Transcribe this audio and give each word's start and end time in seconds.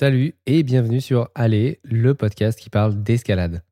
Salut 0.00 0.34
et 0.46 0.62
bienvenue 0.62 1.02
sur 1.02 1.28
Aller, 1.34 1.78
le 1.84 2.14
podcast 2.14 2.58
qui 2.58 2.70
parle 2.70 3.02
d'escalade. 3.02 3.62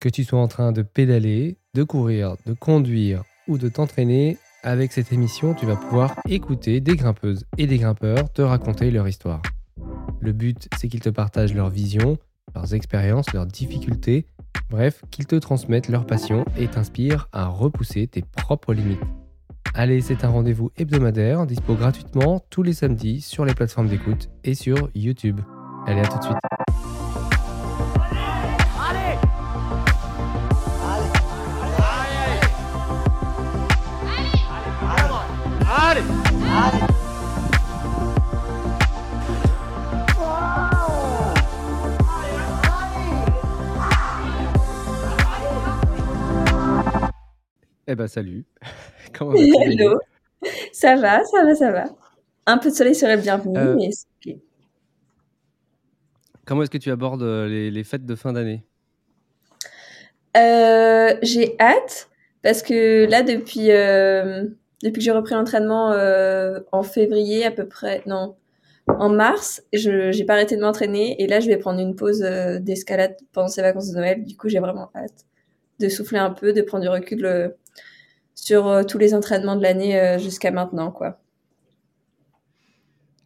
Que 0.00 0.08
tu 0.08 0.24
sois 0.24 0.40
en 0.40 0.48
train 0.48 0.72
de 0.72 0.82
pédaler, 0.82 1.58
de 1.74 1.84
courir, 1.84 2.34
de 2.44 2.54
conduire 2.54 3.22
ou 3.46 3.56
de 3.56 3.68
t'entraîner, 3.68 4.36
avec 4.64 4.90
cette 4.90 5.12
émission, 5.12 5.54
tu 5.54 5.66
vas 5.66 5.76
pouvoir 5.76 6.16
écouter 6.28 6.80
des 6.80 6.96
grimpeuses 6.96 7.44
et 7.56 7.68
des 7.68 7.78
grimpeurs 7.78 8.32
te 8.32 8.42
raconter 8.42 8.90
leur 8.90 9.06
histoire. 9.06 9.42
Le 10.18 10.32
but, 10.32 10.68
c'est 10.76 10.88
qu'ils 10.88 10.98
te 10.98 11.08
partagent 11.08 11.54
leur 11.54 11.70
vision, 11.70 12.18
leurs 12.52 12.74
expériences, 12.74 13.32
leurs 13.32 13.46
difficultés, 13.46 14.26
bref, 14.70 15.02
qu'ils 15.12 15.26
te 15.26 15.36
transmettent 15.36 15.88
leur 15.88 16.04
passion 16.04 16.44
et 16.58 16.66
t'inspirent 16.66 17.28
à 17.30 17.46
repousser 17.46 18.08
tes 18.08 18.22
propres 18.22 18.74
limites. 18.74 18.98
Allez, 19.74 20.00
c'est 20.00 20.24
un 20.24 20.30
rendez-vous 20.30 20.72
hebdomadaire, 20.76 21.46
dispo 21.46 21.76
gratuitement 21.76 22.44
tous 22.50 22.64
les 22.64 22.72
samedis 22.72 23.20
sur 23.20 23.44
les 23.44 23.54
plateformes 23.54 23.86
d'écoute 23.86 24.30
et 24.42 24.54
sur 24.54 24.90
YouTube. 24.96 25.40
Allez, 25.86 26.00
à 26.00 26.06
tout 26.06 26.18
de 26.18 26.22
suite. 26.24 26.36
Eh 47.92 47.96
ben 47.96 48.06
salut. 48.06 48.44
Comment 49.18 49.32
vas-tu 49.32 49.52
Hello. 49.64 49.98
Ça 50.72 50.94
va, 50.94 51.24
ça 51.24 51.44
va, 51.44 51.54
ça 51.56 51.72
va. 51.72 51.84
Un 52.46 52.58
peu 52.58 52.70
de 52.70 52.74
soleil 52.74 52.94
serait 52.94 53.16
bienvenu, 53.16 53.58
euh, 53.58 53.74
mais. 53.76 53.90
Comment 56.50 56.64
est-ce 56.64 56.70
que 56.70 56.78
tu 56.78 56.90
abordes 56.90 57.22
euh, 57.22 57.70
les, 57.70 57.84
fêtes 57.84 58.04
de 58.04 58.16
fin 58.16 58.32
d'année? 58.32 58.64
Euh, 60.36 61.14
J'ai 61.22 61.54
hâte 61.60 62.10
parce 62.42 62.62
que 62.62 63.06
là, 63.08 63.22
depuis, 63.22 63.68
depuis 64.82 64.98
que 64.98 65.00
j'ai 65.00 65.12
repris 65.12 65.34
l'entraînement 65.34 65.94
en 66.72 66.82
février 66.82 67.46
à 67.46 67.52
peu 67.52 67.68
près, 67.68 68.02
non, 68.06 68.34
en 68.88 69.10
mars, 69.10 69.62
je 69.72 70.16
n'ai 70.16 70.24
pas 70.24 70.32
arrêté 70.32 70.56
de 70.56 70.62
m'entraîner 70.62 71.22
et 71.22 71.28
là, 71.28 71.38
je 71.38 71.46
vais 71.46 71.56
prendre 71.56 71.78
une 71.78 71.94
pause 71.94 72.20
d'escalade 72.60 73.16
pendant 73.32 73.46
ces 73.46 73.62
vacances 73.62 73.92
de 73.92 73.96
Noël. 73.96 74.24
Du 74.24 74.36
coup, 74.36 74.48
j'ai 74.48 74.58
vraiment 74.58 74.90
hâte 74.96 75.26
de 75.78 75.88
souffler 75.88 76.18
un 76.18 76.30
peu, 76.30 76.52
de 76.52 76.62
prendre 76.62 76.82
du 76.82 76.88
recul 76.88 77.54
sur 78.40 78.66
euh, 78.68 78.82
tous 78.82 78.98
les 78.98 79.14
entraînements 79.14 79.56
de 79.56 79.62
l'année 79.62 80.00
euh, 80.00 80.18
jusqu'à 80.18 80.50
maintenant, 80.50 80.90
quoi. 80.90 81.20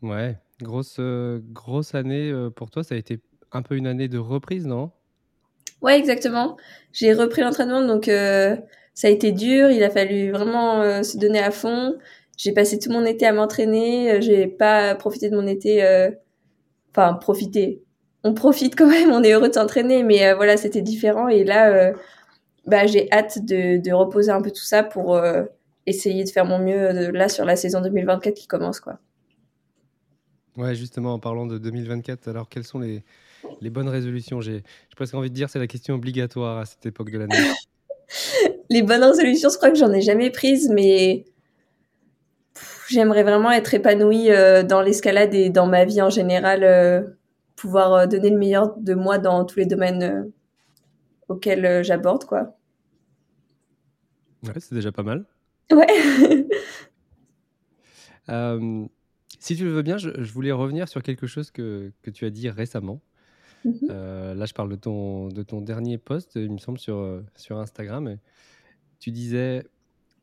Ouais, 0.02 0.36
grosse, 0.64 0.96
euh, 0.98 1.38
grosse 1.52 1.94
année 1.94 2.32
pour 2.56 2.70
toi. 2.70 2.82
Ça 2.82 2.96
a 2.96 2.98
été 2.98 3.20
un 3.52 3.62
peu 3.62 3.76
une 3.76 3.86
année 3.86 4.08
de 4.08 4.18
reprise, 4.18 4.66
non? 4.66 4.90
Ouais, 5.80 5.96
exactement. 5.96 6.56
J'ai 6.92 7.12
repris 7.12 7.42
l'entraînement, 7.42 7.86
donc 7.86 8.06
ça 8.06 9.08
a 9.08 9.10
été 9.10 9.30
dur. 9.30 9.70
Il 9.70 9.84
a 9.84 9.90
fallu 9.90 10.32
vraiment 10.32 11.02
se 11.02 11.16
donner 11.18 11.38
à 11.38 11.50
fond. 11.50 11.96
J'ai 12.36 12.52
passé 12.52 12.78
tout 12.78 12.90
mon 12.90 13.04
été 13.04 13.26
à 13.26 13.32
m'entraîner. 13.32 14.20
J'ai 14.22 14.48
pas 14.48 14.94
profité 14.96 15.30
de 15.30 15.36
mon 15.36 15.46
été. 15.46 16.08
Enfin, 16.90 17.14
profiter. 17.14 17.82
On 18.24 18.34
profite 18.34 18.74
quand 18.76 18.88
même. 18.88 19.10
On 19.12 19.22
est 19.22 19.32
heureux 19.32 19.48
de 19.48 19.54
s'entraîner, 19.54 20.02
mais 20.02 20.32
voilà, 20.34 20.56
c'était 20.56 20.82
différent. 20.82 21.28
Et 21.28 21.44
là, 21.44 21.92
bah, 22.66 22.86
j'ai 22.86 23.10
hâte 23.12 23.44
de, 23.44 23.78
de, 23.78 23.92
reposer 23.92 24.30
un 24.30 24.40
peu 24.40 24.50
tout 24.50 24.62
ça 24.62 24.82
pour 24.82 25.16
euh, 25.16 25.44
essayer 25.86 26.24
de 26.24 26.30
faire 26.30 26.46
mon 26.46 26.58
mieux 26.58 26.80
euh, 26.80 27.12
là 27.12 27.28
sur 27.28 27.44
la 27.44 27.56
saison 27.56 27.80
2024 27.82 28.34
qui 28.34 28.46
commence. 28.46 28.80
Quoi. 28.80 28.98
Ouais, 30.56 30.74
justement, 30.74 31.14
en 31.14 31.18
parlant 31.18 31.46
de 31.46 31.58
2024, 31.58 32.28
alors 32.28 32.48
quelles 32.48 32.64
sont 32.64 32.78
les, 32.78 33.02
les 33.60 33.70
bonnes 33.70 33.88
résolutions? 33.88 34.40
J'ai 34.40 34.62
presque 34.96 35.14
envie 35.14 35.30
de 35.30 35.34
dire 35.34 35.50
c'est 35.50 35.58
la 35.58 35.66
question 35.66 35.94
obligatoire 35.94 36.58
à 36.58 36.66
cette 36.66 36.86
époque 36.86 37.10
de 37.10 37.18
l'année. 37.18 37.34
les 38.70 38.82
bonnes 38.82 39.02
résolutions, 39.02 39.48
je 39.50 39.56
crois 39.56 39.70
que 39.70 39.76
j'en 39.76 39.92
ai 39.92 40.00
jamais 40.00 40.30
prises, 40.30 40.70
mais 40.70 41.24
j'aimerais 42.88 43.24
vraiment 43.24 43.50
être 43.50 43.74
épanouie 43.74 44.30
euh, 44.30 44.62
dans 44.62 44.80
l'escalade 44.80 45.34
et 45.34 45.50
dans 45.50 45.66
ma 45.66 45.84
vie 45.84 46.02
en 46.02 46.10
général, 46.10 47.14
pouvoir 47.56 48.06
donner 48.06 48.30
le 48.30 48.38
meilleur 48.38 48.76
de 48.76 48.94
moi 48.94 49.18
dans 49.18 49.44
tous 49.44 49.58
les 49.58 49.66
domaines 49.66 50.30
auquel 51.28 51.64
euh, 51.64 51.82
j'aborde, 51.82 52.24
quoi. 52.24 52.56
Ouais, 54.42 54.52
c'est 54.58 54.74
déjà 54.74 54.92
pas 54.92 55.02
mal. 55.02 55.24
Ouais. 55.70 55.86
Euh, 58.30 58.86
si 59.44 59.56
tu 59.56 59.64
le 59.64 59.70
veux 59.72 59.82
bien, 59.82 59.98
je, 59.98 60.08
voulais 60.32 60.52
revenir 60.52 60.88
sur 60.88 61.02
quelque 61.02 61.26
chose 61.26 61.50
que, 61.50 61.92
que 62.00 62.10
tu 62.10 62.24
as 62.24 62.30
dit 62.30 62.48
récemment. 62.48 63.02
Mhm. 63.66 63.74
Euh, 63.90 64.34
là, 64.34 64.46
je 64.46 64.54
parle 64.54 64.70
de 64.70 64.76
ton, 64.76 65.28
de 65.28 65.42
ton 65.42 65.60
dernier 65.60 65.98
post, 65.98 66.36
il 66.36 66.50
me 66.50 66.56
semble, 66.56 66.78
sur, 66.78 67.22
sur 67.36 67.58
Instagram. 67.58 68.16
Tu 69.00 69.10
disais 69.10 69.66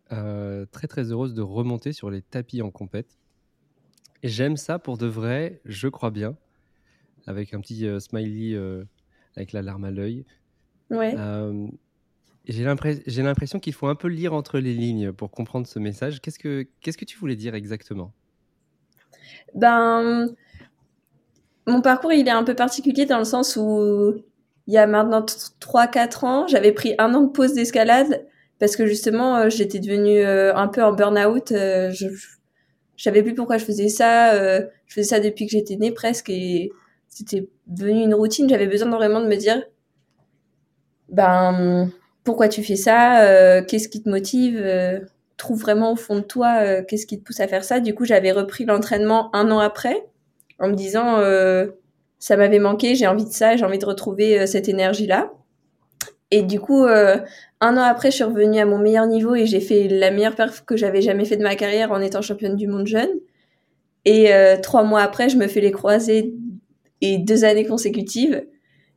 très 0.09 0.88
très 0.88 1.12
heureuse 1.12 1.36
de 1.36 1.44
remonter 1.44 1.94
sur 1.94 2.09
les 2.09 2.24
tapis 2.24 2.64
en 2.64 2.72
compète. 2.72 3.20
Et 4.24 4.28
j'aime 4.28 4.58
ça 4.58 4.80
pour 4.80 4.98
de 4.98 5.06
vrai, 5.06 5.62
je 5.66 5.88
crois 5.88 6.09
bien, 6.09 6.36
avec 7.28 7.53
un 7.53 7.62
petit 7.62 7.88
smiley 8.00 8.58
avec 9.36 9.52
la 9.52 9.62
larme 9.62 9.84
à 9.84 9.92
l'œil. 9.92 10.26
Ouais. 10.90 11.16
j'ai 12.48 12.64
l'impression 12.64 13.59
qu'il 13.59 13.74
faut 13.74 13.88
un 13.88 13.96
peu 13.96 14.08
lire 14.08 14.34
entre 14.34 14.58
les 14.58 14.74
lignes 14.74 15.12
pour 15.12 15.30
comprendre 15.30 15.68
ce 15.68 15.78
message. 15.78 16.22
Qu'est-ce 16.22 16.40
que, 16.40 16.68
qu'est-ce 16.80 16.98
que 16.98 17.06
tu 17.06 17.20
voulais 17.20 17.36
dire 17.36 17.53
exactement? 17.53 18.16
Ben, 19.56 20.28
mon 21.68 21.81
parcours, 21.81 22.14
il 22.14 22.28
est 22.28 22.31
un 22.31 22.44
peu 22.44 22.56
particulier 22.56 23.06
dans 23.06 23.19
le 23.19 23.25
sens 23.25 23.56
où 23.56 24.16
il 24.68 24.74
y 24.74 24.78
a 24.78 24.88
maintenant 24.88 25.25
3-4 25.59 26.25
ans, 26.25 26.47
j'avais 26.47 26.72
pris 26.72 26.96
un 26.97 27.14
an 27.14 27.22
de 27.22 27.31
pause 27.31 27.53
d'escalade 27.53 28.25
parce 28.59 28.75
que 28.75 28.86
justement, 28.86 29.38
euh, 29.38 29.50
j'étais 29.50 29.80
devenue 29.80 30.20
euh, 30.20 30.56
un 30.56 30.68
peu 30.68 30.84
en 30.84 30.94
burn-out. 30.94 31.52
Euh, 31.52 31.91
je, 31.91 32.08
savais 32.96 33.24
plus 33.24 33.34
pourquoi 33.34 33.58
je 33.58 33.66
faisais 33.66 33.90
ça. 33.90 34.38
je 34.38 34.94
faisais 34.94 35.16
ça 35.16 35.20
depuis 35.20 35.47
que 35.47 35.52
j'étais 35.52 35.75
née 35.75 35.91
presque 35.91 36.30
et 36.30 36.72
c'était 37.08 37.50
devenu 37.66 38.03
une 38.03 38.14
routine. 38.14 38.47
J'avais 38.47 38.68
besoin 38.68 38.91
vraiment 38.91 39.22
de 39.22 39.28
me 39.28 39.36
dire, 39.36 39.64
ben 41.09 41.91
pourquoi 42.24 42.47
tu 42.47 42.64
fais 42.64 42.75
ça 42.75 43.64
Qu'est-ce 43.64 43.90
qui 43.90 44.03
te 44.03 44.09
motive 44.09 44.64
euh, 45.41 45.47
Trouve 45.47 45.62
vraiment 45.62 45.94
au 45.94 45.96
fond 45.96 46.16
de 46.16 46.22
toi 46.22 46.59
euh, 46.62 46.84
qu'est-ce 46.88 47.06
qui 47.06 47.19
te 47.19 47.24
pousse 47.24 47.40
à 47.40 47.47
faire 47.47 47.63
ça. 47.63 47.79
Du 47.79 47.94
coup, 47.96 48.06
j'avais 48.06 48.31
repris 48.31 48.66
l'entraînement 48.66 49.35
un 49.35 49.52
an 49.52 49.59
après 49.59 50.06
en 50.59 50.69
me 50.69 50.75
disant 50.75 51.18
ça 52.19 52.38
m'avait 52.38 52.59
manqué, 52.59 52.94
j'ai 52.94 53.07
envie 53.07 53.25
de 53.25 53.31
ça, 53.31 53.56
j'ai 53.56 53.66
envie 53.66 53.79
de 53.79 53.85
retrouver 53.85 54.46
cette 54.46 54.69
énergie-là. 54.69 55.31
Et 56.29 56.44
du 56.44 56.59
coup, 56.59 56.85
un 56.85 57.24
an 57.62 57.81
après, 57.81 58.12
je 58.12 58.18
suis 58.18 58.24
revenue 58.24 58.59
à 58.59 58.66
mon 58.66 58.78
meilleur 58.78 59.07
niveau 59.07 59.34
et 59.34 59.47
j'ai 59.47 59.59
fait 59.59 59.88
la 59.88 60.12
meilleure 60.12 60.35
perf 60.35 60.63
que 60.63 60.78
j'avais 60.78 61.02
jamais 61.02 61.25
fait 61.25 61.35
de 61.35 61.41
ma 61.41 61.56
carrière 61.56 61.91
en 61.91 62.00
étant 62.00 62.22
championne 62.22 62.56
du 62.56 62.68
monde 62.68 62.85
jeune. 62.85 63.09
Et 64.06 64.31
trois 64.62 64.84
mois 64.84 65.02
après, 65.02 65.29
je 65.29 65.38
me 65.38 65.47
fais 65.47 65.62
les 65.62 65.72
croisés 65.72 66.35
et 67.02 67.18
deux 67.18 67.44
années 67.44 67.66
consécutives. 67.66 68.44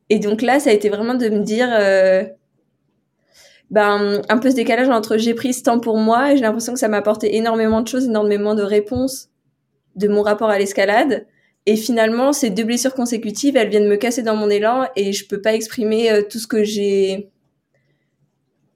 Et 0.09 0.19
donc 0.19 0.41
là, 0.41 0.59
ça 0.59 0.69
a 0.69 0.73
été 0.73 0.89
vraiment 0.89 1.15
de 1.15 1.29
me 1.29 1.43
dire, 1.43 1.67
euh, 1.71 2.23
ben, 3.75 4.21
un 4.29 4.37
peu 4.37 4.49
ce 4.49 4.55
décalage 4.55 4.87
entre 4.87 5.17
j'ai 5.17 5.33
pris 5.33 5.53
ce 5.53 5.61
temps 5.61 5.81
pour 5.81 5.97
moi 5.97 6.31
et 6.31 6.37
j'ai 6.37 6.43
l'impression 6.43 6.71
que 6.71 6.79
ça 6.79 6.87
m'a 6.87 6.95
apporté 6.95 7.35
énormément 7.35 7.81
de 7.81 7.89
choses, 7.89 8.05
énormément 8.05 8.55
de 8.55 8.63
réponses 8.63 9.27
de 9.97 10.07
mon 10.07 10.21
rapport 10.21 10.49
à 10.49 10.57
l'escalade. 10.57 11.27
Et 11.65 11.75
finalement, 11.75 12.31
ces 12.31 12.49
deux 12.49 12.63
blessures 12.63 12.93
consécutives, 12.93 13.57
elles 13.57 13.67
viennent 13.67 13.89
me 13.89 13.97
casser 13.97 14.23
dans 14.23 14.37
mon 14.37 14.49
élan 14.49 14.87
et 14.95 15.11
je 15.11 15.27
peux 15.27 15.41
pas 15.41 15.53
exprimer 15.53 16.09
euh, 16.09 16.21
tout 16.21 16.39
ce 16.39 16.47
que 16.47 16.63
j'ai, 16.63 17.29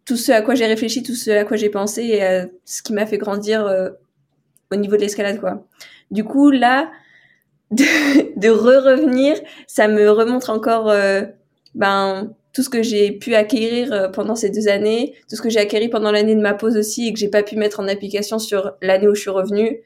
tout 0.04 0.18
ce 0.18 0.34
à 0.34 0.42
quoi 0.42 0.54
j'ai 0.54 0.66
réfléchi, 0.66 1.02
tout 1.02 1.16
ce 1.16 1.32
à 1.32 1.46
quoi 1.46 1.56
j'ai 1.56 1.70
pensé 1.70 2.04
et 2.04 2.24
euh, 2.26 2.48
ce 2.66 2.82
qui 2.82 2.92
m'a 2.92 3.06
fait 3.06 3.18
grandir 3.18 3.66
euh, 3.68 3.92
au 4.70 4.76
niveau 4.76 4.98
de 4.98 5.02
l'escalade, 5.02 5.40
quoi. 5.40 5.66
Du 6.12 6.26
coup, 6.26 6.52
là, 6.52 6.92
de, 7.72 8.38
de 8.38 8.50
re-revenir, 8.50 9.40
ça 9.66 9.88
me 9.88 10.10
remontre 10.10 10.50
encore 10.50 10.94
ben 11.74 12.34
tout 12.54 12.64
ce 12.64 12.70
que 12.70 12.82
j'ai 12.82 13.12
pu 13.12 13.36
acquérir 13.36 13.94
euh, 13.94 14.10
pendant 14.10 14.36
ces 14.36 14.50
deux 14.50 14.68
années, 14.68 15.16
tout 15.30 15.36
ce 15.36 15.42
que 15.42 15.50
j'ai 15.50 15.60
acquis 15.60 15.90
pendant 15.90 16.12
l'année 16.12 16.36
de 16.36 16.42
ma 16.42 16.54
pause 16.54 16.78
aussi 16.78 17.08
et 17.08 17.14
que 17.14 17.20
j'ai 17.20 17.30
pas 17.30 17.44
pu 17.44 17.56
mettre 17.56 17.80
en 17.80 17.88
application 17.88 18.40
sur 18.40 18.74
l'année 18.82 19.08
où 19.08 19.16
je 19.16 19.22
suis 19.22 19.30
revenue. 19.30 19.82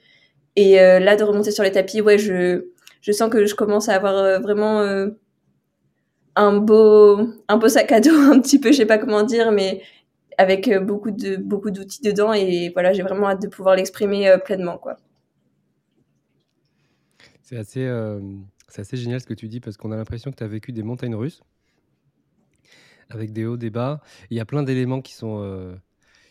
Et 0.55 0.79
euh, 0.79 0.99
là, 0.99 1.15
de 1.15 1.23
remonter 1.23 1.51
sur 1.51 1.63
les 1.63 1.71
tapis, 1.71 2.01
ouais, 2.01 2.17
je, 2.17 2.67
je 3.01 3.11
sens 3.11 3.29
que 3.29 3.45
je 3.45 3.55
commence 3.55 3.89
à 3.89 3.95
avoir 3.95 4.41
vraiment 4.41 4.81
un 6.35 6.57
beau, 6.57 7.19
un 7.47 7.57
beau 7.57 7.67
sac 7.67 7.91
à 7.91 7.99
dos, 7.99 8.11
un 8.31 8.39
petit 8.39 8.59
peu, 8.59 8.71
je 8.71 8.77
sais 8.77 8.85
pas 8.85 8.97
comment 8.97 9.23
dire, 9.23 9.51
mais 9.51 9.81
avec 10.37 10.69
beaucoup 10.83 11.11
de, 11.11 11.35
beaucoup 11.35 11.71
d'outils 11.71 12.01
dedans. 12.01 12.33
Et 12.33 12.69
voilà, 12.69 12.93
j'ai 12.93 13.03
vraiment 13.03 13.27
hâte 13.27 13.41
de 13.41 13.47
pouvoir 13.47 13.75
l'exprimer 13.75 14.35
pleinement, 14.45 14.77
quoi. 14.77 14.97
C'est 17.43 17.57
assez, 17.57 17.85
euh, 17.85 18.19
c'est 18.67 18.81
assez 18.81 18.97
génial 18.97 19.19
ce 19.19 19.27
que 19.27 19.33
tu 19.35 19.47
dis 19.47 19.59
parce 19.59 19.77
qu'on 19.77 19.91
a 19.91 19.97
l'impression 19.97 20.31
que 20.31 20.37
tu 20.37 20.43
as 20.43 20.47
vécu 20.47 20.71
des 20.71 20.81
montagnes 20.81 21.13
russes 21.13 21.43
avec 23.09 23.31
des 23.33 23.45
hauts, 23.45 23.57
des 23.57 23.69
bas. 23.69 24.01
Il 24.29 24.37
y 24.37 24.39
a 24.39 24.45
plein 24.45 24.63
d'éléments 24.63 25.01
qui 25.01 25.13
sont 25.13 25.39
euh, 25.41 25.75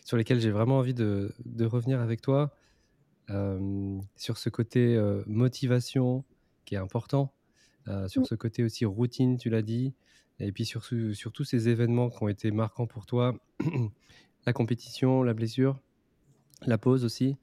sur 0.05 0.17
lesquels 0.17 0.39
j'ai 0.39 0.51
vraiment 0.51 0.77
envie 0.79 0.93
de, 0.93 1.33
de 1.45 1.65
revenir 1.65 1.99
avec 2.01 2.21
toi. 2.21 2.55
Euh, 3.29 3.99
sur 4.17 4.37
ce 4.37 4.49
côté 4.49 4.99
motivation 5.27 6.25
qui 6.65 6.75
est 6.75 6.77
important, 6.77 7.33
sur 8.07 8.21
Mmh. 8.21 8.25
ce 8.25 8.35
côté 8.35 8.63
aussi 8.63 8.85
routine, 8.85 9.37
tu 9.37 9.49
l'as 9.49 9.61
dit, 9.61 9.93
et 10.39 10.51
puis 10.51 10.65
sur, 10.65 10.83
sur 10.83 11.31
tous 11.31 11.43
ces 11.43 11.69
événements 11.69 12.09
qui 12.09 12.21
ont 12.23 12.27
été 12.27 12.51
marquants 12.51 12.87
pour 12.87 13.05
toi, 13.05 13.35
la 14.45 14.53
compétition, 14.53 15.23
la 15.23 15.33
blessure, 15.33 15.79
la 16.65 16.77
pause 16.77 17.05
aussi, 17.05 17.37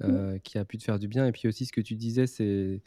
Mmh. 0.00 0.40
qui 0.42 0.58
a 0.58 0.64
pu 0.64 0.76
te 0.76 0.82
faire 0.82 0.98
du 0.98 1.06
bien, 1.06 1.24
et 1.26 1.32
puis 1.32 1.46
aussi 1.46 1.66
ce 1.66 1.72
que 1.72 1.80
tu 1.80 1.94
disais, 1.94 2.26
c'est 2.26 2.82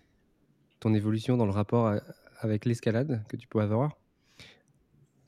ton 0.80 0.94
évolution 0.94 1.38
dans 1.38 1.45
le 1.45 1.51
rapport 1.51 1.94
avec 2.40 2.66
l'escalade 2.66 3.24
que 3.30 3.38
tu 3.38 3.48
peux 3.48 3.60
avoir. 3.60 3.98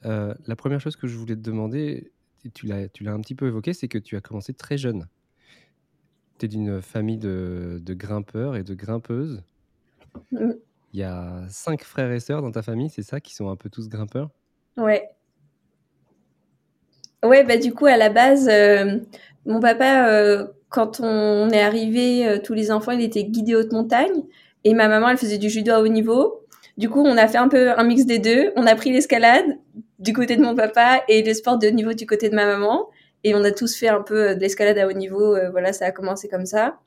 La 0.04 0.56
première 0.56 0.80
chose 0.80 0.96
que 0.96 1.08
je 1.08 1.18
voulais 1.18 1.36
te 1.36 1.42
demander, 1.42 2.12
tu 2.54 2.68
l'as 2.68 3.12
un 3.12 3.22
petit 3.22 3.36
peu 3.36 3.48
évoqué, 3.48 3.74
c'est 3.74 3.88
que 3.88 3.98
tu 3.98 4.16
as 4.16 4.22
commencé 4.22 4.54
très 4.54 4.78
jeune. 4.78 5.08
Tu 6.38 6.46
es 6.46 6.48
d'une 6.48 6.82
famille 6.82 7.18
de, 7.18 7.82
de, 7.84 7.94
grimpeurs 7.94 8.56
et 8.56 8.64
de 8.64 8.74
grimpeuses. 8.74 9.44
Mmh. 10.32 10.52
Il 10.94 11.00
y 11.00 11.04
a 11.04 11.44
cinq 11.50 11.84
frères 11.84 12.12
et 12.12 12.20
sœurs 12.20 12.42
dans 12.42 12.52
ta 12.52 12.62
famille, 12.62 12.90
c'est 12.90 13.04
ça, 13.04 13.20
qui 13.20 13.36
sont 13.36 13.50
un 13.50 13.56
peu 13.56 13.70
tous 13.70 13.90
grimpeurs? 13.90 14.30
Ouais. 14.78 15.10
Ouais, 17.24 17.44
bah 17.44 17.58
du 17.58 17.74
coup, 17.74 17.86
à 17.86 17.98
la 17.98 18.10
base, 18.10 18.48
euh, 18.50 18.98
mon 19.46 19.60
papa, 19.60 20.08
euh, 20.08 20.48
quand 20.70 21.02
on 21.02 21.50
est 21.50 21.62
arrivé, 21.62 22.26
euh, 22.26 22.40
tous 22.42 22.54
les 22.54 22.72
enfants, 22.72 22.92
il 22.92 23.02
était 23.02 23.26
guidé 23.26 23.56
haute 23.56 23.74
montagne. 23.74 24.24
Et 24.64 24.74
ma 24.74 24.88
maman, 24.88 25.10
elle 25.10 25.18
faisait 25.18 25.38
du 25.38 25.50
judo 25.50 25.74
à 25.74 25.82
haut 25.82 25.88
niveau. 25.88 26.46
Du 26.78 26.90
coup, 26.90 27.02
on 27.02 27.18
a 27.18 27.28
fait 27.28 27.38
un 27.38 27.50
peu 27.50 27.78
un 27.78 27.84
mix 27.84 28.06
des 28.06 28.20
deux. 28.20 28.52
On 28.56 28.66
a 28.66 28.76
pris 28.76 28.92
l'escalade 28.92 29.46
du 30.00 30.14
côté 30.14 30.38
de 30.38 30.42
mon 30.42 30.56
papa 30.56 31.04
et 31.08 31.22
le 31.22 31.34
sport 31.34 31.58
de 31.58 31.68
haut 31.68 31.72
niveau 31.72 31.94
du 31.94 32.06
côté 32.06 32.30
de 32.30 32.36
ma 32.36 32.46
maman. 32.46 32.90
Et 33.24 33.36
on 33.36 33.44
a 33.44 33.52
tous 33.52 33.76
fait 33.76 33.90
un 33.90 34.02
peu 34.02 34.36
de 34.36 34.40
l'escalade 34.40 34.78
à 34.78 34.88
haut 34.88 34.94
niveau. 34.94 35.38
voilà, 35.52 35.74
ça 35.74 35.86
a 35.86 35.92
commencé 35.92 36.30
comme 36.30 36.46
ça. 36.46 36.80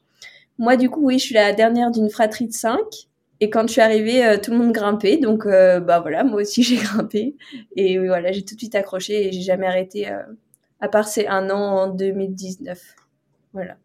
Moi, 0.59 0.76
du 0.76 0.88
coup, 0.88 1.05
oui, 1.05 1.19
je 1.19 1.25
suis 1.25 1.35
la 1.35 1.53
dernière 1.53 1.91
d'une 1.91 2.09
fratrie 2.09 2.47
de 2.47 2.53
cinq. 2.53 3.09
Et 3.41 3.50
quand 3.50 3.67
je 3.67 3.73
suis 3.73 3.81
arrivée, 3.81 4.38
tout 4.43 4.50
le 4.50 4.56
monde 4.56 4.73
grimpait. 4.73 5.19
Donc, 5.19 5.44
bah 5.44 6.00
voilà, 6.00 6.25
moi 6.25 6.41
aussi, 6.41 6.62
j'ai 6.62 6.76
grimpé. 6.76 7.37
Et 7.76 7.99
voilà, 7.99 8.32
j'ai 8.32 8.44
tout 8.44 8.55
de 8.55 8.61
suite 8.61 8.75
accroché 8.75 9.29
et 9.29 9.32
j'ai 9.32 9.43
jamais 9.43 9.67
arrêté, 9.67 10.06
à 10.81 10.88
part 10.88 11.06
ces 11.06 11.26
un 11.26 11.50
an 11.50 11.61
en 11.61 11.88
2019. 11.88 12.81
Voilà. 13.53 13.76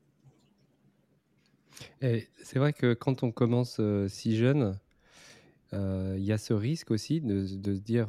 C'est 2.02 2.60
vrai 2.60 2.72
que 2.72 2.94
quand 2.94 3.24
on 3.24 3.32
commence 3.32 3.82
si 4.08 4.38
jeune, 4.38 4.80
il 5.74 6.24
y 6.24 6.32
a 6.32 6.38
ce 6.38 6.54
risque 6.54 6.92
aussi 6.92 7.20
de, 7.20 7.46
de 7.58 7.76
se 7.76 7.82
dire 7.82 8.08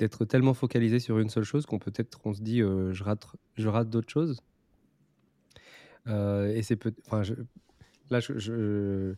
d'être 0.00 0.24
tellement 0.24 0.54
focalisé 0.54 0.98
sur 0.98 1.18
une 1.20 1.28
seule 1.28 1.44
chose 1.44 1.66
qu'on 1.66 1.78
peut-être 1.78 2.18
on 2.24 2.34
se 2.34 2.42
dit 2.42 2.58
je 2.58 3.04
rate, 3.04 3.26
je 3.54 3.68
rate 3.68 3.88
d'autres 3.88 4.10
choses. 4.10 4.40
et 6.08 6.62
c'est 6.62 6.76
peut 6.76 6.92
enfin, 7.06 7.22
là 8.10 8.18
je, 8.20 8.38
je, 8.38 9.14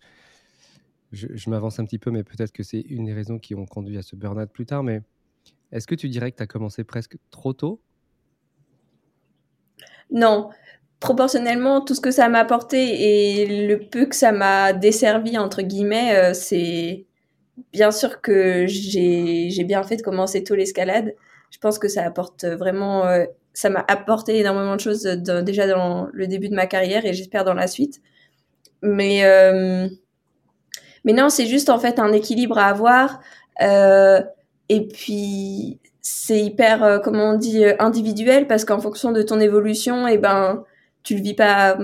je, 1.13 1.51
m'avance 1.51 1.79
un 1.79 1.85
petit 1.85 1.99
peu, 1.99 2.11
mais 2.11 2.25
peut-être 2.25 2.53
que 2.53 2.63
c'est 2.63 2.81
une 2.81 3.05
des 3.05 3.13
raisons 3.13 3.39
qui 3.39 3.55
ont 3.55 3.67
conduit 3.67 3.99
à 3.99 4.03
ce 4.03 4.17
burn-out 4.17 4.51
plus 4.51 4.67
tard. 4.67 4.83
Mais 4.83 5.03
est-ce 5.71 5.87
que 5.87 5.95
tu 5.95 6.09
dirais 6.09 6.33
que 6.33 6.37
tu 6.37 6.43
as 6.43 6.47
commencé 6.47 6.85
presque 6.85 7.17
trop 7.31 7.53
tôt? 7.53 7.81
Non. 10.11 10.51
Proportionnellement, 11.01 11.81
tout 11.81 11.95
ce 11.95 12.01
que 12.01 12.11
ça 12.11 12.29
m'a 12.29 12.39
apporté 12.39 13.43
et 13.43 13.67
le 13.67 13.89
peu 13.89 14.07
que 14.07 14.15
ça 14.15 14.33
m'a 14.33 14.73
desservi, 14.73 15.37
entre 15.37 15.63
guillemets, 15.63 16.33
c'est 16.35 17.07
bien 17.73 17.91
sûr 17.91 18.21
que 18.21 18.67
j'ai 18.67 19.65
bien 19.65 19.83
fait 19.83 19.97
de 19.97 20.03
commencer 20.03 20.45
tôt 20.45 20.55
l'escalade. 20.55 21.15
Je 21.51 21.59
pense 21.59 21.79
que 21.79 21.89
ça 21.89 22.05
apporte 22.05 22.45
vraiment, 22.45 23.05
ça 23.53 23.71
m'a 23.71 23.85
apporté 23.89 24.39
énormément 24.39 24.77
de 24.77 24.81
choses 24.81 25.03
déjà 25.03 25.67
dans 25.67 26.09
le 26.13 26.27
début 26.27 26.49
de 26.49 26.55
ma 26.55 26.67
carrière 26.67 27.05
et 27.05 27.13
j'espère 27.13 27.45
dans 27.45 27.55
la 27.55 27.67
suite. 27.67 28.01
Mais 28.83 29.23
mais 31.05 31.13
non, 31.13 31.29
c'est 31.29 31.47
juste 31.47 31.71
en 31.71 31.79
fait 31.79 31.99
un 31.99 32.13
équilibre 32.13 32.59
à 32.59 32.67
avoir. 32.67 33.21
Euh, 33.63 34.23
et 34.69 34.87
puis 34.89 35.81
c'est 36.01 36.41
hyper, 36.41 37.01
comment 37.05 37.31
on 37.31 37.37
dit, 37.37 37.65
individuel 37.79 38.47
parce 38.47 38.65
qu'en 38.65 38.81
fonction 38.81 39.13
de 39.13 39.23
ton 39.23 39.41
évolution, 39.41 40.09
et 40.09 40.15
eh 40.15 40.19
ben 40.19 40.65
tu 41.03 41.17
le 41.17 41.23
vis 41.23 41.35
pas 41.35 41.79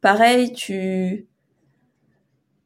pareil. 0.00 0.52
Tu 0.52 1.26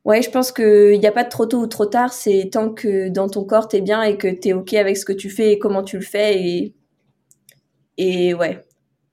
Ouais, 0.05 0.21
je 0.21 0.31
pense 0.31 0.53
qu'il 0.53 1.01
n'y 1.01 1.07
a 1.07 1.13
pas 1.13 1.25
de 1.25 1.31
trop 1.31 1.47
tôt 1.47 1.63
ou 1.63 1.67
trop 1.67 1.87
tard. 1.87 2.13
C'est 2.13 2.51
tant 2.53 2.73
que 2.73 3.09
dans 3.09 3.29
ton 3.29 3.45
corps, 3.45 3.69
t'es 3.69 3.81
bien 3.81 4.03
et 4.03 4.19
que 4.19 4.29
t'es 4.29 4.53
OK 4.53 4.75
avec 4.75 4.99
ce 4.99 5.05
que 5.05 5.13
tu 5.13 5.31
fais 5.31 5.53
et 5.53 5.59
comment 5.59 5.83
tu 5.83 5.97
le 5.97 6.05
fais. 6.05 6.43
Et, 6.43 6.75
et 7.97 8.35
ouais, 8.35 8.63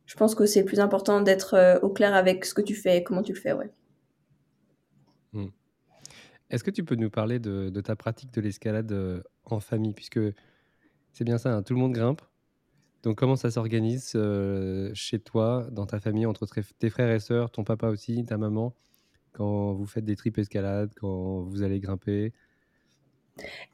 je 0.06 0.16
pense 0.16 0.36
que 0.36 0.46
c'est 0.46 0.66
plus 0.66 0.82
important 0.82 1.22
d'être 1.22 1.80
au 1.82 1.90
clair 1.90 2.14
avec 2.14 2.44
ce 2.44 2.54
que 2.54 2.62
tu 2.62 2.76
fais 2.76 2.98
et 2.98 3.04
comment 3.04 3.24
tu 3.24 3.32
le 3.32 3.40
fais, 3.40 3.54
ouais. 3.54 3.72
Mmh. 5.32 5.48
Est-ce 6.50 6.66
que 6.66 6.72
tu 6.72 6.84
peux 6.84 6.96
nous 6.96 7.10
parler 7.10 7.40
de, 7.40 7.70
ta 7.80 7.96
pratique 7.96 8.34
de 8.34 8.42
l'escalade 8.42 9.24
en 9.46 9.62
famille? 9.62 9.94
Puisque 9.94 10.20
c'est 11.14 11.24
bien 11.24 11.38
ça, 11.38 11.56
hein, 11.56 11.64
tout 11.64 11.74
le 11.74 11.80
monde 11.80 11.94
grimpe. 11.94 12.22
Donc 13.04 13.18
comment 13.18 13.38
ça 13.38 13.50
s'organise 13.50 14.18
chez 14.94 15.20
toi, 15.20 15.66
dans 15.72 15.86
ta 15.86 16.02
famille, 16.02 16.26
entre 16.26 16.46
tes 16.78 16.90
frères 16.90 17.12
et 17.12 17.22
sœurs, 17.22 17.50
ton 17.50 17.64
papa 17.64 17.88
aussi, 17.88 18.26
ta 18.26 18.38
maman? 18.38 18.76
Quand 19.34 19.74
vous 19.74 19.86
faites 19.86 20.06
des 20.06 20.16
tripes 20.16 20.38
escalade, 20.38 20.90
quand 21.00 21.42
vous 21.42 21.64
allez 21.64 21.80
grimper? 21.80 22.34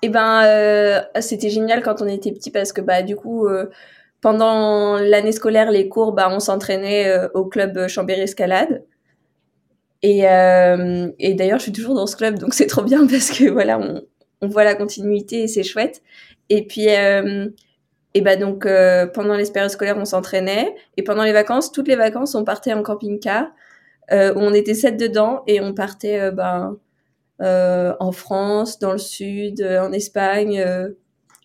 Eh 0.01 0.09
ben, 0.09 0.43
euh, 0.45 1.01
c'était 1.21 1.49
génial 1.49 1.81
quand 1.81 2.01
on 2.01 2.07
était 2.07 2.31
petit 2.31 2.51
parce 2.51 2.71
que 2.71 2.81
bah 2.81 3.01
du 3.01 3.15
coup, 3.15 3.47
euh, 3.47 3.69
pendant 4.21 4.97
l'année 4.97 5.31
scolaire, 5.31 5.71
les 5.71 5.89
cours, 5.89 6.13
bah 6.13 6.29
on 6.31 6.39
s'entraînait 6.39 7.07
euh, 7.07 7.27
au 7.33 7.45
club 7.45 7.87
Chambéry 7.87 8.21
Escalade. 8.21 8.83
Et, 10.03 10.19
et 10.19 11.33
d'ailleurs, 11.33 11.57
je 11.57 11.63
suis 11.63 11.71
toujours 11.71 11.95
dans 11.95 12.05
ce 12.07 12.15
club, 12.15 12.37
donc 12.37 12.53
c'est 12.53 12.67
trop 12.67 12.83
bien 12.83 13.07
parce 13.07 13.31
que 13.31 13.49
voilà, 13.49 13.79
on, 13.79 14.03
on 14.41 14.47
voit 14.47 14.63
la 14.63 14.75
continuité 14.75 15.43
et 15.43 15.47
c'est 15.47 15.63
chouette. 15.63 16.01
Et 16.49 16.65
puis, 16.65 16.87
et 16.87 18.21
bah 18.21 18.35
donc 18.35 18.67
pendant 19.13 19.35
les 19.35 19.51
périodes 19.51 19.71
scolaires, 19.71 19.97
on 19.97 20.05
s'entraînait 20.05 20.75
et 20.97 21.03
pendant 21.03 21.23
les 21.23 21.33
vacances, 21.33 21.71
toutes 21.71 21.87
les 21.87 21.95
vacances, 21.95 22.35
on 22.35 22.43
partait 22.43 22.73
en 22.73 22.83
camping-car 22.83 23.47
euh, 24.11 24.33
où 24.33 24.39
on 24.39 24.53
était 24.53 24.73
sept 24.73 24.97
dedans 24.97 25.43
et 25.47 25.59
on 25.59 25.73
partait 25.73 26.19
euh, 26.19 26.31
ben, 26.31 26.77
euh, 27.41 27.93
en 27.99 28.13
France, 28.13 28.79
dans 28.79 28.93
le 28.93 28.97
sud, 28.97 29.61
en 29.61 29.91
Espagne. 29.91 30.63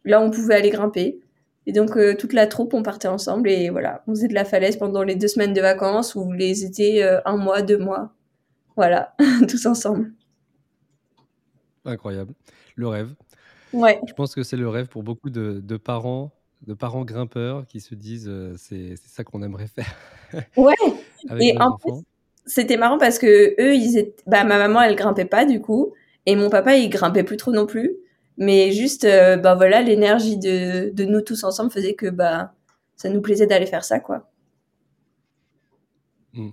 là, 0.04 0.20
on 0.20 0.30
pouvait 0.30 0.54
aller 0.54 0.70
grimper. 0.70 1.20
Et 1.66 1.72
donc, 1.72 1.96
toute 2.18 2.32
la 2.32 2.46
troupe, 2.46 2.74
on 2.74 2.82
partait 2.82 3.08
ensemble 3.08 3.48
et 3.48 3.70
voilà, 3.70 4.02
on 4.06 4.12
faisait 4.12 4.26
de 4.26 4.34
la 4.34 4.44
falaise 4.44 4.76
pendant 4.76 5.04
les 5.04 5.14
deux 5.14 5.28
semaines 5.28 5.52
de 5.52 5.60
vacances 5.60 6.16
ou 6.16 6.32
les 6.32 6.64
étés, 6.64 7.04
un 7.24 7.36
mois, 7.36 7.62
deux 7.62 7.78
mois. 7.78 8.14
Voilà, 8.74 9.14
tous 9.48 9.66
ensemble. 9.66 10.12
Incroyable. 11.84 12.32
Le 12.74 12.88
rêve. 12.88 13.14
Ouais. 13.72 14.00
Je 14.08 14.12
pense 14.14 14.34
que 14.34 14.42
c'est 14.42 14.56
le 14.56 14.68
rêve 14.68 14.88
pour 14.88 15.02
beaucoup 15.02 15.30
de, 15.30 15.60
de, 15.62 15.76
parents, 15.76 16.32
de 16.66 16.74
parents 16.74 17.04
grimpeurs 17.04 17.66
qui 17.66 17.80
se 17.80 17.94
disent 17.94 18.32
c'est 18.56 18.96
ça 18.96 19.22
qu'on 19.22 19.42
aimerait 19.42 19.68
faire. 19.68 19.94
Ouais. 20.56 20.74
et 21.38 21.56
en 21.58 21.74
enfants 21.74 22.02
c'était 22.46 22.76
marrant 22.76 22.98
parce 22.98 23.18
que 23.18 23.54
eux, 23.60 23.74
ils 23.74 23.98
étaient, 23.98 24.22
bah, 24.26 24.44
ma 24.44 24.58
maman, 24.58 24.82
elle 24.82 24.96
grimpait 24.96 25.24
pas 25.24 25.44
du 25.44 25.60
coup, 25.60 25.92
et 26.26 26.36
mon 26.36 26.50
papa, 26.50 26.76
il 26.76 26.88
grimpait 26.88 27.24
plus 27.24 27.36
trop 27.36 27.52
non 27.52 27.66
plus. 27.66 27.96
Mais 28.38 28.72
juste, 28.72 29.04
euh, 29.04 29.36
bah 29.36 29.54
voilà, 29.54 29.82
l'énergie 29.82 30.38
de, 30.38 30.90
de 30.90 31.04
nous 31.04 31.20
tous 31.20 31.44
ensemble 31.44 31.70
faisait 31.70 31.94
que 31.94 32.08
bah 32.08 32.54
ça 32.96 33.10
nous 33.10 33.20
plaisait 33.20 33.46
d'aller 33.46 33.66
faire 33.66 33.84
ça, 33.84 34.00
quoi. 34.00 34.30
Mmh. 36.32 36.50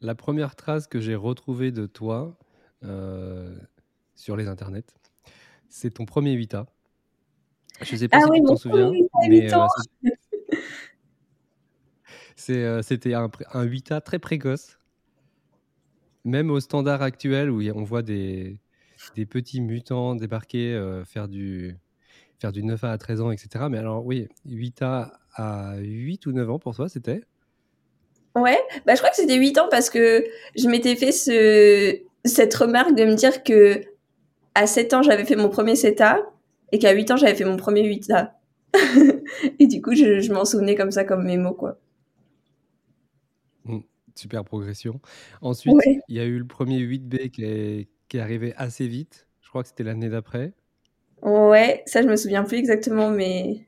La 0.00 0.14
première 0.14 0.56
trace 0.56 0.86
que 0.86 1.00
j'ai 1.00 1.14
retrouvée 1.14 1.70
de 1.70 1.86
toi 1.86 2.36
euh, 2.84 3.54
sur 4.14 4.36
les 4.36 4.48
internets, 4.48 4.86
c'est 5.68 5.90
ton 5.90 6.06
premier 6.06 6.36
8A. 6.36 6.66
Je 7.82 7.96
sais 7.96 8.08
pas 8.08 8.18
ah 8.20 8.26
si 8.26 8.40
tu 8.40 8.46
t'en 8.46 8.56
souviens, 8.56 8.90
mais 9.28 9.52
euh, 12.50 12.82
c'était 12.82 13.14
un, 13.14 13.30
un 13.52 13.64
8A 13.64 14.00
très 14.00 14.18
précoce 14.18 14.79
même 16.24 16.50
au 16.50 16.60
standard 16.60 17.02
actuel 17.02 17.50
où 17.50 17.62
on 17.74 17.82
voit 17.82 18.02
des, 18.02 18.60
des 19.16 19.26
petits 19.26 19.60
mutants 19.60 20.14
débarquer, 20.14 20.74
euh, 20.74 21.04
faire, 21.04 21.28
du, 21.28 21.76
faire 22.40 22.52
du 22.52 22.62
9A 22.62 22.90
à 22.90 22.98
13 22.98 23.20
ans, 23.20 23.30
etc. 23.30 23.66
Mais 23.70 23.78
alors, 23.78 24.04
oui, 24.04 24.28
8A 24.46 25.12
à 25.34 25.76
8 25.78 26.26
ou 26.26 26.32
9 26.32 26.50
ans 26.50 26.58
pour 26.58 26.74
toi, 26.74 26.88
c'était? 26.88 27.22
Ouais, 28.36 28.58
bah, 28.86 28.94
je 28.94 28.98
crois 29.00 29.10
que 29.10 29.16
c'était 29.16 29.36
8 29.36 29.58
ans 29.58 29.68
parce 29.70 29.90
que 29.90 30.24
je 30.56 30.68
m'étais 30.68 30.94
fait 30.94 31.12
ce, 31.12 31.98
cette 32.24 32.54
remarque 32.54 32.94
de 32.94 33.04
me 33.04 33.14
dire 33.14 33.42
que 33.42 33.82
à 34.54 34.66
7 34.66 34.94
ans, 34.94 35.02
j'avais 35.02 35.24
fait 35.24 35.36
mon 35.36 35.48
premier 35.48 35.74
7A 35.74 36.18
et 36.72 36.78
qu'à 36.78 36.92
8 36.92 37.12
ans, 37.12 37.16
j'avais 37.16 37.34
fait 37.34 37.44
mon 37.44 37.56
premier 37.56 37.82
8A. 37.82 38.32
et 39.58 39.66
du 39.66 39.82
coup, 39.82 39.94
je, 39.94 40.20
je 40.20 40.32
m'en 40.32 40.44
souvenais 40.44 40.76
comme 40.76 40.92
ça, 40.92 41.04
comme 41.04 41.24
mes 41.24 41.36
mots, 41.36 41.54
quoi. 41.54 41.78
Super 44.14 44.44
progression. 44.44 45.00
Ensuite, 45.40 45.74
il 46.08 46.16
y 46.16 46.20
a 46.20 46.24
eu 46.24 46.38
le 46.38 46.46
premier 46.46 46.78
8B 46.78 47.30
qui 47.30 47.44
est, 47.44 47.88
qui 48.08 48.16
est 48.16 48.20
arrivé 48.20 48.54
assez 48.56 48.86
vite. 48.86 49.28
Je 49.40 49.48
crois 49.48 49.62
que 49.62 49.68
c'était 49.68 49.84
l'année 49.84 50.08
d'après. 50.08 50.52
Ouais, 51.22 51.82
ça 51.86 52.02
je 52.02 52.08
me 52.08 52.16
souviens 52.16 52.44
plus 52.44 52.56
exactement, 52.56 53.10
mais 53.10 53.66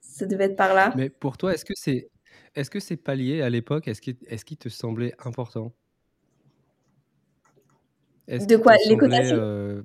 ça 0.00 0.26
devait 0.26 0.44
être 0.44 0.56
par 0.56 0.74
là. 0.74 0.92
Mais 0.96 1.10
pour 1.10 1.36
toi, 1.36 1.52
est-ce 1.52 1.64
que 1.64 1.74
c'est 1.76 2.08
est-ce 2.54 2.70
que 2.70 3.12
lié 3.12 3.42
à 3.42 3.50
l'époque? 3.50 3.86
Est-ce 3.86 4.00
qu'il 4.00 4.16
est 4.26 4.58
te 4.58 4.68
semblait 4.70 5.14
important? 5.18 5.74
De 8.26 8.56
quoi? 8.56 8.74
Les 8.86 9.32
euh, 9.32 9.82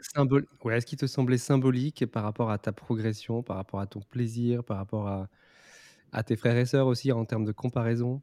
symbole 0.00 0.46
ouais, 0.64 0.78
est-ce 0.78 0.86
qu'il 0.86 0.98
te 0.98 1.06
semblait 1.06 1.38
symbolique 1.38 2.06
par 2.06 2.24
rapport 2.24 2.50
à 2.50 2.58
ta 2.58 2.72
progression, 2.72 3.42
par 3.42 3.56
rapport 3.56 3.80
à 3.80 3.86
ton 3.86 4.00
plaisir, 4.00 4.64
par 4.64 4.78
rapport 4.78 5.06
à 5.06 5.28
à 6.12 6.22
tes 6.22 6.36
frères 6.36 6.56
et 6.56 6.64
sœurs 6.64 6.86
aussi 6.86 7.12
en 7.12 7.24
termes 7.24 7.44
de 7.44 7.52
comparaison? 7.52 8.22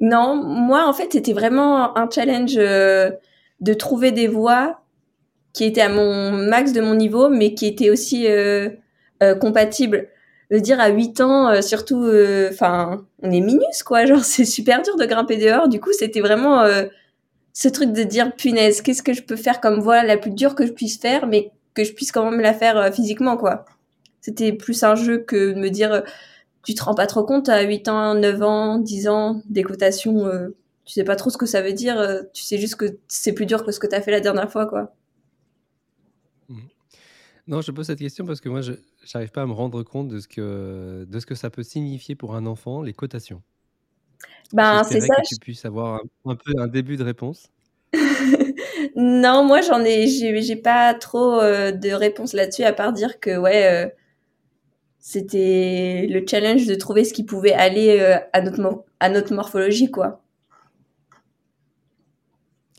Non, 0.00 0.34
moi, 0.42 0.86
en 0.88 0.92
fait, 0.92 1.12
c'était 1.12 1.32
vraiment 1.32 1.96
un 1.96 2.08
challenge, 2.10 2.56
heu, 2.58 3.12
de 3.60 3.74
trouver 3.74 4.10
des 4.12 4.26
voix 4.26 4.80
qui 5.54 5.64
étaient 5.64 5.82
à 5.82 5.90
mon 5.90 6.32
max 6.32 6.72
de 6.72 6.80
mon 6.82 6.94
niveau, 6.94 7.30
mais 7.30 7.54
qui 7.54 7.66
étaient 7.66 7.90
aussi, 7.90 8.26
heu 8.28 8.78
heu, 9.22 9.34
compatibles. 9.36 10.08
Je 10.50 10.56
veux 10.56 10.62
dire 10.62 10.80
à 10.80 10.88
8 10.90 11.20
ans, 11.20 11.50
heu, 11.52 11.62
surtout, 11.62 12.04
heu, 12.04 12.48
enfin, 12.52 13.06
on 13.22 13.30
est 13.32 13.40
minus 13.40 13.82
quoi, 13.84 14.06
genre 14.06 14.24
c'est 14.24 14.44
super 14.46 14.82
dur 14.82 14.96
de 14.96 15.06
grimper 15.06 15.38
dehors. 15.38 15.68
Du 15.68 15.80
coup, 15.80 15.92
c'était 15.92 16.20
vraiment, 16.20 16.64
ce 17.52 17.68
truc 17.68 17.92
de 17.92 18.02
dire: 18.02 18.34
«Punaise, 18.36 18.82
qu'est-ce 18.82 19.02
que 19.02 19.12
je 19.12 19.22
peux 19.22 19.36
faire 19.36 19.60
comme 19.60 19.80
voie 19.80 20.02
la 20.02 20.16
plus 20.16 20.30
dure 20.32 20.54
que 20.54 20.66
je 20.66 20.72
puisse 20.72 20.98
faire, 21.00 21.26
mais 21.26 21.50
que 21.74 21.84
je 21.84 21.92
puisse 21.92 22.12
quand 22.12 22.30
même 22.30 22.40
la 22.40 22.54
faire, 22.54 22.92
physiquement 22.94 23.36
quoi?» 23.36 23.64
C'était 24.22 24.52
plus 24.52 24.82
un 24.84 24.94
jeu 24.96 25.18
que 25.18 25.52
de 25.54 25.60
me 25.60 25.70
dire, 25.70 26.02
«Tu 26.64 26.74
te 26.74 26.82
rends 26.82 26.94
pas 26.94 27.06
trop 27.06 27.24
compte 27.24 27.48
à 27.48 27.62
8 27.62 27.88
ans, 27.88 28.14
9 28.14 28.42
ans, 28.42 28.78
10 28.78 29.08
ans 29.08 29.42
d'équitation, 29.48 30.26
heu, 30.26 30.56
tu 30.84 30.92
sais 30.94 31.04
pas 31.04 31.16
trop 31.16 31.30
ce 31.30 31.38
que 31.38 31.46
ça 31.46 31.62
veut 31.62 31.72
dire, 31.72 31.98
heu, 32.00 32.28
tu 32.32 32.42
sais 32.42 32.58
juste 32.58 32.76
que 32.76 32.98
c'est 33.08 33.32
plus 33.34 33.46
dur 33.46 33.64
que 33.64 33.72
ce 33.72 33.80
que 33.80 33.86
tu 33.86 33.94
as 33.94 34.00
fait 34.02 34.10
la 34.12 34.20
dernière 34.20 34.50
fois 34.50 34.66
quoi». 34.66 34.94
Mmh. 36.48 36.58
Non, 37.46 37.60
je 37.60 37.72
pose 37.72 37.86
cette 37.86 37.98
question 37.98 38.24
parce 38.26 38.40
que 38.40 38.48
moi 38.48 38.60
je 38.62 38.72
j'arrive 39.04 39.30
pas 39.30 39.42
à 39.42 39.46
me 39.46 39.52
rendre 39.52 39.82
compte 39.82 40.08
de 40.08 40.18
ce 40.20 40.28
que 40.28 41.06
de 41.08 41.20
ce 41.20 41.26
que 41.26 41.34
ça 41.34 41.50
peut 41.50 41.62
signifier 41.62 42.14
pour 42.14 42.34
un 42.36 42.46
enfant, 42.46 42.82
les 42.82 42.94
cotations. 42.94 43.42
Ben, 44.52 44.84
c'est 44.84 45.00
ça, 45.00 45.08
que 45.16 45.28
tu 45.28 45.36
puisses 45.36 45.64
avoir 45.64 45.96
un 46.26 46.32
un 46.32 46.36
peu 46.36 46.52
un 46.58 46.68
début 46.68 46.96
de 46.96 47.04
réponse? 47.04 47.48
Non, 48.96 49.44
moi 49.44 49.60
j'en 49.62 49.84
ai 49.84 50.06
j'ai 50.08 50.40
j'ai 50.42 50.56
pas 50.56 50.94
trop, 50.94 51.40
heu, 51.42 51.72
de 51.72 51.90
réponses 51.92 52.32
là-dessus 52.32 52.62
à 52.64 52.72
part 52.72 52.92
dire 52.92 53.18
que 53.20 53.36
ouais, 53.36 53.94
c'était 55.06 56.06
le 56.08 56.24
challenge 56.26 56.66
de 56.66 56.74
trouver 56.74 57.04
ce 57.04 57.12
qui 57.12 57.24
pouvait 57.24 57.52
aller, 57.52 57.98
heu, 58.00 58.14
à 58.32 58.40
notre 58.40 58.84
à 59.00 59.10
notre 59.10 59.34
morphologie, 59.34 59.90
quoi. 59.90 60.22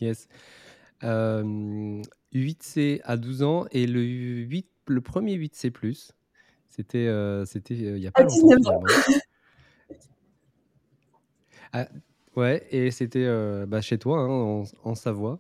Yes. 0.02 0.28
Hem, 1.02 2.04
8C 2.34 3.02
à 3.06 3.18
12 3.18 3.44
ans 3.44 3.66
et 3.72 3.88
le 3.88 4.02
8 4.04 4.70
le 4.88 5.02
1er 5.02 5.34
8C+, 5.36 5.72
c'était, 6.70 7.08
heu, 7.08 7.46
c'était, 7.46 7.76
heu, 7.76 7.98
il 7.98 8.04
y 8.04 8.08
a 8.08 8.12
À 8.14 8.22
pas 8.22 8.26
longtemps 8.26 8.52
19 8.52 8.60
ans. 8.68 8.80
finalement. 8.84 8.96
Ah 11.74 11.88
ouais 12.36 12.66
et 12.72 12.92
c'était, 12.92 13.20
heu, 13.26 13.66
bah, 13.68 13.82
chez 13.82 13.98
toi, 13.98 14.20
hein, 14.20 14.30
en 14.30 14.64
en 14.84 14.96
Savoie. 14.96 15.40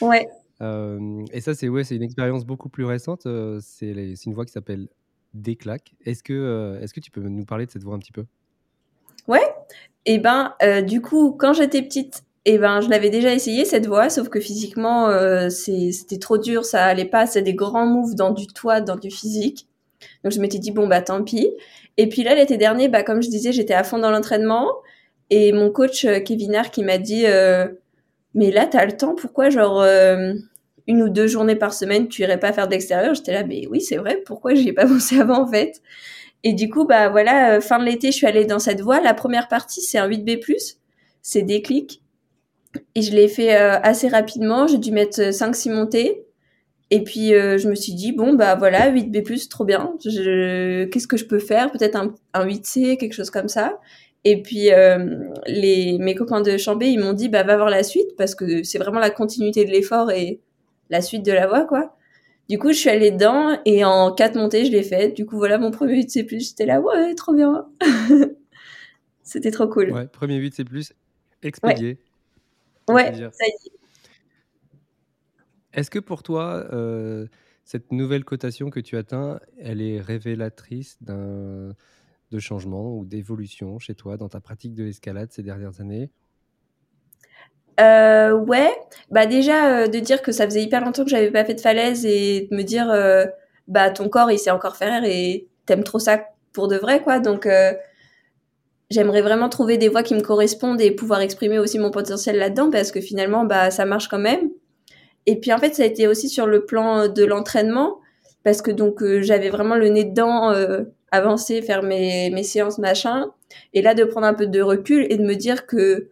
Ouais. 0.00 0.28
Hem 0.60 1.24
et 1.32 1.40
ça, 1.40 1.54
c'est 1.54 1.68
ouais, 1.68 1.82
une 1.84 2.02
expérience 2.02 2.44
beaucoup 2.44 2.68
plus 2.68 2.84
récente, 2.84 3.26
c'est 3.60 4.14
une 4.26 4.34
voie 4.34 4.44
qui 4.44 4.52
s'appelle 4.52 4.88
Est-ce 6.04 6.22
que, 6.22 6.32
heu, 6.32 6.78
est-ce 6.82 6.94
que 6.94 7.00
tu 7.00 7.10
peux 7.10 7.20
nous 7.20 7.44
parler 7.44 7.66
de 7.66 7.70
cette 7.70 7.82
voie 7.82 7.94
un 7.94 7.98
petit 7.98 8.12
peu? 8.12 8.24
Ouais 9.26 9.42
et 10.06 10.18
ben, 10.18 10.54
heu, 10.62 10.82
du 10.82 11.02
coup, 11.02 11.32
quand 11.32 11.52
j'étais 11.52 11.82
petite 11.82 12.24
et 12.46 12.56
ben, 12.56 12.80
je 12.80 12.88
l'avais 12.88 13.10
déjà 13.10 13.34
essayé 13.34 13.66
cette 13.66 13.86
voie, 13.86 14.08
sauf 14.08 14.30
que 14.30 14.40
physiquement, 14.40 15.10
c'est 15.50 15.92
c'était 15.92 16.18
trop 16.18 16.38
dur, 16.38 16.64
ça 16.64 16.86
allait 16.86 17.04
pas, 17.04 17.26
c'est 17.26 17.42
des 17.42 17.52
grands 17.52 17.84
moves 17.84 18.14
dans 18.14 18.30
du 18.30 18.46
toit, 18.46 18.80
dans 18.80 18.96
du 18.96 19.10
physique. 19.10 19.68
Donc 20.24 20.32
je 20.32 20.40
m'étais 20.40 20.58
dit: 20.58 20.70
«Bon, 20.70 20.86
bah, 20.86 21.02
tant 21.02 21.22
pis» 21.22 21.50
et 21.98 22.08
puis 22.08 22.22
là, 22.22 22.34
l'été 22.34 22.56
dernier, 22.56 22.88
bah, 22.88 23.02
comme 23.02 23.22
je 23.22 23.28
disais, 23.28 23.52
j'étais 23.52 23.74
à 23.74 23.84
fond 23.84 23.98
dans 23.98 24.10
l'entraînement 24.10 24.68
et 25.30 25.52
mon 25.52 25.70
coach, 25.70 26.06
Kevin 26.24 26.54
Hart 26.54 26.72
qui 26.72 26.82
m'a 26.84 26.96
dit, 26.96 27.24
«Mais 28.34 28.50
là, 28.50 28.66
tu 28.66 28.76
as 28.78 28.86
le 28.86 28.96
temps, 28.96 29.14
pourquoi 29.14 29.50
genre, 29.50 29.84
1 30.88 31.00
ou 31.02 31.08
2 31.10 31.28
journées 31.28 31.56
par 31.56 31.74
semaine, 31.74 32.08
tu 32.08 32.22
irais 32.22 32.40
pas 32.40 32.52
faire 32.52 32.66
de 32.68 32.72
l'extérieur?» 32.72 33.14
j'étais 33.14 33.32
là: 33.34 33.44
«Mais 33.44 33.66
oui, 33.70 33.80
c'est 33.82 33.96
vrai, 33.98 34.22
pourquoi 34.26 34.54
j'y 34.54 34.68
ai 34.70 34.72
pas 34.74 34.86
pensé 34.88 35.20
avant, 35.20 35.42
en 35.42 35.48
fait?» 35.48 35.82
et 36.44 36.54
du 36.54 36.70
coup, 36.70 36.86
bah, 36.86 37.08
voilà, 37.10 37.58
heu, 37.58 37.60
fin 37.60 37.78
de 37.80 37.84
l'été, 37.86 38.12
je 38.12 38.16
suis 38.18 38.26
allée 38.26 38.44
dans 38.46 38.58
cette 38.60 38.80
voie. 38.82 39.00
La 39.00 39.14
1re 39.14 39.48
partie, 39.48 39.80
c'est 39.82 39.98
un 39.98 40.08
8B+, 40.08 40.38
c'est 41.22 41.42
Déclic 41.42 42.02
et 42.96 43.02
je 43.02 43.12
l'ai 43.12 43.28
fait, 43.28 43.54
heu, 43.56 43.78
assez 43.84 44.08
rapidement. 44.08 44.66
J'ai 44.68 44.78
dû 44.78 44.92
mettre, 44.92 45.20
heu, 45.22 45.32
5-6 45.32 45.70
montées 45.70 46.24
et 46.92 47.04
puis, 47.04 47.30
je 47.30 47.68
me 47.68 47.74
suis 47.76 47.94
dit: 47.94 48.12
«Bon, 48.12 48.34
bah, 48.34 48.56
voilà, 48.56 48.90
8B+, 48.90 49.48
trop 49.50 49.64
bien. 49.66 49.94
Je 50.04 50.84
qu'est-ce 50.86 51.08
que 51.08 51.16
je 51.18 51.26
peux 51.26 51.38
faire? 51.40 51.72
Peut-être 51.72 51.96
un 51.96 52.14
un 52.34 52.46
8C, 52.46 52.96
quelque 52.98 53.14
chose 53.14 53.30
comme 53.30 53.48
ça» 53.48 53.78
et 54.24 54.42
puis, 54.42 54.70
les 55.48 55.98
mes 56.00 56.14
copains 56.16 56.40
de 56.42 56.56
Chambé, 56.58 56.88
ils 56.88 57.00
m'ont 57.00 57.12
dit: 57.14 57.28
«Bah, 57.30 57.42
va 57.44 57.56
voir 57.56 57.70
la 57.70 57.82
suite 57.84 58.16
parce 58.18 58.34
que 58.36 58.62
c'est 58.64 58.78
vraiment 58.78 59.00
la 59.00 59.10
continuité 59.10 59.64
de 59.66 59.70
l'effort 59.72 60.10
et 60.12 60.40
la 60.90 61.00
suite 61.02 61.24
de 61.24 61.32
la 61.32 61.46
voie, 61.46 61.66
quoi». 61.66 61.96
Du 62.48 62.58
coup, 62.58 62.68
je 62.72 62.78
suis 62.78 62.90
allée 62.90 63.10
dedans 63.10 63.58
et 63.66 63.84
en 63.84 64.12
4 64.14 64.36
montées, 64.36 64.64
je 64.66 64.72
l'ai 64.72 64.82
faite. 64.82 65.14
Du 65.16 65.26
coup, 65.26 65.36
voilà 65.38 65.58
mon 65.58 65.70
1er 65.70 65.94
8C+. 65.96 66.26
J'étais 66.40 66.66
là: 66.66 66.80
«Ouais, 66.80 67.14
trop 67.14 67.34
bien». 67.34 67.66
C'était 69.24 69.50
trop 69.52 69.68
cool. 69.68 69.92
Ouais, 69.92 70.08
1er 70.08 70.38
8C+ 70.38 70.64
Ouais. 70.70 70.94
expédié, 71.48 71.98
Ouais, 72.88 73.12
dire. 73.12 73.30
ça 73.34 73.46
y 73.46 73.50
est. 73.50 73.72
Est-ce 75.74 75.90
que 75.90 75.98
pour 75.98 76.22
toi, 76.22 76.66
heu, 76.72 77.28
cette 77.64 77.92
nouvelle 77.92 78.24
cotation 78.24 78.70
que 78.70 78.80
tu 78.80 78.96
atteins, 78.96 79.40
elle 79.58 79.82
est 79.82 80.00
révélatrice 80.00 80.96
d'un 81.02 81.74
de 82.32 82.38
changement 82.40 82.96
ou 82.96 83.04
d'évolution 83.06 83.78
chez 83.78 83.94
toi 83.94 84.16
dans 84.18 84.28
ta 84.28 84.40
pratique 84.40 84.74
de 84.74 84.84
l'escalade 84.84 85.32
ces 85.32 85.42
dernières 85.42 85.80
années? 85.80 86.10
Heu, 87.78 88.32
ouais, 88.46 88.70
bah, 89.10 89.26
déjà, 89.26 89.84
heu, 89.84 89.88
de 89.88 89.98
dire 90.00 90.22
que 90.22 90.32
ça 90.32 90.44
faisait 90.46 90.62
hyper 90.62 90.84
longtemps 90.84 91.04
que 91.04 91.10
j'avais 91.10 91.30
pas 91.30 91.44
fait 91.44 91.54
de 91.54 91.60
falaise 91.60 92.04
et 92.06 92.48
de 92.50 92.56
me 92.56 92.62
dire, 92.62 92.90
heu, 92.92 93.26
bah, 93.68 93.90
ton 93.90 94.08
corps, 94.08 94.30
il 94.32 94.38
sait 94.38 94.50
encore 94.50 94.76
faire 94.76 95.04
et 95.04 95.46
tu 95.66 95.72
aimes 95.72 95.84
trop 95.84 95.98
ça 95.98 96.20
pour 96.52 96.68
de 96.68 96.76
vrai, 96.76 97.02
quoi. 97.02 97.20
Donc 97.20 97.46
heu, 97.46 97.72
j'aimerais 98.90 99.22
vraiment 99.22 99.48
trouver 99.48 99.76
des 99.78 99.88
voies 99.88 100.02
qui 100.02 100.14
me 100.14 100.20
correspondent 100.22 100.80
et 100.80 100.90
pouvoir 100.90 101.20
exprimer 101.20 101.58
aussi 101.58 101.78
mon 101.78 101.90
potentiel 101.90 102.36
là-dedans 102.38 102.70
parce 102.70 102.90
que 102.90 103.00
finalement, 103.00 103.44
bah, 103.44 103.70
ça 103.70 103.84
marche 103.84 104.08
quand 104.08 104.18
même. 104.18 104.50
Et 105.26 105.36
puis, 105.40 105.52
en 105.52 105.58
fait, 105.58 105.74
ça 105.74 105.84
a 105.84 105.86
été 105.86 106.08
aussi 106.08 106.28
sur 106.28 106.46
le 106.46 106.64
plan, 106.66 107.04
heu, 107.04 107.08
de 107.10 107.24
l'entraînement 107.24 107.98
parce 108.44 108.62
que 108.62 108.70
donc 108.72 109.02
heu, 109.02 109.22
j'avais 109.22 109.50
vraiment 109.50 109.76
le 109.76 109.88
nez 109.90 110.04
dedans, 110.04 110.52
avancer, 111.12 111.62
faire 111.62 111.82
mes 111.84 112.30
mes 112.30 112.42
séances, 112.44 112.78
machin. 112.78 113.26
Et 113.74 113.82
là, 113.82 113.94
de 113.94 114.04
prendre 114.04 114.26
un 114.26 114.34
peu 114.34 114.46
de 114.48 114.60
recul 114.62 115.06
et 115.10 115.16
de 115.18 115.24
me 115.24 115.34
dire 115.36 115.66
que 115.66 116.08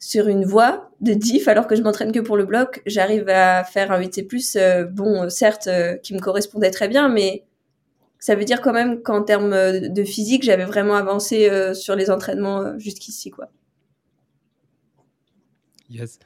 sur 0.00 0.28
une 0.28 0.44
voie 0.46 0.89
de 1.00 1.14
diff, 1.14 1.48
alors 1.48 1.66
que 1.66 1.76
je 1.76 1.82
m'entraîne 1.82 2.12
que 2.12 2.20
pour 2.20 2.36
le 2.36 2.44
bloc, 2.44 2.82
j'arrive 2.86 3.28
à 3.28 3.64
faire 3.64 3.90
un 3.92 4.00
8C+, 4.00 4.56
heu, 4.56 4.84
bon, 4.84 5.28
certes, 5.30 5.66
heu, 5.68 5.98
qui 6.02 6.14
me 6.14 6.20
correspondait 6.20 6.70
très 6.70 6.88
bien, 6.88 7.08
mais 7.08 7.44
ça 8.18 8.34
veut 8.34 8.44
dire 8.44 8.60
quand 8.60 8.72
même 8.72 9.02
qu'en 9.02 9.22
termes, 9.22 9.50
de 9.52 10.04
physique, 10.04 10.42
j'avais 10.42 10.66
vraiment 10.66 10.94
avancé, 10.94 11.50
sur 11.74 11.96
les 11.96 12.10
entraînements, 12.10 12.78
jusqu'ici, 12.78 13.30
quoi. 13.30 13.50
Yes. 15.88 16.18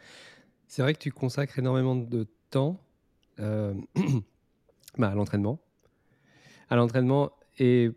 C'est 0.69 0.83
vrai 0.83 0.93
que 0.95 0.99
tu 0.99 1.13
consacres 1.13 1.59
énormément 1.59 1.95
de 1.97 2.27
temps, 2.51 2.81
bah, 3.39 5.09
à 5.09 5.15
l'entraînement. 5.15 5.61
À 6.69 6.77
l'entraînement 6.77 7.31
et 7.59 7.91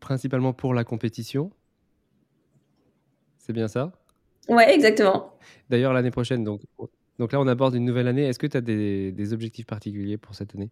principalement 0.00 0.52
pour 0.52 0.74
la 0.74 0.84
compétition? 0.84 1.50
C'est 3.38 3.52
bien 3.52 3.66
ça? 3.68 3.92
Ouais, 4.48 4.74
exactement. 4.74 5.36
D'ailleurs, 5.70 5.92
l'année 5.92 6.10
prochaine, 6.10 6.44
donc 6.44 6.62
donc 7.18 7.32
là, 7.32 7.40
on 7.40 7.46
aborde 7.46 7.74
une 7.74 7.84
nouvelle 7.84 8.08
année. 8.08 8.24
Est-ce 8.26 8.38
que 8.38 8.46
tu 8.46 8.56
as 8.56 8.60
des 8.60 9.12
des 9.12 9.32
objectifs 9.32 9.66
particuliers 9.66 10.18
pour 10.18 10.34
cette 10.34 10.54
année? 10.54 10.70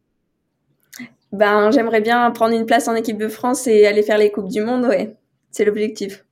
Ben, 1.33 1.71
j'aimerais 1.71 2.01
bien 2.01 2.31
prendre 2.33 2.55
une 2.55 2.67
place 2.67 2.89
en 2.89 2.95
équipe 2.95 3.19
de 3.19 3.29
France 3.29 3.67
et 3.67 3.87
aller 3.87 4.03
faire 4.03 4.19
les 4.19 4.33
coupes 4.33 4.49
du 4.49 4.61
monde, 4.63 4.85
ouais. 4.85 5.17
C'est 5.51 5.65
l'objectif. 5.65 6.25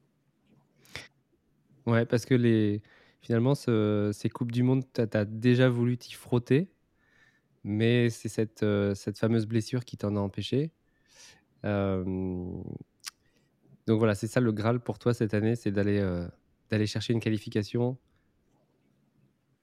Ouais, 1.86 2.04
parce 2.04 2.24
que 2.26 2.34
les 2.34 2.82
finalement, 3.22 3.54
ce 3.54 4.10
ces 4.12 4.28
coupes 4.28 4.52
du 4.52 4.62
monde, 4.62 4.84
tu 4.92 5.00
as 5.00 5.24
déjà 5.24 5.68
voulu 5.68 5.96
t'y 5.98 6.14
frotter, 6.14 6.68
mais 7.64 8.10
c'est 8.10 8.28
cette, 8.28 8.62
heu, 8.62 8.94
cette 8.94 9.18
fameuse 9.18 9.46
blessure 9.46 9.84
qui 9.84 9.96
t'en 9.96 10.16
a 10.16 10.20
empêché. 10.20 10.72
Hem, 11.64 12.62
donc 13.86 13.98
voilà, 13.98 14.14
c'est 14.14 14.26
ça 14.26 14.40
le 14.40 14.52
graal 14.52 14.80
pour 14.80 14.98
toi 14.98 15.14
cette 15.14 15.34
année, 15.34 15.56
c'est 15.56 15.70
d'aller, 15.70 15.98
heu, 16.00 16.28
d'aller 16.70 16.86
chercher 16.86 17.12
une 17.12 17.20
qualification? 17.20 17.98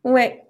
Ouais, 0.03 0.43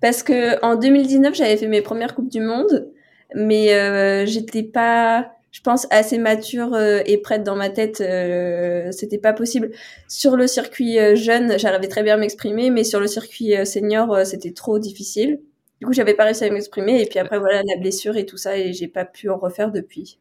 parce 0.00 0.22
qu'en 0.22 0.76
2019, 0.76 1.34
j'avais 1.34 1.56
fait 1.56 1.66
mes 1.68 1.82
1res 1.82 2.14
coupes 2.14 2.28
du 2.30 2.40
monde, 2.40 2.92
mais 3.34 3.72
heu, 3.74 4.26
j'étais 4.26 4.62
pas, 4.62 5.32
je 5.52 5.60
pense, 5.62 5.86
assez 5.90 6.18
mature, 6.18 6.74
heu 6.74 7.02
et 7.06 7.18
prête 7.18 7.42
dans 7.42 7.56
ma 7.56 7.70
tête, 7.70 8.00
heu, 8.00 8.90
c'était 8.92 9.18
pas 9.18 9.32
possible. 9.32 9.70
Sur 10.08 10.36
le 10.36 10.46
circuit, 10.46 10.98
jeune, 11.16 11.58
j'arrivais 11.58 11.88
très 11.88 12.02
bien 12.04 12.14
à 12.14 12.16
m'exprimer, 12.18 12.70
mais 12.70 12.84
sur 12.84 13.00
le 13.00 13.08
circuit, 13.08 13.54
senior, 13.66 14.24
c'était 14.26 14.52
trop 14.52 14.78
difficile. 14.78 15.40
Du 15.80 15.86
coup, 15.86 15.92
j'avais 15.92 16.14
pas 16.14 16.24
réussi 16.24 16.44
à 16.44 16.50
m'exprimer 16.50 17.00
et 17.02 17.06
puis 17.06 17.18
après, 17.18 17.38
voilà, 17.40 17.62
la 17.64 17.76
blessure 17.80 18.16
et 18.16 18.26
tout 18.26 18.36
ça 18.36 18.56
et 18.58 18.72
j'ai 18.74 18.88
pas 18.88 19.04
pu 19.06 19.30
en 19.30 19.38
refaire 19.38 19.72
depuis. 19.72 20.18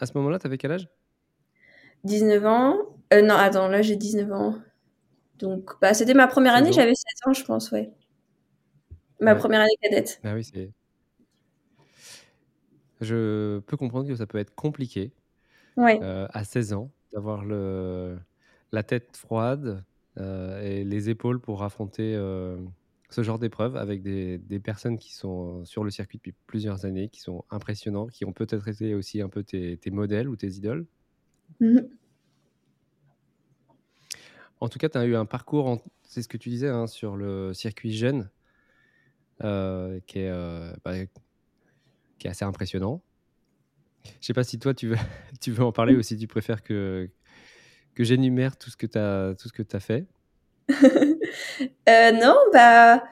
À 0.00 0.06
ce 0.06 0.12
moment-là, 0.16 0.38
tu 0.38 0.46
avais 0.46 0.58
quel 0.58 0.72
âge? 0.72 0.88
19 2.04 2.44
ans, 2.46 2.76
heu, 3.12 3.22
non, 3.22 3.34
attends, 3.34 3.68
là, 3.68 3.82
j'ai 3.82 3.96
19 3.96 4.32
ans, 4.32 4.56
donc 5.38 5.72
bah, 5.82 5.94
c'était 5.94 6.14
ma 6.14 6.28
1re 6.28 6.54
année, 6.54 6.72
16 6.72 6.76
ans. 6.78 6.82
j'avais 6.82 6.94
16 6.94 7.04
ans, 7.26 7.32
je 7.34 7.44
pense, 7.44 7.72
ouais. 7.72 7.92
Ma 9.20 9.34
première 9.36 9.60
année 9.60 9.76
cadette. 9.82 10.20
Ah 10.24 10.34
oui, 10.34 10.44
c'est. 10.44 10.72
Je 13.00 13.60
peux 13.60 13.76
comprendre 13.76 14.08
que 14.08 14.16
ça 14.16 14.26
peut 14.26 14.38
être 14.38 14.54
compliqué 14.54 15.12
Ouais. 15.76 16.02
euh, 16.02 16.26
à 16.32 16.44
16 16.44 16.72
ans 16.74 16.92
d'avoir 17.12 17.44
le... 17.44 18.18
la 18.72 18.82
tête 18.82 19.16
froide 19.16 19.84
euh, 20.18 20.62
et 20.62 20.84
les 20.84 21.10
épaules 21.10 21.40
pour 21.40 21.62
affronter 21.64 22.14
euh, 22.16 22.58
ce 23.10 23.22
genre 23.22 23.38
d'épreuve 23.38 23.76
avec 23.76 24.02
des, 24.02 24.38
des 24.38 24.60
personnes 24.60 24.98
qui 24.98 25.14
sont 25.14 25.64
sur 25.64 25.84
le 25.84 25.90
circuit 25.90 26.18
depuis 26.18 26.34
plusieurs 26.46 26.84
années, 26.86 27.08
qui 27.10 27.20
sont 27.20 27.44
impressionnants, 27.50 28.08
qui 28.08 28.24
ont 28.26 28.32
peut-être 28.32 28.68
été 28.68 28.94
aussi 28.94 29.22
un 29.22 29.28
peu 29.28 29.44
tes, 29.44 29.78
tes 29.78 29.90
modèles 29.90 30.28
ou 30.28 30.36
tes 30.36 30.48
idoles. 30.50 30.86
En 34.60 34.68
tout 34.68 34.78
cas, 34.78 34.88
tu 34.88 34.98
as 34.98 35.04
eu 35.04 35.14
un 35.16 35.24
parcours, 35.24 35.80
c'est 36.02 36.22
ce 36.22 36.28
que 36.28 36.36
tu 36.36 36.48
disais, 36.48 36.68
hein, 36.68 36.86
sur 36.86 37.16
le 37.16 37.54
circuit 37.54 37.92
jeune, 37.92 38.28
euh, 39.44 40.00
qui, 40.06 40.18
est, 40.20 40.30
euh, 40.30 40.72
bah, 40.84 40.94
qui 42.18 42.26
est 42.26 42.30
assez 42.30 42.44
impressionnant. 42.44 43.02
Je 44.20 44.26
sais 44.26 44.32
pas 44.32 44.44
si 44.44 44.58
toi, 44.58 44.74
tu 44.74 44.88
veux, 44.88 44.96
tu 45.40 45.52
veux 45.52 45.64
en 45.64 45.72
parler 45.72 45.94
ou 45.94 46.02
si 46.02 46.16
tu 46.16 46.26
préfères 46.26 46.62
que, 46.62 47.08
que 47.94 48.04
j'énumère 48.04 48.56
tout 48.56 48.70
ce 48.70 48.76
que 48.76 48.86
tu 48.86 48.98
as, 48.98 49.34
as 49.76 49.80
fait. 49.80 50.06
Euh, 51.88 52.12
non, 52.12 52.36
bah, 52.52 53.02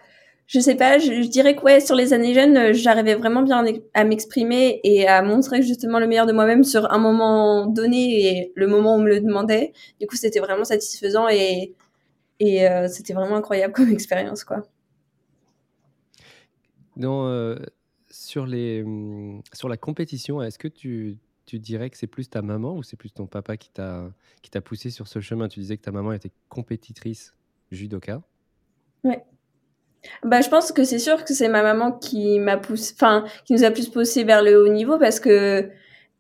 je 0.47 0.61
sais 0.61 0.77
pas, 0.77 0.99
je, 0.99 1.23
je 1.23 1.29
dirais 1.29 1.57
que 1.57 1.63
ouais, 1.63 1.81
sur 1.81 1.97
les 1.97 2.13
années 2.13 2.33
jeunes, 2.33 2.57
euh, 2.57 2.73
j'arrivais 2.73 3.15
vraiment 3.15 3.43
bien 3.43 3.65
à 3.95 4.05
m'exprimer 4.05 4.81
et 4.85 5.07
à 5.09 5.23
montrer 5.23 5.63
justement 5.63 5.99
le 5.99 6.07
meilleur 6.07 6.27
de 6.27 6.33
moi-même 6.33 6.63
sur 6.63 6.91
un 6.93 6.99
moment 6.99 7.67
donné 7.67 8.27
et 8.27 8.53
le 8.55 8.69
moment 8.69 8.95
où 8.95 8.99
on 8.99 9.03
me 9.03 9.09
le 9.09 9.21
demandait. 9.21 9.73
Du 10.01 10.07
coup, 10.07 10.17
c'était 10.17 10.39
vraiment 10.39 10.65
satisfaisant 10.65 11.29
et, 11.29 11.75
et 12.39 12.69
euh, 12.69 12.87
c'était 12.89 13.13
vraiment 13.13 13.37
incroyable 13.37 13.75
comme 13.75 13.89
expérience, 13.93 14.45
quoi. 14.45 14.63
Dans, 16.97 17.27
euh, 17.27 17.57
sur, 18.09 18.47
les, 18.47 18.83
hum, 18.83 19.43
sur 19.53 19.69
la 19.69 19.77
compétition, 19.77 20.41
est-ce 20.43 20.59
que 20.59 20.69
tu, 20.69 21.19
tu 21.45 21.59
dirais 21.59 21.91
que 21.91 21.97
c'est 21.99 22.07
plus 22.07 22.31
ta 22.31 22.41
maman 22.41 22.77
ou 22.77 22.85
c'est 22.85 22.97
plus 22.97 23.11
ton 23.11 23.27
papa 23.27 23.57
qui 23.57 23.71
t'a 23.71 24.11
qui 24.43 24.51
t'a 24.51 24.61
poussé 24.61 24.91
sur 24.91 25.09
ce 25.09 25.21
chemin? 25.21 25.49
Tu 25.49 25.61
disais 25.61 25.77
que 25.77 25.83
ta 25.83 25.93
maman 25.93 26.13
était 26.13 26.33
compétitrice 26.49 27.35
judoka. 27.71 28.23
Ouais. 29.05 29.25
Bah, 30.25 30.41
je 30.41 30.49
pense 30.49 30.73
que 30.73 30.85
c'est 30.85 30.99
sûr 30.99 31.25
que 31.25 31.35
c'est 31.35 31.49
ma 31.49 31.63
maman 31.63 31.93
qui 31.93 32.39
m'a 32.41 32.57
poussé, 32.57 32.95
enfin, 32.95 33.25
qui 33.45 33.53
nous 33.53 33.65
a 33.65 33.71
plus 33.71 33.89
poussé 33.89 34.25
vers 34.25 34.43
le 34.43 34.63
haut 34.63 34.69
niveau 34.69 34.99
parce 34.99 35.21
que 35.21 35.71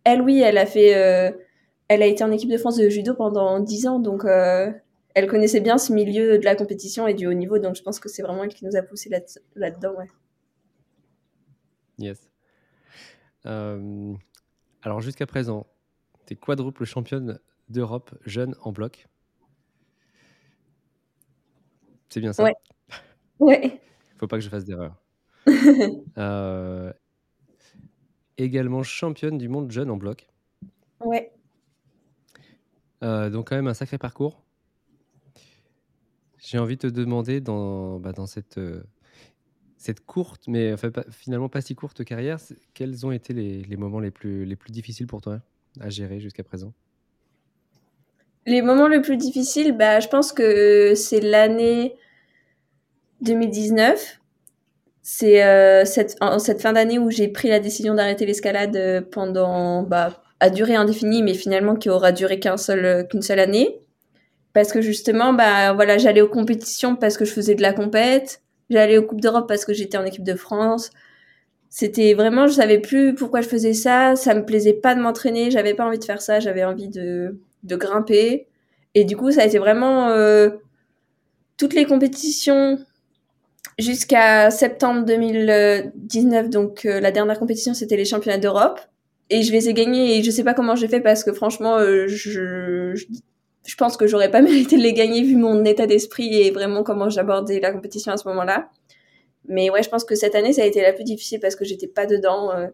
elle, 0.05 0.23
oui, 0.23 0.41
elle 0.41 0.59
a 0.59 0.67
fait, 0.67 0.95
euh, 0.97 1.31
elle 1.89 2.03
a 2.03 2.07
été 2.07 2.23
en 2.25 2.31
équipe 2.31 2.51
de 2.51 2.59
France 2.59 2.77
de 2.77 2.89
judo 2.89 3.15
pendant 3.15 3.61
10 3.61 3.87
ans, 3.87 3.99
donc 3.99 4.25
euh, 4.25 4.71
elle 5.15 5.27
connaissait 5.27 5.61
bien 5.61 5.79
ce 5.79 5.93
milieu 5.93 6.39
de 6.39 6.45
la 6.45 6.55
compétition 6.55 7.07
et 7.07 7.15
du 7.15 7.27
haut 7.27 7.33
niveau, 7.33 7.59
donc 7.59 7.75
je 7.77 7.83
pense 7.83 7.99
que 8.01 8.09
c'est 8.09 8.23
vraiment 8.23 8.45
elle 8.45 8.55
qui 8.55 8.65
nous 8.65 8.77
a 8.77 8.83
poussé 8.83 9.09
là- 9.09 9.21
là-dedans, 9.55 9.95
ouais. 9.99 10.09
Yes. 11.99 12.31
Euh, 13.47 14.13
alors 14.83 15.01
jusqu'à 15.01 15.27
présent, 15.27 15.67
tu 16.27 16.35
es 16.35 16.37
quadruple 16.37 16.85
championne 16.85 17.39
d'Europe 17.69 18.15
jeune 18.25 18.55
en 18.63 18.73
bloc. 18.73 19.07
C'est 22.09 22.21
bien 22.21 22.33
ça? 22.33 22.45
Ouais. 22.45 22.55
Ouais. 23.39 23.81
Faut 24.19 24.27
pas 24.27 24.37
que 24.37 24.45
je 24.45 24.49
fasse 24.49 24.65
d'erreur. 24.65 24.95
Euh, 26.19 26.93
également 28.39 28.83
championne 28.83 29.39
du 29.39 29.49
monde 29.49 29.71
jeune 29.71 29.91
en 29.91 29.97
bloc. 29.97 30.27
Ouais. 31.01 31.31
Euh, 33.05 33.31
donc 33.31 33.49
quand 33.49 33.57
même 33.57 33.67
un 33.69 33.75
sacré 33.75 33.99
parcours. 33.99 34.43
J'ai 36.39 36.59
envie 36.59 36.77
de 36.77 36.83
te 36.83 36.87
demander 36.87 37.41
dans, 37.41 37.99
bah, 37.99 38.13
dans 38.13 38.27
cette, 38.27 38.59
euh, 38.59 38.83
cette 39.77 40.05
courte, 40.05 40.49
mais 40.49 40.73
enfin, 40.73 40.91
pas- 40.91 41.05
finalement 41.11 41.49
pas 41.49 41.61
si 41.61 41.75
courte 41.75 42.05
carrière, 42.05 42.39
quels 42.75 43.05
ont 43.07 43.13
été 43.13 43.33
les, 43.33 43.63
les 43.63 43.77
moments 43.77 44.01
les 44.01 44.11
plus, 44.11 44.45
les 44.45 44.57
plus 44.57 44.71
difficiles 44.73 45.07
pour 45.07 45.21
toi 45.21 45.41
à 45.81 45.91
gérer 45.91 46.21
jusqu'à 46.21 46.45
présent? 46.45 46.73
Les 48.47 48.63
moments 48.63 48.87
les 48.89 49.01
plus 49.01 49.17
difficiles, 49.17 49.77
bah, 49.77 49.99
je 50.01 50.09
pense 50.09 50.33
que 50.33 50.95
c'est 50.95 51.21
l'année 51.21 51.97
2019. 53.23 54.21
C'est 55.03 55.45
euh, 55.45 55.85
cette, 55.85 56.17
en 56.21 56.39
cette 56.39 56.61
fin 56.61 56.73
d'année 56.73 56.99
où 56.99 57.11
j'ai 57.11 57.29
pris 57.29 57.49
la 57.49 57.61
décision 57.61 57.95
d'arrêter 57.95 58.27
l'escalade 58.27 58.77
euh, 58.77 59.01
pendant, 59.01 59.83
bah, 59.83 60.23
à 60.41 60.51
durée 60.51 60.75
indéfinie, 60.75 61.23
mais 61.23 61.35
finalement 61.35 61.77
qui 61.77 61.89
aura 61.89 62.13
duré 62.13 62.41
qu'un 62.41 62.57
seul, 62.57 62.85
euh, 62.85 63.05
qu'une 63.05 63.23
seule 63.23 63.39
année. 63.39 63.81
Parce 64.53 64.73
que 64.73 64.81
justement, 64.81 65.33
bah, 65.33 65.73
voilà, 65.75 65.99
j'allais 65.99 66.23
aux 66.23 66.29
compétitions 66.29 66.97
parce 66.97 67.17
que 67.17 67.25
je 67.25 67.33
faisais 67.33 67.55
de 67.55 67.63
la 67.63 67.73
compète. 67.73 68.43
J'allais 68.71 68.99
aux 68.99 69.05
Coupes 69.05 69.21
d'Europe 69.21 69.47
parce 69.47 69.65
que 69.65 69.73
j'étais 69.73 69.99
en 69.99 70.05
équipe 70.05 70.25
de 70.25 70.35
France. 70.35 70.91
C'était 71.69 72.15
vraiment, 72.15 72.47
je 72.47 72.55
savais 72.55 72.79
plus 72.79 73.15
pourquoi 73.15 73.43
je 73.43 73.49
faisais 73.49 73.75
ça. 73.75 74.17
Ça 74.17 74.35
me 74.35 74.45
plaisait 74.45 74.73
pas 74.73 74.95
de 74.95 75.01
m'entraîner. 75.01 75.51
J'avais 75.51 75.75
pas 75.75 75.87
envie 75.87 75.99
de 75.99 76.05
faire 76.05 76.23
ça. 76.23 76.41
J'avais 76.41 76.65
envie 76.65 76.89
de, 76.89 77.39
de 77.63 77.77
grimper. 77.77 78.49
Et 78.95 79.05
du 79.05 79.17
coup, 79.17 79.31
ça 79.31 79.43
a 79.43 79.45
été 79.45 79.59
vraiment 79.59 80.09
euh, 80.09 80.51
toutes 81.59 81.75
les 81.75 81.85
compétitions 81.85 82.79
jusqu'à 83.79 84.51
septembre 84.51 85.05
2019. 85.05 86.51
Donc, 86.51 86.85
euh, 86.87 87.01
la 87.01 87.11
dernière 87.11 87.39
compétition, 87.39 87.75
c'était 87.75 87.97
les 87.97 88.05
championnats 88.05 88.39
d'Europe. 88.39 88.81
Et 89.31 89.43
je 89.43 89.53
les 89.53 89.69
ai 89.69 89.75
gagnés 89.75 90.17
et 90.19 90.23
je 90.23 90.31
sais 90.31 90.45
pas 90.45 90.55
comment 90.55 90.77
j'ai 90.77 90.87
fait 90.89 91.01
parce 91.01 91.25
que 91.25 91.33
franchement, 91.33 91.79
euh, 91.79 92.07
je, 92.07 92.95
je, 92.95 93.75
pense 93.77 93.97
que 93.97 94.07
j'aurais 94.07 94.31
pas 94.31 94.41
mérité 94.43 94.77
de 94.77 94.83
les 94.83 94.93
gagner 94.93 95.23
vu 95.23 95.37
mon 95.37 95.65
état 95.65 95.87
d'esprit 95.87 96.33
et 96.43 96.51
vraiment 96.53 96.85
comment 96.85 97.11
j'abordais 97.11 97.59
la 97.61 97.73
compétition 97.73 98.13
à 98.13 98.17
ce 98.17 98.29
moment-là. 98.29 98.71
Mais 99.49 99.71
ouais, 99.71 99.83
je 99.83 99.89
pense 99.91 100.05
que 100.05 100.15
cette 100.15 100.35
année, 100.37 100.53
ça 100.53 100.63
a 100.63 100.67
été 100.67 100.83
la 100.83 100.93
plus 100.93 101.05
difficile 101.05 101.41
parce 101.41 101.57
que 101.57 101.65
j'étais 101.65 101.89
pas 101.89 102.07
dedans. 102.07 102.53
euh. 102.53 102.69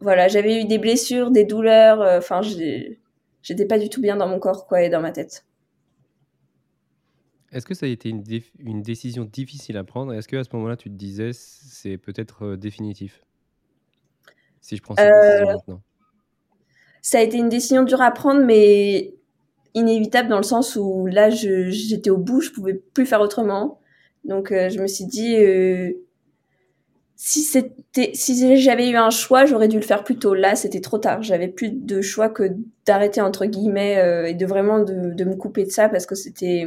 voilà, 0.00 0.28
j'avais 0.28 0.60
eu 0.60 0.64
des 0.66 0.78
blessures, 0.78 1.30
des 1.30 1.44
douleurs. 1.44 2.00
euh, 2.02 2.18
Enfin, 2.18 2.40
j'étais 2.42 3.66
pas 3.66 3.78
du 3.78 3.88
tout 3.88 4.00
bien 4.00 4.16
dans 4.16 4.28
mon 4.28 4.38
corps, 4.38 4.66
quoi, 4.66 4.82
et 4.82 4.88
dans 4.90 5.00
ma 5.00 5.12
tête. 5.12 5.44
Est-ce 7.54 7.64
que 7.64 7.72
ça 7.72 7.86
a 7.86 7.88
été 7.88 8.10
une, 8.10 8.22
dé- 8.22 8.44
une 8.58 8.82
décision 8.82 9.24
difficile 9.24 9.78
à 9.78 9.84
prendre 9.84 10.12
Est-ce 10.12 10.28
que 10.28 10.36
à 10.36 10.44
ce 10.44 10.50
moment-là, 10.52 10.76
tu 10.76 10.90
te 10.90 10.94
disais 10.94 11.30
c'est 11.32 11.96
peut-être 11.96 12.44
euh, 12.44 12.56
définitif? 12.58 13.24
Si 14.60 14.76
je 14.76 14.82
prends 14.82 14.96
cette 14.96 15.12
Euh, 15.12 15.12
décision 15.12 15.46
maintenant. 15.46 15.80
Ça 17.02 17.18
a 17.18 17.22
été 17.22 17.36
une 17.36 17.48
décision 17.48 17.82
dure 17.84 18.00
à 18.00 18.10
prendre, 18.10 18.42
mais 18.44 19.14
inévitable 19.74 20.28
dans 20.28 20.38
le 20.38 20.42
sens 20.44 20.76
où 20.76 21.06
là, 21.06 21.30
j'étais 21.30 22.10
au 22.10 22.18
bout, 22.18 22.40
je 22.40 22.50
pouvais 22.50 22.74
plus 22.74 23.06
faire 23.06 23.20
autrement. 23.20 23.80
Donc, 24.24 24.52
euh, 24.52 24.70
je 24.70 24.80
me 24.80 24.86
suis 24.86 25.04
dit, 25.06 25.36
euh, 25.36 25.92
si 27.16 27.42
c'était, 27.42 28.10
si 28.14 28.56
j'avais 28.60 28.90
eu 28.90 28.96
un 28.96 29.10
choix, 29.10 29.46
j'aurais 29.46 29.68
dû 29.68 29.76
le 29.76 29.82
faire 29.84 30.02
plus 30.04 30.16
tôt. 30.18 30.34
Là, 30.34 30.56
c'était 30.56 30.80
trop 30.80 30.98
tard. 30.98 31.22
J'avais 31.22 31.48
plus 31.48 31.70
de 31.70 32.00
choix 32.02 32.28
que 32.28 32.50
d'arrêter 32.86 33.20
entre 33.20 33.46
guillemets 33.46 34.28
et 34.28 34.34
de 34.34 34.46
vraiment 34.46 34.80
de, 34.80 35.12
de 35.14 35.24
me 35.24 35.36
couper 35.36 35.64
de 35.64 35.70
ça 35.70 35.88
parce 35.88 36.06
que 36.06 36.14
c'était, 36.16 36.66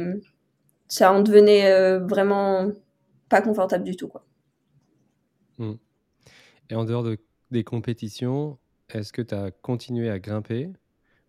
ça 0.88 1.12
en 1.12 1.22
devenait 1.22 1.70
euh, 1.70 2.00
vraiment 2.00 2.70
pas 3.28 3.42
confortable 3.42 3.84
du 3.84 3.96
tout, 3.96 4.08
quoi. 4.08 4.24
Hmm. 5.58 5.74
Et 6.70 6.74
en 6.74 6.84
dehors 6.84 7.02
de, 7.02 7.18
des 7.50 7.64
compétitions, 7.64 8.58
est-ce 8.88 9.12
que 9.12 9.22
tu 9.22 9.34
as 9.34 9.50
continué 9.50 10.10
à 10.10 10.18
grimper 10.18 10.70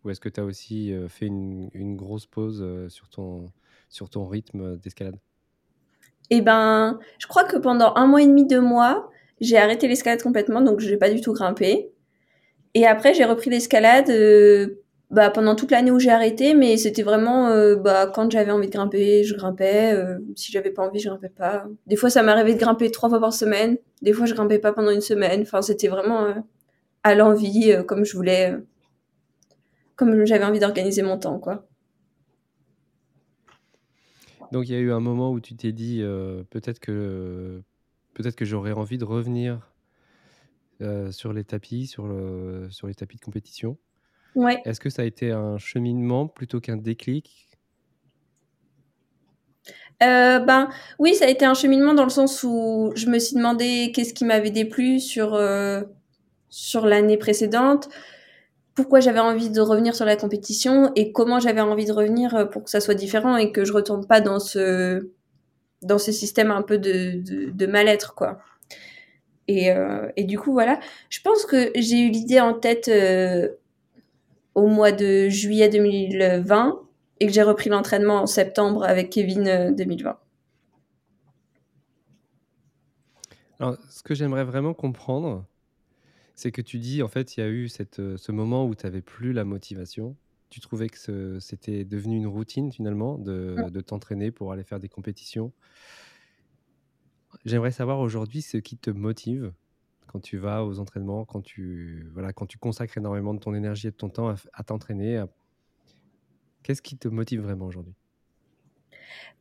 ou 0.04 0.10
est-ce 0.10 0.22
que 0.22 0.30
tu 0.30 0.39
as 0.39 0.45
aussi 0.45 0.93
euh, 0.93 1.10
fait 1.10 1.26
une, 1.26 1.69
une 1.74 1.98
grosse 1.98 2.26
pause 2.26 2.62
euh, 2.62 2.88
sur, 2.88 3.10
ton, 3.10 3.52
sur 3.89 4.10
ton 4.10 4.28
rythme 4.28 4.78
d'escalade? 4.78 5.17
Et 6.30 6.41
ben, 6.41 7.00
je 7.17 7.28
crois 7.28 7.43
que 7.43 7.58
pendant 7.58 7.93
un 7.95 8.08
mois 8.08 8.22
et 8.22 8.28
demi, 8.28 8.45
deux 8.45 8.62
mois, 8.62 9.10
j'ai 9.41 9.58
arrêté 9.58 9.88
l'escalade 9.88 10.22
complètement, 10.22 10.62
donc 10.62 10.80
je 10.80 10.89
n'ai 10.89 10.98
pas 10.98 11.10
du 11.10 11.22
tout 11.22 11.34
grimpé. 11.34 11.91
Et 12.76 12.86
après, 12.86 13.13
j'ai 13.13 13.26
repris 13.26 13.50
l'escalade 13.50 14.10
bah, 15.10 15.32
pendant 15.32 15.56
toute 15.56 15.72
l'année 15.72 15.89
où 15.89 15.98
j'ai 15.98 16.12
arrêté, 16.12 16.54
mais 16.54 16.78
c'était 16.78 17.02
vraiment 17.02 17.48
euh, 17.48 17.76
bah, 17.76 18.06
quand 18.13 18.32
j'avais 18.32 18.52
envie 18.52 18.67
de 18.67 18.72
grimper, 18.72 19.24
je 19.24 19.36
grimpais. 19.36 19.91
euh, 19.93 20.19
si 20.36 20.52
j'avais 20.52 20.69
pas 20.69 20.88
envie, 20.88 21.00
je 21.00 21.10
grimpais 21.10 21.30
pas. 21.30 21.65
Des 21.88 21.95
fois, 21.95 22.12
ça 22.12 22.22
m'arrivait 22.22 22.54
de 22.54 22.60
grimper 22.60 22.91
trois 22.91 23.10
fois 23.10 23.19
par 23.19 23.34
semaine. 23.34 23.78
Des 24.04 24.13
fois, 24.13 24.28
je 24.28 24.36
grimpais 24.36 24.60
pas 24.60 24.72
pendant 24.72 24.91
une 24.91 25.02
semaine. 25.02 25.41
Enfin, 25.41 25.63
c'était 25.63 25.88
vraiment 25.88 26.26
euh, 26.26 26.36
à 27.04 27.15
l'envie, 27.15 27.72
euh, 27.72 27.82
comme 27.84 28.06
je 28.06 28.15
voulais, 28.15 28.56
comme 29.95 30.26
j'avais 30.26 30.45
envie 30.45 30.60
d'organiser 30.60 31.02
mon 31.02 31.17
temps, 31.17 31.39
quoi. 31.39 31.65
Donc 34.52 34.67
il 34.67 34.72
y 34.72 34.76
a 34.76 34.80
eu 34.80 34.91
un 34.91 35.00
moment 35.00 35.32
où 35.32 35.39
tu 35.39 35.56
t'es 35.56 35.72
dit 35.72 36.02
peut-être 36.50 36.80
que, 36.80 37.62
peut-être 38.15 38.36
que 38.36 38.45
j'aurais 38.45 38.72
envie 38.72 38.98
de 38.98 39.06
revenir 39.06 39.72
sur 41.12 41.34
les 41.34 41.43
tapis, 41.43 41.86
sur, 41.86 42.12
sur 42.72 42.88
les 42.88 42.95
tapis 42.95 43.17
de 43.17 43.22
compétition. 43.22 43.78
Ouais. 44.36 44.62
Est-ce 44.65 44.80
que 44.80 44.89
ça 44.89 45.02
a 45.02 45.06
été 45.06 45.32
un 45.32 45.58
cheminement 45.58 46.28
plutôt 46.28 46.60
qu'un 46.60 46.78
déclic? 46.78 47.50
Euh, 50.02 50.39
ben 50.39 50.70
oui, 50.98 51.13
ça 51.13 51.26
a 51.26 51.28
été 51.28 51.46
un 51.46 51.54
cheminement 51.54 51.94
dans 51.94 52.06
le 52.06 52.10
sens 52.10 52.44
où 52.44 52.92
je 52.96 53.08
me 53.08 53.20
suis 53.20 53.36
demandé 53.36 53.92
qu'est-ce 53.94 54.13
qui 54.13 54.24
m'avait 54.24 54.52
déplu 54.52 55.00
sur 55.00 55.34
euh, 55.34 55.82
sur 56.50 56.86
l'année 56.86 57.18
précédente, 57.18 57.89
pourquoi 58.76 59.02
j'avais 59.02 59.20
envie 59.20 59.50
de 59.50 59.60
revenir 59.60 59.96
sur 59.96 60.06
la 60.06 60.15
compétition 60.15 60.92
et 60.96 61.12
comment 61.12 61.39
j'avais 61.39 61.62
envie 61.62 61.86
de 61.86 61.92
revenir 61.92 62.34
euh, 62.36 62.46
pour 62.46 62.63
que 62.63 62.70
ça 62.70 62.80
soit 62.80 62.94
différent 62.94 63.36
et 63.36 63.52
que 63.52 63.65
je 63.65 63.74
retombe 63.74 64.08
pas 64.08 64.22
dans 64.22 64.39
ce 64.39 65.10
dans 65.82 65.98
ce 65.98 66.12
système 66.12 66.52
un 66.52 66.62
peu 66.62 66.78
de, 66.78 67.22
de, 67.52 67.65
mal-être, 67.65 68.13
quoi. 68.13 68.39
Et, 69.48 69.70
et, 70.18 70.26
du 70.26 70.38
coup, 70.38 70.52
voilà. 70.52 70.78
Je 71.10 71.22
pense 71.22 71.46
que 71.46 71.72
j'ai 71.74 72.02
eu 72.02 72.10
l'idée 72.10 72.42
en 72.42 72.54
tête 72.54 72.92
au 74.56 74.68
mois 74.68 74.92
de 74.92 75.30
juillet 75.30 75.70
2020 75.70 76.82
et 77.20 77.28
que 77.28 77.34
j'ai 77.34 77.44
repris 77.44 77.70
l'entraînement 77.70 78.22
en 78.22 78.28
septembre 78.28 78.84
avec 78.84 79.10
Kevin 79.10 79.76
2020. 79.76 80.18
Alors, 83.60 83.78
ce 83.90 84.04
que 84.04 84.16
j'aimerais 84.16 84.46
vraiment 84.46 84.74
comprendre, 84.74 85.46
c'est 86.36 86.52
que 86.52 86.62
tu 86.62 86.80
dis, 86.80 87.04
en 87.04 87.10
fait, 87.10 87.36
il 87.36 87.42
y 87.42 87.44
a 87.44 87.50
eu 87.50 87.68
cette, 87.68 88.00
euh, 88.00 88.16
ce 88.16 88.32
moment 88.32 88.66
où 88.66 88.74
tu 88.74 88.86
n'avais 88.86 89.02
plus 89.02 89.34
la 89.34 89.44
motivation. 89.44 90.16
Tu 90.50 90.62
trouvais 90.62 90.88
que 90.88 91.40
c'était 91.40 91.84
devenu 91.84 92.16
une 92.16 92.28
routine, 92.28 92.72
finalement, 92.72 93.18
de, 93.18 93.58
de 93.70 93.82
t'entraîner 93.82 94.32
pour 94.32 94.54
aller 94.54 94.64
faire 94.64 94.80
des 94.80 94.90
compétitions. 94.90 95.52
J'aimerais 97.46 97.72
savoir 97.72 98.00
aujourd'hui 98.00 98.42
ce 98.42 98.58
qui 98.58 98.78
te 98.78 98.90
motive 98.90 99.52
quand 100.12 100.19
tu 100.19 100.38
vas 100.38 100.65
aux 100.65 100.80
entraînements, 100.80 101.26
quand 101.26 101.41
tu, 101.41 102.10
voilà, 102.13 102.34
quand 102.34 102.45
tu 102.45 102.58
consacres 102.58 102.98
énormément 102.98 103.34
de 103.34 103.39
ton 103.39 103.54
énergie 103.54 103.88
et 103.88 103.91
de 103.91 103.95
ton 103.95 104.10
temps 104.10 104.34
à, 104.54 104.63
t'entraîner. 104.63 105.24
Qu'est-ce 106.63 106.82
qui 106.82 106.98
te 106.98 107.08
motive 107.08 107.41
vraiment 107.41 107.65
aujourd'hui? 107.65 107.93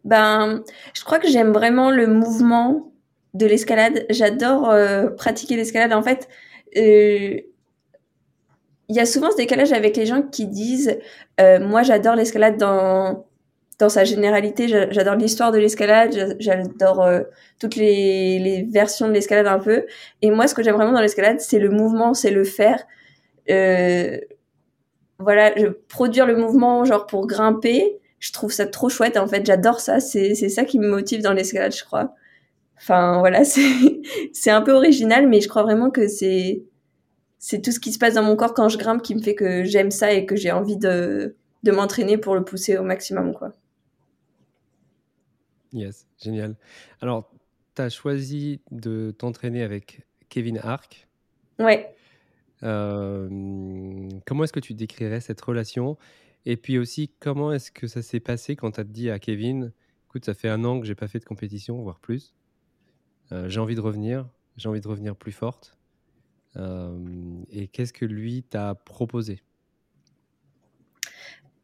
Ben, 0.05 0.63
je 0.95 1.05
crois 1.05 1.19
que 1.19 1.29
j'aime 1.29 1.53
vraiment 1.53 1.91
le 1.91 2.07
mouvement 2.07 2.93
de 3.35 3.47
l'escalade. 3.47 4.07
J'adore 4.11 4.71
euh, 4.71 5.09
pratiquer 5.09 5.57
l'escalade. 5.57 5.93
En 5.93 6.03
fait, 6.03 6.29
euh, 6.77 7.41
il 8.89 8.97
y 8.97 9.01
a 9.01 9.07
souvent 9.07 9.31
ce 9.31 9.37
décalage 9.37 9.73
avec 9.73 9.97
les 9.97 10.07
gens 10.07 10.23
qui 10.23 10.47
disent 10.47 10.99
euh, 11.41 11.61
moi 11.61 11.83
j'adore 11.83 12.15
l'escalade 12.15 12.57
dans 12.57 13.27
dans 13.79 13.89
sa 13.89 14.05
généralité 14.05 14.67
j'adore 14.69 15.15
l'histoire 15.15 15.53
de 15.53 15.59
l'escalade 15.59 16.37
j'adore 16.39 17.03
euh, 17.03 17.21
toutes 17.61 17.77
les, 17.77 18.67
versions 18.71 19.09
de 19.09 19.13
l'escalade 19.13 19.47
un 19.47 19.59
peu 19.59 19.87
et 20.23 20.31
moi 20.31 20.47
ce 20.49 20.55
que 20.55 20.63
j'aime 20.63 20.75
vraiment 20.75 20.93
dans 20.93 21.01
l'escalade 21.01 21.41
c'est 21.41 21.59
le 21.59 21.71
mouvement 21.71 22.15
c'est 22.15 22.31
le 22.31 22.45
faire 22.45 22.85
euh, 23.51 24.19
voilà 25.19 25.53
je, 25.57 25.67
produire 25.67 26.27
le 26.27 26.37
mouvement 26.37 26.85
genre 26.85 27.07
pour 27.07 27.27
grimper 27.27 27.99
je 28.19 28.33
trouve 28.33 28.53
ça 28.53 28.67
trop 28.67 28.89
chouette 28.89 29.17
en 29.17 29.29
fait 29.29 29.47
j'adore 29.47 29.81
ça 29.81 30.01
c'est 30.01 30.35
ça 30.35 30.65
qui 30.65 30.79
me 30.79 30.89
motive 30.89 31.23
dans 31.23 31.33
l'escalade 31.33 31.75
je 31.75 31.85
crois 31.85 32.15
enfin 32.77 33.21
voilà 33.21 33.43
c'est 34.33 34.51
un 34.51 34.63
peu 34.63 34.73
original 34.73 35.29
mais 35.29 35.41
je 35.41 35.49
crois 35.49 35.63
vraiment 35.63 35.91
que 35.91 36.09
c'est 36.09 36.63
c'est 37.39 37.63
tout 37.63 37.71
ce 37.71 37.81
qui 37.81 37.93
se 37.93 37.99
passe 37.99 38.15
dans 38.15 38.25
mon 38.25 38.37
corps 38.37 38.55
quand 38.55 38.69
je 38.69 38.79
grimpe 38.79 39.03
qui 39.03 39.15
me 39.15 39.23
fait 39.23 39.37
que 39.37 39.65
j'aime 39.65 39.93
ça 39.93 40.13
et 40.13 40.27
que 40.27 40.35
j'ai 40.35 40.51
envie 40.51 40.77
de, 40.77 41.37
de 41.63 41.73
m'entraîner 41.73 42.19
pour 42.19 42.35
le 42.35 42.45
pousser 42.45 42.77
au 42.77 42.83
maximum. 42.83 43.35
Quoi. 43.35 43.53
Yes, 45.73 46.07
génial. 46.23 46.57
Alors, 47.01 47.31
tu 47.75 47.83
as 47.83 47.91
choisi 47.91 48.61
de 48.71 49.15
t'entraîner 49.17 49.63
avec 49.63 50.07
Kevin 50.29 50.59
Ark. 50.59 51.09
Ouais. 51.59 51.95
Euh, 52.63 54.09
comment 54.27 54.45
est-ce 54.45 54.53
que 54.53 54.61
tu 54.61 54.75
décrirais 54.75 55.21
cette 55.21 55.41
relation? 55.41 55.97
Et 56.47 56.57
puis 56.57 56.79
aussi, 56.79 57.11
comment 57.21 57.53
est-ce 57.53 57.71
que 57.71 57.87
ça 57.87 58.03
s'est 58.03 58.21
passé 58.21 58.57
quand 58.57 58.73
tu 58.73 58.81
as 58.81 58.85
dit 58.85 59.11
à 59.11 59.19
Kevin, 59.19 59.73
écoute, 60.07 60.25
ça 60.25 60.35
fait 60.35 60.49
un 60.49 60.65
an 60.65 60.81
que 60.81 60.87
j'ai 60.87 60.95
pas 60.95 61.09
fait 61.09 61.19
de 61.19 61.25
compétition, 61.25 61.83
voire 61.83 62.01
plus. 62.01 62.35
Euh, 63.33 63.49
j'ai 63.49 63.61
envie 63.61 63.75
de 63.75 63.81
revenir, 63.81 64.29
j'ai 64.57 64.69
envie 64.69 64.81
de 64.81 64.89
revenir 64.89 65.15
plus 65.15 65.33
forte. 65.33 65.77
Euh, 66.57 66.99
et 67.51 67.69
qu'est-ce 67.69 67.93
que 67.93 68.07
lui 68.07 68.43
t'a 68.43 68.75
proposé? 68.75 69.43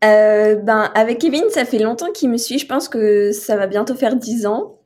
Euh, 0.04 0.56
ben, 0.56 0.90
avec 0.94 1.18
Kevin, 1.18 1.44
ça 1.50 1.64
fait 1.64 1.78
longtemps 1.78 2.12
qu'il 2.12 2.30
me 2.30 2.36
suit. 2.36 2.58
Je 2.58 2.66
pense 2.66 2.88
que 2.88 3.32
ça 3.32 3.56
va 3.56 3.66
bientôt 3.66 3.94
faire 3.94 4.16
10 4.16 4.46
ans. 4.46 4.78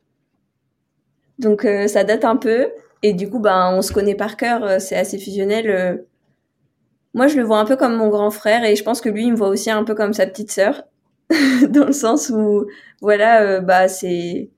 Donc, 1.39 1.65
euh, 1.65 1.87
ça 1.89 2.05
date 2.05 2.25
un 2.25 2.37
peu. 2.37 2.69
Et 3.03 3.13
du 3.13 3.31
coup, 3.31 3.39
ben, 3.39 3.73
on 3.75 3.83
se 3.83 3.93
connaît 3.93 4.15
par 4.15 4.37
cœur. 4.37 4.81
C'est 4.81 4.97
assez 4.97 5.19
fusionnel. 5.19 6.05
Moi, 7.15 7.27
je 7.29 7.37
le 7.37 7.45
vois 7.45 7.59
un 7.59 7.65
peu 7.65 7.77
comme 7.77 7.97
mon 7.97 8.09
grand 8.09 8.31
frère. 8.31 8.65
Et 8.65 8.77
je 8.77 8.85
pense 8.85 9.01
que 9.01 9.09
lui, 9.09 9.25
il 9.25 9.33
me 9.33 9.37
voit 9.37 9.49
aussi 9.49 9.71
un 9.71 9.85
peu 9.85 9.95
comme 9.95 10.13
sa 10.13 10.27
petite 10.27 10.53
sœur. 10.53 10.85
Dans 11.71 11.87
le 11.87 11.93
sens 11.93 12.31
où, 12.31 12.67
voilà, 13.01 13.61
bah, 13.61 13.89
c'est, 13.89 14.51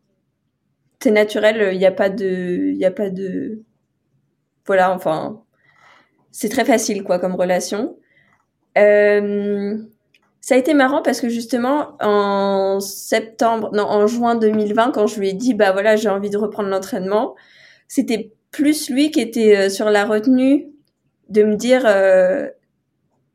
c'est 1.02 1.10
naturel. 1.10 1.70
Il 1.72 1.78
n'y 1.78 1.86
a 1.86 1.92
pas 1.92 2.10
de, 2.10 2.70
il 2.70 2.78
n'y 2.78 2.84
a 2.84 2.90
pas 2.90 3.10
de, 3.10 3.62
voilà, 4.70 4.94
enfin, 4.94 5.42
c'est 6.30 6.48
très 6.48 6.64
facile, 6.64 7.02
quoi, 7.02 7.18
comme 7.18 7.34
relation. 7.34 7.96
Euh, 8.78 9.76
ça 10.40 10.54
a 10.54 10.58
été 10.58 10.74
marrant 10.74 11.02
parce 11.02 11.20
que 11.20 11.28
justement, 11.28 11.96
en 12.00 12.80
septembre, 12.80 13.70
non, 13.74 13.84
en 13.84 14.06
juin 14.06 14.34
2020, 14.36 14.92
quand 14.92 15.06
je 15.06 15.20
lui 15.20 15.30
ai 15.30 15.32
dit, 15.34 15.54
bah 15.54 15.72
voilà, 15.72 15.96
j'ai 15.96 16.08
envie 16.08 16.30
de 16.30 16.38
reprendre 16.38 16.68
l'entraînement, 16.70 17.34
c'était 17.88 18.32
plus 18.50 18.90
lui 18.90 19.10
qui 19.10 19.20
était 19.20 19.56
euh, 19.56 19.68
sur 19.68 19.90
la 19.90 20.04
retenue 20.04 20.68
de 21.28 21.42
me 21.44 21.56
dire, 21.56 21.82
euh, 21.86 22.48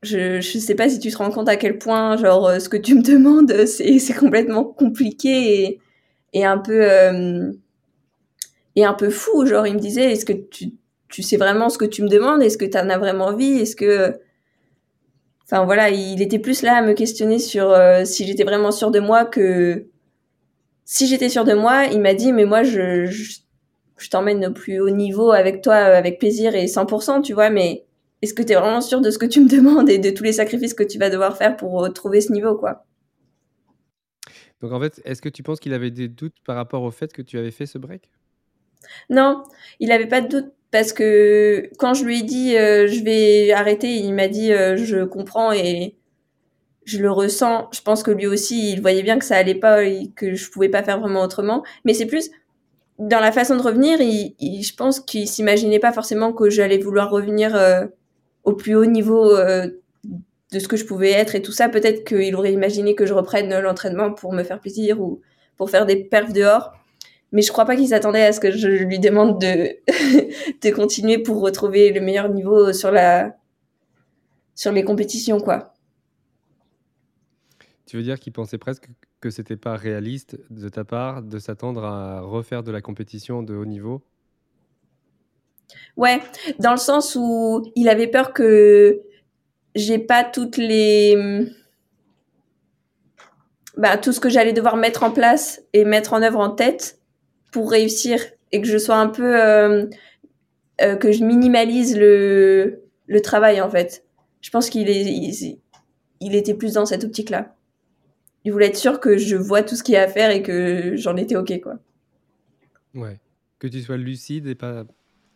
je, 0.04 0.42
je 0.42 0.60
sais 0.60 0.76
pas 0.76 0.90
si 0.90 1.00
tu 1.00 1.12
te 1.12 1.18
rends 1.18 1.32
compte 1.32 1.50
à 1.50 1.56
quel 1.58 1.78
point, 1.78 2.18
genre, 2.18 2.60
ce 2.60 2.70
que 2.70 2.78
tu 2.78 2.96
me 2.96 3.02
demandes, 3.04 3.66
c'est, 3.66 4.00
c'est 4.00 4.14
complètement 4.14 4.66
compliqué 4.66 5.64
et, 5.64 5.80
et 6.34 6.46
un 6.46 6.58
peu, 6.58 6.88
et 8.76 8.86
un 8.86 8.94
peu 8.94 9.10
fou. 9.10 9.46
Genre, 9.46 9.68
il 9.68 9.76
me 9.76 9.80
disait, 9.80 10.12
est-ce 10.12 10.26
que 10.26 10.34
tu, 10.34 10.74
tu 11.10 11.24
sais 11.24 11.38
vraiment 11.38 11.70
ce 11.70 11.78
que 11.78 11.86
tu 11.86 12.04
me 12.04 12.10
demandes? 12.10 12.42
Est-ce 12.44 12.58
que 12.58 12.66
tu 12.66 12.78
en 12.78 12.90
as 12.90 12.98
vraiment 12.98 13.26
envie? 13.28 13.60
Est-ce 13.60 13.76
que 13.76 14.20
Enfin 15.46 15.64
voilà, 15.66 15.90
il 15.90 16.22
était 16.22 16.40
plus 16.40 16.64
là 16.64 16.78
à 16.78 16.82
me 16.82 16.94
questionner 16.94 17.38
sur 17.38 17.70
euh, 17.70 18.04
si 18.04 18.26
j'étais 18.26 18.44
vraiment 18.44 18.72
sûre 18.72 18.90
de 18.90 19.00
moi 19.00 19.26
que 19.26 19.88
si 20.86 21.08
j'étais 21.08 21.30
sûre 21.30 21.46
de 21.46 21.54
moi, 21.54 21.86
il 21.86 22.02
m'a 22.02 22.16
dit 22.16 22.34
mais 22.34 22.46
moi 22.46 22.64
je 22.64 23.06
je, 23.06 24.10
t'emmène 24.10 24.46
au 24.46 24.52
plus 24.52 24.80
haut 24.80 24.90
niveau 24.90 25.32
avec 25.32 25.62
toi 25.62 25.76
avec 25.76 26.20
plaisir 26.20 26.56
et 26.56 26.66
100%, 26.66 27.22
tu 27.22 27.34
vois, 27.34 27.50
mais 27.50 27.86
est-ce 28.22 28.34
que 28.34 28.42
tu 28.42 28.54
es 28.54 28.56
vraiment 28.56 28.82
sûre 28.82 29.02
de 29.02 29.10
ce 29.12 29.20
que 29.20 29.26
tu 29.26 29.40
me 29.40 29.50
demandes 29.56 29.90
et 29.90 30.00
de 30.00 30.10
tous 30.10 30.24
les 30.24 30.34
sacrifices 30.34 30.74
que 30.74 30.84
tu 30.84 30.98
vas 30.98 31.10
devoir 31.10 31.38
faire 31.38 31.56
pour 31.56 31.92
trouver 31.94 32.22
ce 32.22 32.32
niveau 32.32 32.56
quoi? 32.56 32.86
Donc 34.62 34.72
en 34.72 34.80
fait, 34.80 35.00
est-ce 35.06 35.22
que 35.22 35.30
tu 35.30 35.44
penses 35.44 35.60
qu'il 35.60 35.74
avait 35.74 35.92
des 35.92 36.08
doutes 36.08 36.38
par 36.44 36.56
rapport 36.56 36.82
au 36.82 36.92
fait 36.92 37.14
que 37.14 37.22
tu 37.22 37.38
avais 37.38 37.52
fait 37.52 37.68
ce 37.68 37.78
break? 37.78 38.10
Non, 39.10 39.44
il 39.80 39.92
avait 39.92 40.08
pas 40.08 40.22
de 40.22 40.28
doute 40.28 40.54
parce 40.76 40.92
que 40.92 41.70
quand 41.78 41.94
je 41.94 42.04
lui 42.04 42.20
ai 42.20 42.24
dit 42.24 42.58
euh, 42.58 42.86
je 42.86 43.02
vais 43.02 43.54
arrêter, 43.54 43.96
il 43.96 44.14
m'a 44.14 44.28
dit 44.28 44.52
euh, 44.52 44.76
je 44.76 45.06
comprends 45.06 45.54
et 45.54 45.96
je 46.84 46.98
le 46.98 47.10
ressens. 47.10 47.70
Je 47.72 47.80
pense 47.80 48.04
que 48.04 48.12
lui 48.12 48.28
aussi, 48.28 48.74
il 48.74 48.82
voyait 48.82 49.02
bien 49.02 49.18
que 49.18 49.24
ça 49.24 49.38
allait 49.38 49.56
pas 49.56 49.86
et 49.86 50.12
que 50.18 50.36
je 50.36 50.52
pouvais 50.52 50.68
pas 50.68 50.84
faire 50.84 51.00
vraiment 51.00 51.22
autrement. 51.22 51.64
Mais 51.86 51.94
c'est 51.94 52.06
plus 52.06 52.30
dans 53.00 53.22
la 53.22 53.32
façon 53.32 53.56
de 53.56 53.62
revenir, 53.62 54.00
je 54.00 54.76
pense 54.76 55.00
qu'il 55.00 55.30
s'imaginait 55.30 55.80
pas 55.80 55.94
forcément 55.94 56.34
que 56.34 56.50
j'allais 56.50 56.78
vouloir 56.78 57.10
revenir 57.10 57.56
euh, 57.56 57.86
au 58.44 58.52
plus 58.52 58.76
haut 58.76 58.86
niveau 58.86 59.34
de 59.34 60.60
ce 60.60 60.68
que 60.68 60.76
je 60.76 60.84
pouvais 60.84 61.12
être 61.12 61.36
et 61.36 61.42
tout 61.42 61.54
ça. 61.54 61.70
Peut-être 61.70 62.04
qu'il 62.04 62.36
aurait 62.36 62.52
imaginé 62.52 62.96
que 62.96 63.06
je 63.06 63.14
reprenne 63.14 63.58
l'entraînement 63.62 64.12
pour 64.12 64.34
me 64.34 64.44
faire 64.44 64.60
plaisir 64.60 65.00
ou 65.00 65.22
pour 65.56 65.70
faire 65.70 65.86
des 65.86 66.04
perfs 66.04 66.34
dehors 66.34 66.74
mais 67.36 67.42
je 67.42 67.52
crois 67.52 67.66
pas 67.66 67.76
qu'il 67.76 67.90
s'attendait 67.90 68.26
à 68.26 68.32
ce 68.32 68.40
que 68.40 68.50
je 68.50 68.70
lui 68.70 68.98
demande 68.98 69.42
de, 69.42 69.76
de 70.62 70.74
continuer 70.74 71.18
pour 71.18 71.42
retrouver 71.42 71.92
le 71.92 72.00
meilleur 72.00 72.30
niveau 72.30 72.72
sur 72.72 72.92
la, 72.92 73.36
sur 74.56 74.72
les 74.72 74.86
compétitions, 74.86 75.42
quoi. 75.42 75.74
Tu 77.86 77.98
veux 77.98 78.04
dire 78.04 78.22
qu'il 78.22 78.32
pensait 78.32 78.58
presque 78.58 78.88
que 79.20 79.30
c'était 79.30 79.58
pas 79.58 79.76
réaliste 79.76 80.40
de 80.50 80.70
ta 80.70 80.86
part 80.86 81.24
de 81.24 81.38
s'attendre 81.38 81.84
à 81.84 82.22
refaire 82.22 82.64
de 82.64 82.72
la 82.72 82.80
compétition 82.80 83.44
de 83.44 83.54
haut 83.54 83.66
niveau? 83.66 84.02
Ouais, 85.98 86.22
dans 86.60 86.72
le 86.72 86.78
sens 86.78 87.18
où 87.20 87.70
il 87.76 87.90
avait 87.90 88.08
peur 88.08 88.32
que 88.32 89.02
j'ai 89.76 90.00
pas 90.00 90.24
toutes 90.24 90.56
les 90.56 91.46
bah, 93.76 93.98
tout 93.98 94.14
ce 94.14 94.22
que 94.22 94.30
j'allais 94.30 94.54
devoir 94.54 94.78
mettre 94.78 95.04
en 95.04 95.12
place 95.12 95.62
et 95.74 95.84
mettre 95.84 96.14
en 96.14 96.22
œuvre 96.22 96.40
en 96.40 96.50
tête 96.50 96.98
pour 97.56 97.72
réussir 97.72 98.20
et 98.52 98.62
que 98.62 98.68
je 98.68 98.78
sois 98.78 98.98
un 98.98 99.08
peu 99.08 99.42
euh, 99.42 99.86
euh, 100.82 100.98
que 100.98 101.14
je 101.14 101.24
minimalise 101.24 101.98
le 101.98 102.84
le 103.08 103.22
travail 103.22 103.62
en 103.62 103.70
fait. 103.70 104.04
Je 104.42 104.50
pense 104.50 104.70
qu'il 104.70 104.90
est 104.90 105.06
il, 106.20 106.36
était 106.36 106.54
plus 106.54 106.74
dans 106.74 106.86
cette 106.86 107.06
optique 107.06 107.30
là. 107.30 107.56
Il 108.44 108.52
voulait 108.52 108.66
être 108.66 108.76
sûr 108.76 109.00
que 109.00 109.18
je 109.18 109.38
vois 109.38 109.64
tout 109.64 109.78
ce 109.78 109.84
qu'il 109.84 109.94
y 109.94 109.98
a 109.98 110.02
à 110.02 110.10
faire 110.10 110.32
et 110.32 110.42
que 110.42 110.98
j'en 110.98 111.16
étais 111.16 111.38
ok 111.38 111.62
quoi. 111.62 111.76
Ouais, 112.94 113.22
que 113.60 113.68
tu 113.68 113.82
sois 113.82 113.96
lucide 113.96 114.48
et 114.48 114.56
pas 114.56 114.84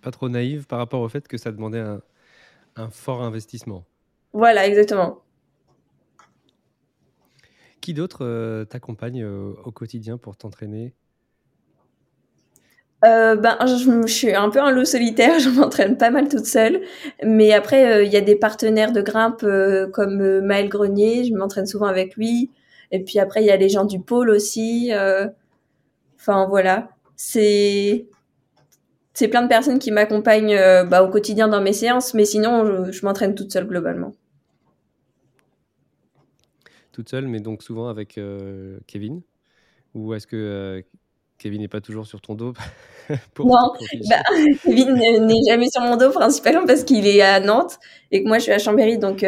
pas 0.01 0.11
trop 0.11 0.27
naïve 0.27 0.67
par 0.67 0.79
rapport 0.79 0.99
au 0.99 1.07
fait 1.07 1.25
que 1.25 1.37
ça 1.37 1.53
demandait 1.53 1.79
un, 1.79 2.01
un 2.75 2.89
fort 2.89 3.21
investissement. 3.21 3.85
Voilà, 4.33 4.67
exactement. 4.67 5.23
Qui 7.79 7.93
d'autre 7.93 8.25
euh, 8.25 8.65
t'accompagne 8.65 9.23
au 9.23 9.71
quotidien 9.71 10.17
pour 10.17 10.35
t'entraîner? 10.35 10.93
Euh, 13.05 13.37
ben, 13.37 13.57
je, 13.61 14.07
suis 14.07 14.33
un 14.35 14.49
peu 14.49 14.59
un 14.59 14.71
loup 14.71 14.83
solitaire, 14.83 15.39
je 15.39 15.49
m'entraîne 15.49 15.97
pas 15.97 16.09
mal 16.09 16.27
toute 16.27 16.45
seule. 16.45 16.81
Mais 17.23 17.53
après, 17.53 17.93
euh, 17.93 18.03
il 18.03 18.11
y 18.11 18.17
a 18.17 18.21
des 18.21 18.35
partenaires 18.35 18.91
de 18.91 19.01
grimpe 19.01 19.43
euh, 19.43 19.87
comme 19.87 20.41
Maël 20.41 20.67
Grenier, 20.69 21.23
je 21.25 21.33
m'entraîne 21.33 21.65
souvent 21.65 21.85
avec 21.85 22.15
lui. 22.15 22.51
Et 22.91 23.03
puis 23.03 23.19
après, 23.19 23.41
il 23.41 23.47
y 23.47 23.51
a 23.51 23.57
les 23.57 23.69
gens 23.69 23.85
du 23.85 23.99
pôle 23.99 24.29
aussi. 24.29 24.91
Enfin 26.15 26.47
voilà, 26.47 26.89
c'est 27.15 28.07
c'est 29.13 29.27
plein 29.27 29.43
de 29.43 29.47
personnes 29.47 29.79
qui 29.79 29.91
m'accompagnent 29.91 30.57
bah, 30.87 31.03
au 31.03 31.09
quotidien 31.09 31.47
dans 31.47 31.61
mes 31.61 31.73
séances, 31.73 32.13
mais 32.13 32.25
sinon 32.25 32.91
je, 32.91 33.05
m'entraîne 33.05 33.35
toute 33.35 33.51
seule 33.51 33.67
globalement. 33.67 34.13
Toute 36.91 37.09
seule, 37.09 37.27
mais 37.27 37.39
donc 37.39 37.61
souvent 37.61 37.89
avec 37.89 38.19
Kevin? 38.87 39.21
Ou 39.93 40.15
est-ce 40.15 40.25
que 40.25 40.83
Kevin 41.39 41.61
n'est 41.61 41.67
pas 41.67 41.81
toujours 41.81 42.05
sur 42.05 42.21
ton 42.21 42.35
dos 42.35 42.53
Non, 43.39 43.73
bah, 44.09 44.21
Kevin 44.63 44.93
n'est 44.93 45.41
jamais 45.47 45.69
sur 45.69 45.81
mon 45.81 45.97
dos 45.97 46.11
principalement 46.11 46.65
parce 46.67 46.83
qu'il 46.83 47.07
est 47.07 47.21
à 47.21 47.39
Nantes 47.39 47.79
et 48.11 48.21
que 48.23 48.27
moi 48.27 48.37
je 48.37 48.43
suis 48.43 48.51
à 48.51 48.59
Chambéry, 48.59 48.99
donc 48.99 49.23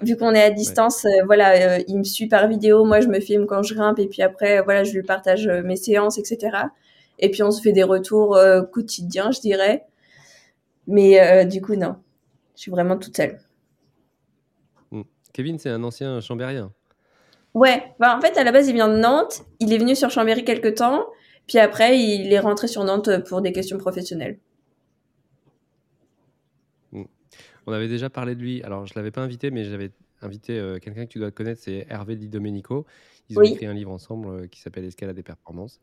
vu 0.00 0.16
qu'on 0.16 0.34
est 0.34 0.42
à 0.42 0.50
distance, 0.50 1.04
euh, 1.04 1.24
voilà, 1.26 1.76
euh, 1.76 1.82
il 1.88 1.98
me 1.98 2.04
suit 2.04 2.28
par 2.28 2.46
vidéo, 2.48 2.84
moi 2.84 3.00
je 3.00 3.08
me 3.08 3.20
filme 3.20 3.46
quand 3.46 3.62
je 3.62 3.74
grimpe 3.74 3.98
et 3.98 4.06
puis 4.06 4.22
après, 4.22 4.62
voilà, 4.62 4.84
je 4.84 4.92
lui 4.92 5.02
partage 5.02 5.46
euh, 5.46 5.62
mes 5.62 5.76
séances, 5.76 6.18
etc. 6.18 6.56
Et 7.18 7.30
puis 7.30 7.42
on 7.42 7.50
se 7.50 7.60
fait 7.60 7.72
des 7.72 7.82
retours 7.82 8.38
quotidiens, 8.72 9.32
je 9.32 9.40
dirais. 9.40 9.86
Mais 10.86 11.44
du 11.46 11.60
coup, 11.60 11.74
non, 11.74 11.96
je 12.54 12.60
suis 12.60 12.70
vraiment 12.70 12.96
toute 12.96 13.16
seule. 13.16 13.40
Hmm. 14.92 15.02
Kevin, 15.32 15.58
c'est 15.58 15.68
un 15.68 15.82
ancien 15.82 16.20
chambérien. 16.20 16.72
Ouais, 17.58 17.82
bah, 17.98 18.16
en 18.16 18.20
fait, 18.20 18.38
à 18.38 18.44
la 18.44 18.52
base, 18.52 18.68
il 18.68 18.74
vient 18.74 18.86
de 18.86 18.98
Nantes. 18.98 19.42
Il 19.58 19.72
est 19.72 19.78
venu 19.78 19.96
sur 19.96 20.10
Chambéry 20.10 20.44
quelques 20.44 20.76
temps. 20.76 21.06
Puis 21.48 21.58
après, 21.58 21.98
il 21.98 22.32
est 22.32 22.38
rentré 22.38 22.68
sur 22.68 22.84
Nantes 22.84 23.10
pour 23.28 23.40
des 23.40 23.52
questions 23.52 23.78
professionnelles. 23.78 24.38
On 27.66 27.72
avait 27.72 27.88
déjà 27.88 28.08
parlé 28.10 28.36
de 28.36 28.40
lui. 28.40 28.62
Alors, 28.62 28.86
je 28.86 28.94
ne 28.94 29.00
l'avais 29.00 29.10
pas 29.10 29.22
invité, 29.22 29.50
mais 29.50 29.64
j'avais 29.64 29.90
invité 30.22 30.56
euh, 30.56 30.78
quelqu'un 30.78 31.04
que 31.04 31.10
tu 31.10 31.18
dois 31.18 31.32
connaître, 31.32 31.60
c'est 31.60 31.84
Hervé 31.90 32.14
Di 32.14 32.28
Domenico. 32.28 32.86
Ils 33.28 33.38
ont 33.38 33.42
écrit 33.42 33.66
un 33.66 33.74
livre 33.74 33.90
ensemble 33.90 34.28
euh, 34.28 34.46
qui 34.46 34.60
s'appelle 34.60 34.84
Escalade 34.84 35.16
des 35.16 35.24
performances, 35.24 35.80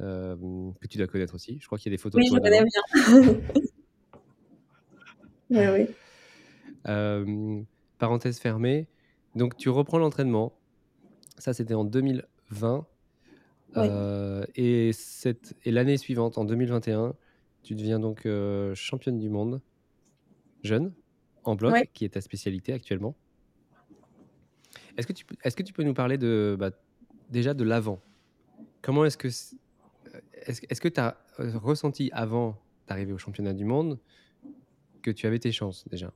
euh, 0.00 0.36
que 0.78 0.86
tu 0.86 0.98
dois 0.98 1.06
connaître 1.06 1.34
aussi. 1.34 1.58
Je 1.58 1.66
crois 1.66 1.78
qu'il 1.78 1.90
y 1.90 1.94
a 1.94 1.96
des 1.96 2.02
photos 2.02 2.20
oui, 2.20 2.30
de 2.30 2.38
toi. 2.38 2.40
Oui, 2.42 2.50
je 2.52 3.16
connais 3.16 3.40
bien. 5.50 5.74
oui, 5.74 5.86
oui. 6.84 7.66
parenthèse 7.98 8.38
fermée. 8.38 8.86
Donc, 9.34 9.56
tu 9.56 9.70
reprends 9.70 9.98
l'entraînement. 9.98 10.55
Ça, 11.38 11.52
c'était 11.52 11.74
en 11.74 11.84
2020. 11.84 12.86
et, 14.54 14.90
et 15.64 15.70
l'année 15.70 15.96
suivante, 15.96 16.38
en 16.38 16.44
2021, 16.44 17.14
tu 17.62 17.74
deviens 17.74 17.98
donc 17.98 18.26
championne 18.74 19.18
du 19.18 19.28
monde 19.28 19.60
jeune 20.62 20.92
en 21.44 21.54
bloc, 21.54 21.90
qui 21.92 22.04
est 22.04 22.10
ta 22.10 22.20
spécialité 22.20 22.72
actuellement. 22.72 23.14
Est-ce 24.96 25.06
que, 25.06 25.12
tu, 25.12 25.24
est-ce 25.44 25.56
que 25.56 25.62
tu 25.62 25.72
peux 25.72 25.82
nous 25.82 25.94
parler 25.94 26.18
de, 26.18 26.56
bah, 26.58 26.70
déjà 27.30 27.54
de 27.54 27.64
l'avant? 27.64 28.00
Comment 28.82 29.04
est-ce 29.04 29.18
que 29.18 29.28
est-ce, 30.46 30.80
que 30.80 30.88
tu 30.88 31.00
as 31.00 31.16
euh, 31.40 31.58
ressenti 31.58 32.10
avant 32.12 32.56
d'arriver 32.86 33.12
au 33.12 33.18
championnat 33.18 33.52
du 33.52 33.64
monde 33.64 33.98
que 35.02 35.10
tu 35.10 35.26
avais 35.26 35.38
tes 35.38 35.52
chances 35.52 35.86
déjà? 35.88 36.12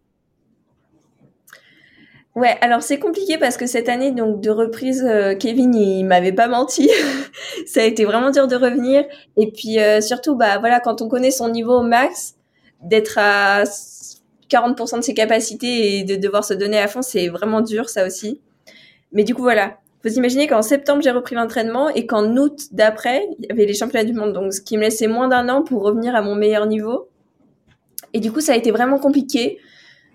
Ouais, 2.36 2.56
alors 2.60 2.80
c'est 2.82 3.00
compliqué 3.00 3.38
parce 3.38 3.56
que 3.56 3.66
cette 3.66 3.88
année 3.88 4.12
donc 4.12 4.40
de 4.40 4.50
reprise, 4.50 5.04
euh, 5.04 5.34
Kevin 5.34 5.74
il 5.74 6.04
m'avait 6.04 6.32
pas 6.32 6.46
menti. 6.46 6.88
ça 7.66 7.80
a 7.80 7.84
été 7.84 8.04
vraiment 8.04 8.30
dur 8.30 8.46
de 8.46 8.54
revenir. 8.54 9.04
Et 9.36 9.50
puis 9.50 9.80
euh, 9.80 10.00
surtout, 10.00 10.36
bah 10.36 10.58
voilà, 10.58 10.78
quand 10.80 11.02
on 11.02 11.08
connaît 11.08 11.32
son 11.32 11.48
niveau 11.48 11.78
au 11.78 11.82
max, 11.82 12.36
d'être 12.82 13.18
à 13.18 13.64
40% 14.50 14.98
de 14.98 15.02
ses 15.02 15.14
capacités 15.14 15.98
et 15.98 16.04
de 16.04 16.16
devoir 16.16 16.44
se 16.44 16.54
donner 16.54 16.78
à 16.78 16.88
fond, 16.88 17.02
c'est 17.02 17.28
vraiment 17.28 17.60
dur, 17.60 17.88
ça 17.88 18.06
aussi. 18.06 18.40
Mais 19.12 19.24
du 19.24 19.34
coup, 19.34 19.42
voilà. 19.42 19.78
Faut 20.02 20.08
imaginer 20.08 20.46
qu'en 20.46 20.62
septembre, 20.62 21.02
j'ai 21.02 21.10
repris 21.10 21.34
l'entraînement 21.34 21.90
et 21.90 22.06
qu'en 22.06 22.36
août 22.36 22.68
d'après, 22.72 23.26
il 23.38 23.46
y 23.46 23.52
avait 23.52 23.66
les 23.66 23.74
championnats 23.74 24.04
du 24.04 24.14
monde. 24.14 24.32
Donc, 24.32 24.54
ce 24.54 24.60
qui 24.62 24.76
me 24.76 24.82
laissait 24.82 25.08
moins 25.08 25.28
d'un 25.28 25.48
an 25.50 25.62
pour 25.62 25.82
revenir 25.82 26.14
à 26.14 26.22
mon 26.22 26.34
meilleur 26.34 26.66
niveau. 26.66 27.08
Et 28.14 28.20
du 28.20 28.32
coup, 28.32 28.40
ça 28.40 28.52
a 28.52 28.56
été 28.56 28.70
vraiment 28.70 28.98
compliqué 28.98 29.58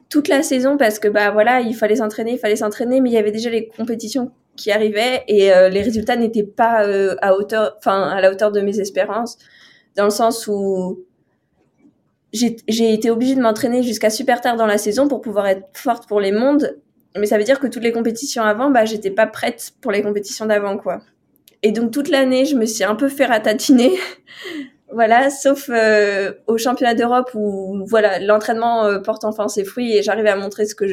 toute 0.10 0.28
la 0.28 0.44
saison 0.44 0.78
parce 0.78 1.00
que, 1.00 1.08
bah 1.08 1.32
voilà, 1.32 1.62
il 1.62 1.76
fallait 1.76 1.98
s'entraîner, 1.98 2.34
il 2.34 2.40
fallait 2.40 2.56
s'entraîner, 2.56 3.02
mais 3.02 3.10
il 3.10 3.14
y 3.14 3.18
avait 3.18 3.32
déjà 3.32 3.50
les 3.50 3.68
compétitions 3.68 4.32
qui 4.56 4.72
arrivaient 4.72 5.24
et 5.28 5.52
euh, 5.54 5.70
les 5.70 5.82
résultats 5.82 6.16
n'étaient 6.16 6.44
pas 6.44 6.86
euh, 6.86 7.16
à 7.22 7.36
hauteur, 7.36 7.76
enfin, 7.78 8.04
à 8.04 8.22
la 8.22 8.32
hauteur 8.32 8.52
de 8.52 8.62
mes 8.62 8.80
espérances. 8.80 9.38
Dans 9.96 10.06
le 10.06 10.10
sens 10.10 10.48
où 10.48 11.06
j'ai 12.34 12.94
été 12.94 13.10
obligée 13.10 13.36
de 13.36 13.42
m'entraîner 13.42 13.82
jusqu'à 13.82 14.10
super 14.10 14.42
tard 14.42 14.58
dans 14.58 14.66
la 14.66 14.78
saison 14.78 15.08
pour 15.08 15.22
pouvoir 15.22 15.48
être 15.48 15.68
forte 15.74 16.08
pour 16.08 16.20
les 16.20 16.32
mondes. 16.32 16.78
Mais 17.18 17.28
ça 17.28 17.38
veut 17.38 17.46
dire 17.46 17.62
que 17.62 17.68
toutes 17.68 17.84
les 17.84 17.94
compétitions 17.94 18.44
avant, 18.44 18.70
bah, 18.70 18.84
j'étais 18.84 19.12
pas 19.12 19.26
prête 19.26 19.72
pour 19.80 19.92
les 19.92 20.02
compétitions 20.02 20.46
d'avant, 20.46 20.78
quoi. 20.78 21.02
Et 21.64 21.72
donc 21.72 21.92
toute 21.92 22.10
l'année, 22.10 22.46
je 22.46 22.56
me 22.56 22.66
suis 22.66 22.84
un 22.84 22.96
peu 22.96 23.08
fait 23.08 23.26
ratatiner. 23.26 23.92
Voilà, 24.96 25.30
sauf 25.30 25.70
euh, 25.70 26.32
au 26.48 26.58
championnat 26.58 26.96
d'Europe 26.96 27.32
où 27.34 27.86
l'entraînement 28.22 28.86
euh, 28.86 29.00
porte 29.00 29.26
enfin 29.26 29.50
ses 29.50 29.66
fruits 29.66 29.94
et 29.96 30.02
j'arrive 30.02 30.26
à 30.26 30.38
montrer 30.38 30.66
ce 30.66 30.74
que 30.74 30.88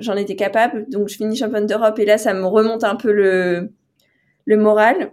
j'en 0.00 0.16
étais 0.16 0.34
capable. 0.34 0.86
Donc 0.88 1.08
je 1.08 1.16
finis 1.16 1.36
championne 1.36 1.66
d'Europe 1.66 1.98
et 1.98 2.06
là 2.06 2.16
ça 2.16 2.32
me 2.32 2.46
remonte 2.46 2.84
un 2.84 2.96
peu 2.96 3.12
le 3.12 3.68
moral. 4.56 5.10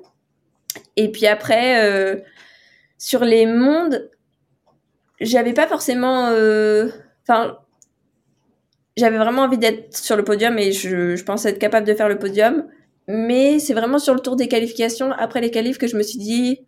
Et 0.96 1.12
puis 1.12 1.28
après 1.28 1.84
euh, 1.84 2.16
sur 2.98 3.26
les 3.26 3.46
mondes, 3.46 4.10
j'avais 5.20 5.54
pas 5.54 5.68
forcément. 5.68 6.30
Enfin, 7.24 7.58
j'avais 8.96 9.18
vraiment 9.18 9.42
envie 9.42 9.58
d'être 9.58 9.98
sur 9.98 10.16
le 10.16 10.24
podium 10.24 10.58
et 10.58 10.72
je, 10.72 11.18
je 11.18 11.24
pensais 11.26 11.50
être 11.50 11.60
capable 11.60 11.86
de 11.86 11.94
faire 11.94 12.08
le 12.08 12.18
podium. 12.18 12.66
Mais 13.08 13.60
c'est 13.60 13.74
vraiment 13.74 14.00
sur 14.00 14.14
le 14.14 14.20
tour 14.20 14.36
des 14.36 14.48
qualifications, 14.48 15.12
après 15.12 15.42
les 15.42 15.52
qualifs, 15.52 15.78
que 15.78 15.88
je 15.88 15.98
me 15.98 16.04
suis 16.04 16.20
dit 16.20 16.66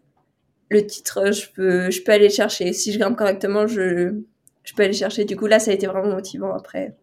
le 0.70 0.86
titre, 0.86 1.32
je 1.32 1.50
peux, 1.54 1.92
je 1.92 2.02
peux 2.02 2.12
aller 2.12 2.28
le 2.28 2.34
chercher. 2.34 2.74
Si 2.74 2.92
je 2.92 3.00
grimpe 3.00 3.18
correctement, 3.18 3.68
je, 3.68 4.22
je 4.64 4.74
peux 4.74 4.84
aller 4.84 4.92
le 4.92 4.98
chercher. 4.98 5.26
Du 5.26 5.38
coup, 5.38 5.48
là, 5.48 5.60
ça 5.60 5.72
a 5.72 5.74
été 5.74 5.88
vraiment 5.88 6.12
motivant 6.14 6.54
après 6.54 6.98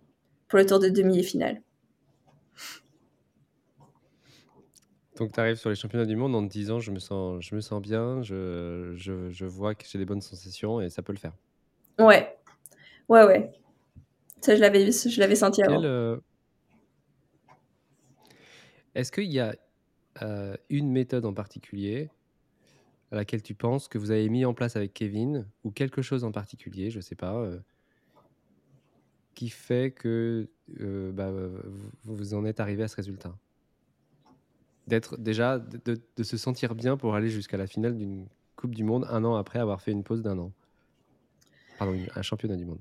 pour 0.49 0.59
le 0.59 0.67
tour 0.67 0.79
de 0.79 0.89
demi 0.89 1.19
et 1.19 1.23
finale. 1.23 1.63
Donc, 5.17 5.33
tu 5.33 5.41
arrives 5.41 5.57
sur 5.57 5.71
les 5.71 5.77
championnats 5.77 6.07
du 6.07 6.17
monde 6.17 6.35
en 6.35 6.47
te 6.47 6.51
disant 6.51 6.81
je 6.81 6.91
me 6.91 6.99
sens, 6.99 7.43
je 7.45 7.55
me 7.55 7.61
sens 7.61 7.81
bien, 7.81 8.23
je, 8.23 8.93
je, 8.97 9.31
je 9.31 9.47
vois 9.47 9.75
que 9.75 9.85
j'ai 9.89 9.99
des 9.99 10.05
bonnes 10.05 10.21
sensations 10.21 10.81
et 10.81 10.91
ça 10.91 11.03
peut 11.03 11.13
le 11.13 11.19
faire. 11.19 11.33
Ouais, 11.99 12.37
ouais, 13.09 13.25
ouais. 13.25 13.53
Ça, 14.41 14.57
je 14.57 14.61
l'avais, 14.61 14.91
je 14.91 15.21
l'avais 15.21 15.37
senti 15.37 15.63
avant. 15.63 15.83
Euh, 15.85 16.17
est-ce 18.95 19.13
qu'il 19.13 19.33
y 19.33 19.41
a 19.41 19.55
euh, 20.23 20.57
une 20.69 20.91
méthode 20.91 21.25
en 21.25 21.33
particulier 21.33 22.11
à 23.11 23.17
laquelle 23.17 23.43
tu 23.43 23.55
penses 23.55 23.89
que 23.89 23.99
vous 23.99 24.11
avez 24.11 24.29
mis 24.29 24.45
en 24.45 24.55
place 24.55 24.77
avec 24.77 24.95
Kevin 24.95 25.47
ou 25.65 25.71
quelque 25.71 26.03
chose 26.03 26.25
en 26.25 26.33
particulier, 26.33 26.91
je 26.91 26.97
ne 26.97 27.03
sais 27.03 27.15
pas, 27.15 27.35
euh, 27.35 27.59
qui 29.35 29.51
fait 29.51 29.91
que 29.91 30.49
bah, 30.79 31.31
vous, 32.05 32.35
en 32.35 32.45
êtes 32.45 32.61
arrivé 32.61 32.83
à 32.83 32.89
ce 32.89 32.97
résultat? 32.97 33.35
D'être 34.87 35.17
déjà 35.17 35.59
de, 35.59 36.01
de, 36.17 36.23
se 36.23 36.37
sentir 36.37 36.75
bien 36.75 36.97
pour 36.97 37.15
aller 37.15 37.29
jusqu'à 37.29 37.57
la 37.57 37.67
finale 37.67 37.97
d'une 37.97 38.27
Coupe 38.57 38.75
du 38.75 38.85
Monde 38.85 39.07
un 39.11 39.25
an 39.25 39.37
après 39.37 39.59
avoir 39.59 39.81
fait 39.81 39.93
une 39.93 40.03
pause 40.03 40.23
d'un 40.23 40.39
an. 40.39 40.53
Pardon, 41.79 41.97
un 42.15 42.23
championnat 42.23 42.57
du 42.57 42.65
monde. 42.65 42.81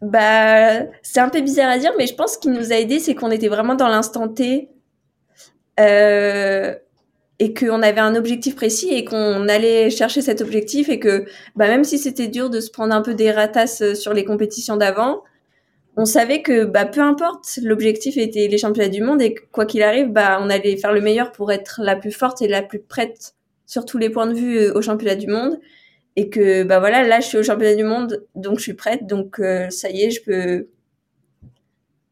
Bah, 0.00 0.84
c'est 1.02 1.20
un 1.20 1.28
peu 1.28 1.40
bizarre 1.40 1.70
à 1.70 1.78
dire, 1.78 1.92
mais 1.98 2.06
je 2.06 2.14
pense 2.14 2.34
ce 2.34 2.38
qui 2.38 2.48
nous 2.48 2.72
a 2.72 2.76
aidé, 2.76 3.00
c'est 3.00 3.14
qu'on 3.14 3.30
était 3.30 3.48
vraiment 3.48 3.74
dans 3.74 3.88
l'instant 3.88 4.28
T 4.28 4.68
euh, 5.78 6.74
et 7.38 7.54
qu'on 7.54 7.82
avait 7.82 8.00
un 8.00 8.16
objectif 8.16 8.56
précis 8.56 8.92
et 8.92 9.04
qu'on 9.04 9.48
allait 9.48 9.90
chercher 9.90 10.22
cet 10.22 10.40
objectif 10.40 10.88
et 10.88 10.98
que 10.98 11.24
bah, 11.56 11.68
même 11.68 11.84
si 11.84 11.98
c'était 11.98 12.26
dur 12.28 12.50
de 12.50 12.60
se 12.60 12.70
prendre 12.70 12.94
un 12.94 13.02
peu 13.02 13.14
des 13.14 13.30
ratasses 13.30 13.94
sur 13.94 14.12
les 14.12 14.24
compétitions 14.24 14.76
d'avant, 14.76 15.22
on 15.96 16.04
savait 16.04 16.42
que 16.42 16.64
bah, 16.64 16.86
peu 16.86 17.00
importe, 17.00 17.58
l'objectif 17.62 18.16
était 18.16 18.48
les 18.48 18.58
championnats 18.58 18.88
du 18.88 19.02
monde 19.02 19.20
et 19.20 19.34
quoi 19.52 19.66
qu'il 19.66 19.82
arrive, 19.82 20.08
bah, 20.08 20.38
on 20.40 20.48
allait 20.48 20.76
faire 20.76 20.92
le 20.92 21.00
meilleur 21.00 21.32
pour 21.32 21.52
être 21.52 21.80
la 21.82 21.96
plus 21.96 22.12
forte 22.12 22.40
et 22.42 22.48
la 22.48 22.62
plus 22.62 22.80
prête 22.80 23.34
sur 23.66 23.84
tous 23.84 23.98
les 23.98 24.10
points 24.10 24.26
de 24.26 24.34
vue 24.34 24.58
euh, 24.58 24.72
au 24.74 24.82
championnat 24.82 25.16
du 25.16 25.26
monde. 25.28 25.58
Et 26.16 26.30
que 26.30 26.64
bah 26.64 26.80
voilà, 26.80 27.04
là 27.04 27.20
je 27.20 27.26
suis 27.26 27.38
au 27.38 27.44
championnat 27.44 27.76
du 27.76 27.84
monde, 27.84 28.24
donc 28.34 28.58
je 28.58 28.64
suis 28.64 28.74
prête, 28.74 29.06
donc 29.06 29.38
euh, 29.38 29.70
ça 29.70 29.88
y 29.90 30.02
est, 30.02 30.10
je 30.10 30.22
peux, 30.24 30.68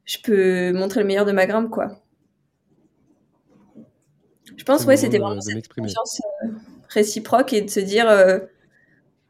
je 0.05 0.19
peux 0.23 0.73
montrer 0.73 1.01
le 1.01 1.07
meilleur 1.07 1.25
de 1.25 1.33
ma 1.33 1.47
grimpe 1.47 1.71
quoi. 1.71 2.06
Je 4.67 4.73
pense 4.73 4.85
ouais, 4.85 4.97
c'était 4.97 5.19
vraiment 5.19 5.41
cette 5.41 5.69
confiance 5.73 6.21
euh, 6.43 6.49
réciproque 6.89 7.53
et 7.53 7.63
de 7.63 7.71
se 7.71 7.79
dire 7.79 8.07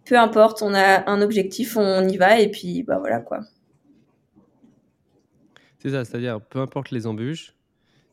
peu 0.06 0.18
importe, 0.18 0.62
on 0.62 0.72
a 0.72 1.10
un 1.10 1.20
objectif, 1.20 1.76
on 1.76 2.08
y 2.08 2.16
va 2.16 2.40
et 2.40 2.50
puis 2.50 2.82
bah 2.82 2.98
voilà 2.98 3.20
quoi. 3.20 3.40
C'est 5.78 5.90
ça, 5.90 6.04
c'est-à-dire 6.04 6.40
peu 6.40 6.60
importe 6.60 6.90
les 6.90 7.06
embûches, 7.06 7.56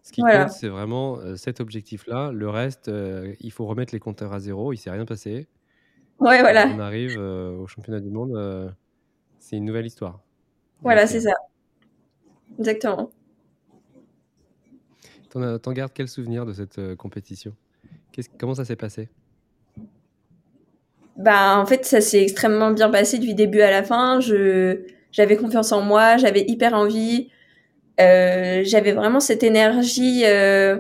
ce 0.04 0.12
qui 0.12 0.22
compte, 0.22 0.50
c'est 0.50 0.68
vraiment 0.68 1.18
euh, 1.20 1.38
cet 1.38 1.62
objectif-là. 1.62 2.32
Le 2.34 2.50
reste, 2.50 2.90
euh, 2.90 3.34
il 3.40 3.54
faut 3.54 3.66
remettre 3.66 3.94
les 3.94 4.02
compteurs 4.02 4.34
à 4.34 4.40
zéro. 4.40 4.74
Il 4.74 4.78
s'est 4.78 4.92
rien 4.92 5.06
passé. 5.06 5.48
Ouais, 6.20 6.42
voilà. 6.42 6.68
On 6.68 6.80
arrive 6.80 7.16
euh, 7.18 7.56
au 7.56 7.68
championnat 7.68 8.02
du 8.02 8.10
monde. 8.10 8.76
c'est 9.40 9.56
une 9.56 9.66
nouvelle 9.66 9.86
histoire. 9.86 10.20
Voilà, 10.82 11.08
c'est 11.08 11.22
ça. 11.22 11.32
Exactement. 12.60 13.12
T'en 15.34 15.72
gardes 15.72 15.92
quel 15.96 16.08
souvenir 16.08 16.46
de 16.46 16.54
cette 16.54 16.78
euh, 16.78 16.96
compétition? 16.96 17.56
Comment 18.38 18.54
ça 18.54 18.66
s'est 18.66 18.76
passé? 18.76 19.10
Bah, 21.18 21.58
en 21.58 21.66
fait, 21.66 21.86
ça 21.86 22.02
s'est 22.02 22.22
extrêmement 22.22 22.70
bien 22.70 22.92
passé 22.92 23.18
du 23.18 23.34
début 23.34 23.62
à 23.62 23.72
la 23.72 23.82
fin. 23.82 24.20
J'avais 25.12 25.36
confiance 25.36 25.72
en 25.72 25.82
moi, 25.82 26.18
j'avais 26.18 26.46
hyper 26.48 26.76
envie. 26.76 27.30
Euh, 28.00 28.62
j'avais 28.64 28.92
vraiment 28.92 29.20
cette 29.20 29.42
énergie 29.42 30.24
euh, 30.26 30.78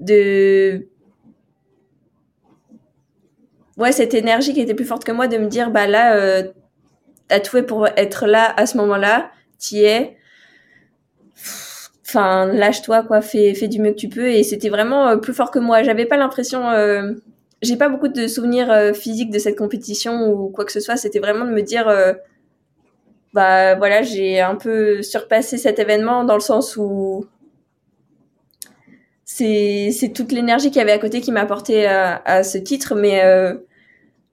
de 0.00 0.88
ouais 3.78 3.92
cette 3.92 4.12
énergie 4.12 4.52
qui 4.52 4.60
était 4.60 4.74
plus 4.74 4.84
forte 4.84 5.04
que 5.04 5.12
moi 5.12 5.26
de 5.26 5.38
me 5.38 5.46
dire 5.46 5.70
bah 5.70 5.86
là 5.86 6.42
t'as 7.28 7.40
tout 7.40 7.52
fait 7.52 7.62
pour 7.62 7.88
être 7.96 8.26
là 8.26 8.52
à 8.58 8.66
ce 8.66 8.76
moment-là 8.76 9.30
t'y 9.58 9.84
es 9.84 10.18
enfin 12.14 12.46
lâche-toi 12.46 13.02
quoi 13.02 13.20
fais 13.20 13.54
fais 13.54 13.68
du 13.68 13.80
mieux 13.80 13.90
que 13.90 13.96
tu 13.96 14.08
peux 14.08 14.28
et 14.28 14.42
c'était 14.42 14.68
vraiment 14.68 15.08
euh, 15.08 15.16
plus 15.16 15.32
fort 15.32 15.50
que 15.50 15.58
moi 15.58 15.82
j'avais 15.82 16.06
pas 16.06 16.16
l'impression 16.16 16.70
euh, 16.70 17.12
j'ai 17.62 17.76
pas 17.76 17.88
beaucoup 17.88 18.08
de 18.08 18.26
souvenirs 18.26 18.70
euh, 18.70 18.92
physiques 18.92 19.30
de 19.30 19.38
cette 19.38 19.56
compétition 19.56 20.28
ou 20.28 20.48
quoi 20.48 20.64
que 20.64 20.72
ce 20.72 20.80
soit 20.80 20.96
c'était 20.96 21.18
vraiment 21.18 21.44
de 21.44 21.50
me 21.50 21.62
dire 21.62 21.86
bah 23.34 23.74
voilà, 23.74 24.02
j'ai 24.02 24.40
un 24.40 24.54
peu 24.54 25.02
surpassé 25.02 25.58
cet 25.58 25.80
événement 25.80 26.22
dans 26.22 26.36
le 26.36 26.40
sens 26.40 26.76
où 26.76 27.26
c'est 29.24 30.12
toute 30.14 30.30
l'énergie 30.30 30.68
qu'il 30.68 30.78
y 30.78 30.80
avait 30.80 30.92
à 30.92 30.98
côté 30.98 31.20
qui 31.20 31.32
m'a 31.32 31.40
apporté 31.40 31.86
à, 31.86 32.44
ce 32.44 32.58
titre, 32.58 32.94
mais 32.94 33.24
euh, 33.24 33.54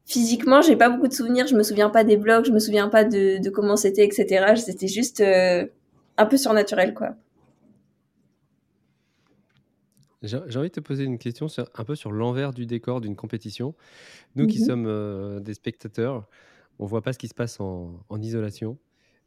physiquement, 0.06 0.62
j'ai 0.62 0.76
pas 0.76 0.90
beaucoup 0.90 1.08
de 1.08 1.14
souvenirs. 1.14 1.48
Je 1.48 1.56
me 1.56 1.64
souviens 1.64 1.90
pas 1.90 2.04
des 2.04 2.18
blogs, 2.18 2.46
je 2.46 2.52
me 2.52 2.60
souviens 2.60 2.90
pas 2.90 3.04
de, 3.04 3.50
comment 3.50 3.76
c'était, 3.76 4.06
etc. 4.06 4.54
C'était 4.56 4.88
juste 4.88 5.22
euh, 5.22 5.66
un 6.18 6.26
peu 6.28 6.38
surnaturel, 6.38 6.94
quoi. 6.94 7.16
J'ai 10.24 10.38
envie 10.38 10.70
de 10.70 10.74
te 10.74 10.80
poser 10.80 11.04
une 11.04 11.18
question 11.18 11.48
sur, 11.48 11.68
un 11.74 11.84
peu 11.84 11.96
sur 11.96 12.12
l'envers 12.12 12.54
du 12.54 12.66
décor 12.66 13.02
d'une 13.02 13.16
compétition. 13.16 13.74
Nous 14.36 14.46
qui 14.46 14.60
mhm. 14.60 14.66
sommes 14.66 14.86
euh, 14.88 15.40
des 15.40 15.56
spectateurs, 15.56 16.28
on 16.78 16.86
voit 16.86 17.02
pas 17.02 17.14
ce 17.14 17.18
qui 17.18 17.28
se 17.28 17.34
passe 17.34 17.60
en, 17.60 18.04
en 18.10 18.22
isolation 18.22 18.78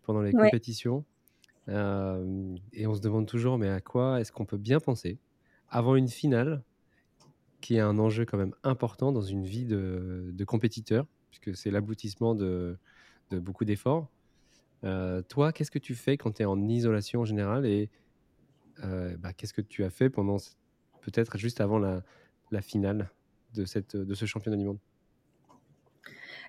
pendant 0.02 0.20
les 0.20 0.32
compétitions. 0.32 1.04
Euh, 1.68 2.54
et 2.72 2.86
on 2.86 2.94
se 2.94 3.00
demande 3.00 3.26
toujours, 3.26 3.58
mais 3.58 3.68
à 3.68 3.80
quoi 3.80 4.20
est-ce 4.20 4.32
qu'on 4.32 4.44
peut 4.44 4.58
bien 4.58 4.80
penser 4.80 5.18
avant 5.68 5.96
une 5.96 6.08
finale, 6.08 6.62
qui 7.60 7.76
est 7.76 7.80
un 7.80 7.98
enjeu 7.98 8.24
quand 8.24 8.36
même 8.36 8.54
important 8.62 9.10
dans 9.10 9.22
une 9.22 9.44
vie 9.44 9.64
de, 9.64 10.30
de 10.32 10.44
compétiteur, 10.44 11.06
puisque 11.30 11.56
c'est 11.56 11.70
l'aboutissement 11.70 12.34
de, 12.34 12.76
de, 13.30 13.38
beaucoup 13.38 13.64
d'efforts. 13.64 14.08
Euh, 14.84 15.22
toi, 15.22 15.52
qu'est-ce 15.52 15.70
que 15.70 15.78
tu 15.78 15.94
fais 15.94 16.16
quand 16.16 16.32
tu 16.32 16.42
es 16.42 16.44
en 16.44 16.68
isolation 16.68 17.22
en 17.22 17.24
général 17.24 17.64
et 17.64 17.90
euh, 18.84 19.16
bah, 19.16 19.32
qu'est-ce 19.32 19.54
que 19.54 19.62
tu 19.62 19.82
as 19.82 19.90
fait 19.90 20.10
pendant 20.10 20.36
peut-être 21.04 21.38
juste 21.38 21.60
avant 21.60 21.78
la, 21.78 22.02
finale 22.62 23.10
de, 23.54 23.64
cette, 23.64 23.96
de 23.96 24.14
ce 24.14 24.26
championnat 24.26 24.56
du 24.56 24.64
monde 24.64 24.78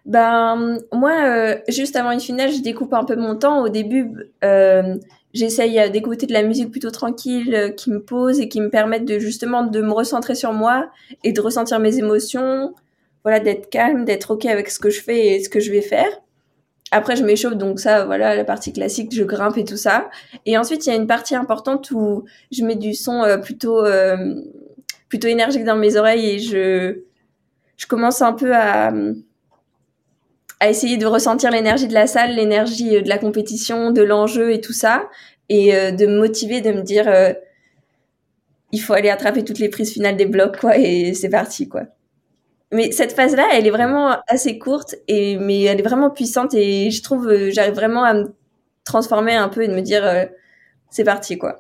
ben 0.06 0.78
moi, 0.94 1.14
euh, 1.26 1.58
juste 1.68 1.96
avant 1.96 2.12
une 2.12 2.20
finale, 2.20 2.52
je 2.52 2.62
découpe 2.62 2.94
un 2.94 3.04
peu 3.06 3.16
mon 3.16 3.36
temps. 3.36 3.64
Au 3.64 3.70
début, 3.70 4.12
euh, 4.44 4.98
j'essaye 5.34 5.80
euh, 5.80 5.90
d'écouter 5.90 6.28
de 6.28 6.34
la 6.34 6.44
musique 6.44 6.70
plutôt 6.70 6.92
tranquille, 6.92 7.74
qui 7.76 7.90
me 7.90 8.00
pose 8.00 8.40
et 8.40 8.48
qui 8.48 8.62
me 8.62 8.70
permettent 8.70 9.06
de 9.06 9.18
justement 9.18 9.64
de 9.64 9.82
me 9.82 9.92
recentrer 9.92 10.36
sur 10.36 10.54
moi 10.54 10.92
et 11.24 11.32
de 11.32 11.42
ressentir 11.42 11.80
mes 11.80 11.98
émotions. 11.98 12.76
Voilà, 13.24 13.40
d'être 13.40 13.70
calme, 13.72 14.06
d'être 14.06 14.32
ok 14.36 14.46
avec 14.46 14.70
ce 14.70 14.78
que 14.78 14.92
je 14.92 15.02
fais 15.02 15.28
et 15.36 15.44
ce 15.44 15.50
que 15.50 15.60
je 15.60 15.72
vais 15.72 15.82
faire. 15.82 16.08
Après, 16.96 17.16
je 17.16 17.24
m'échauffe, 17.24 17.56
donc 17.56 17.80
ça, 17.80 18.06
voilà, 18.06 18.36
la 18.36 18.44
partie 18.44 18.72
classique, 18.72 19.14
je 19.14 19.24
grimpe 19.24 19.58
et 19.58 19.66
tout 19.66 19.78
ça. 19.78 20.10
Et 20.46 20.58
ensuite, 20.58 20.86
il 20.86 20.90
y 20.90 20.94
a 20.94 20.96
une 20.96 21.08
partie 21.08 21.36
importante 21.36 21.92
où 21.92 22.24
je 22.52 22.64
mets 22.64 22.76
du 22.76 22.94
son 22.94 23.22
euh, 23.24 23.38
plutôt 23.38 23.84
plutôt 25.10 25.28
énergique 25.28 25.64
dans 25.64 25.76
mes 25.76 25.98
oreilles 25.98 26.30
et 26.30 26.40
je 26.40 27.00
je 27.78 27.86
commence 27.88 28.22
un 28.22 28.34
peu 28.34 28.56
à 28.56 28.92
à 30.60 30.70
essayer 30.70 30.98
de 30.98 31.06
ressentir 31.06 31.52
l'énergie 31.52 31.88
de 31.88 31.94
la 31.94 32.08
salle, 32.08 32.36
l'énergie 32.36 32.98
euh, 32.98 33.02
de 33.02 33.10
la 33.10 33.18
compétition, 33.18 33.92
de 33.92 34.02
l'enjeu 34.02 34.52
et 34.52 34.62
tout 34.62 34.74
ça, 34.74 35.10
et 35.50 35.76
euh, 35.76 35.92
de 35.92 36.06
me 36.06 36.18
motiver, 36.20 36.62
de 36.62 36.72
me 36.72 36.82
dire 36.82 37.08
euh, 37.08 37.34
il 38.72 38.80
faut 38.82 38.94
aller 38.94 39.10
attraper 39.10 39.44
toutes 39.44 39.60
les 39.60 39.70
prises 39.70 39.94
finales 39.94 40.18
des 40.18 40.26
blocs, 40.26 40.58
quoi, 40.60 40.78
et 40.78 41.14
c'est 41.14 41.30
parti, 41.30 41.68
quoi. 41.70 41.84
Mais 42.76 42.92
cette 42.92 43.14
phase-là, 43.14 43.48
elle 43.54 43.66
est 43.66 43.72
vraiment 43.72 44.22
assez 44.28 44.60
courte, 44.60 44.96
et 45.08 45.38
mais 45.38 45.64
elle 45.64 45.80
est 45.80 45.84
vraiment 45.84 46.10
puissante, 46.10 46.54
et 46.54 46.92
je 46.92 47.02
trouve, 47.02 47.50
j'arrive 47.50 47.74
vraiment 47.74 48.04
à 48.04 48.14
me 48.14 48.34
transformer 48.84 49.36
un 49.36 49.50
peu 49.50 49.64
et 49.64 49.68
de 49.68 49.74
me 49.74 49.82
dire 49.82 50.28
c'est 50.90 51.04
parti, 51.04 51.38
quoi. 51.38 51.60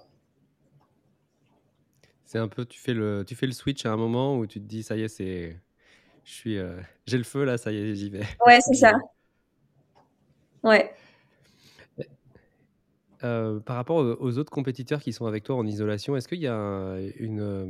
C'est 2.25 2.39
un 2.39 2.47
peu, 2.47 2.65
tu 2.65 2.79
fais 2.79 2.93
le, 2.93 3.23
tu 3.25 3.35
fais 3.35 3.45
le 3.45 3.53
switch 3.53 3.85
à 3.85 3.91
un 3.91 3.97
moment 3.97 4.37
où 4.37 4.45
tu 4.45 4.59
te 4.59 4.65
dis 4.65 4.83
ça 4.83 4.97
y 4.97 5.03
est, 5.03 5.07
c'est 5.07 5.57
je 6.25 6.33
suis, 6.33 6.57
euh, 6.57 6.75
j'ai 7.05 7.17
le 7.17 7.23
feu 7.23 7.43
là, 7.43 7.57
ça 7.57 7.71
y 7.71 7.77
est, 7.77 7.95
j'y 7.95 8.09
vais. 8.09 8.23
Ouais, 8.45 8.59
c'est 8.59 8.73
ça. 8.73 8.93
Ouais. 10.63 10.93
Euh, 13.23 13.59
par 13.59 13.77
rapport 13.77 13.97
aux 14.19 14.37
autres 14.37 14.51
compétiteurs 14.51 14.99
qui 14.99 15.13
sont 15.13 15.27
avec 15.27 15.43
toi 15.43 15.55
en 15.55 15.65
isolation, 15.65 16.15
est-ce 16.15 16.27
qu'il 16.27 16.41
y 16.41 16.47
a 16.47 16.97
une, 17.17 17.39
euh, 17.39 17.65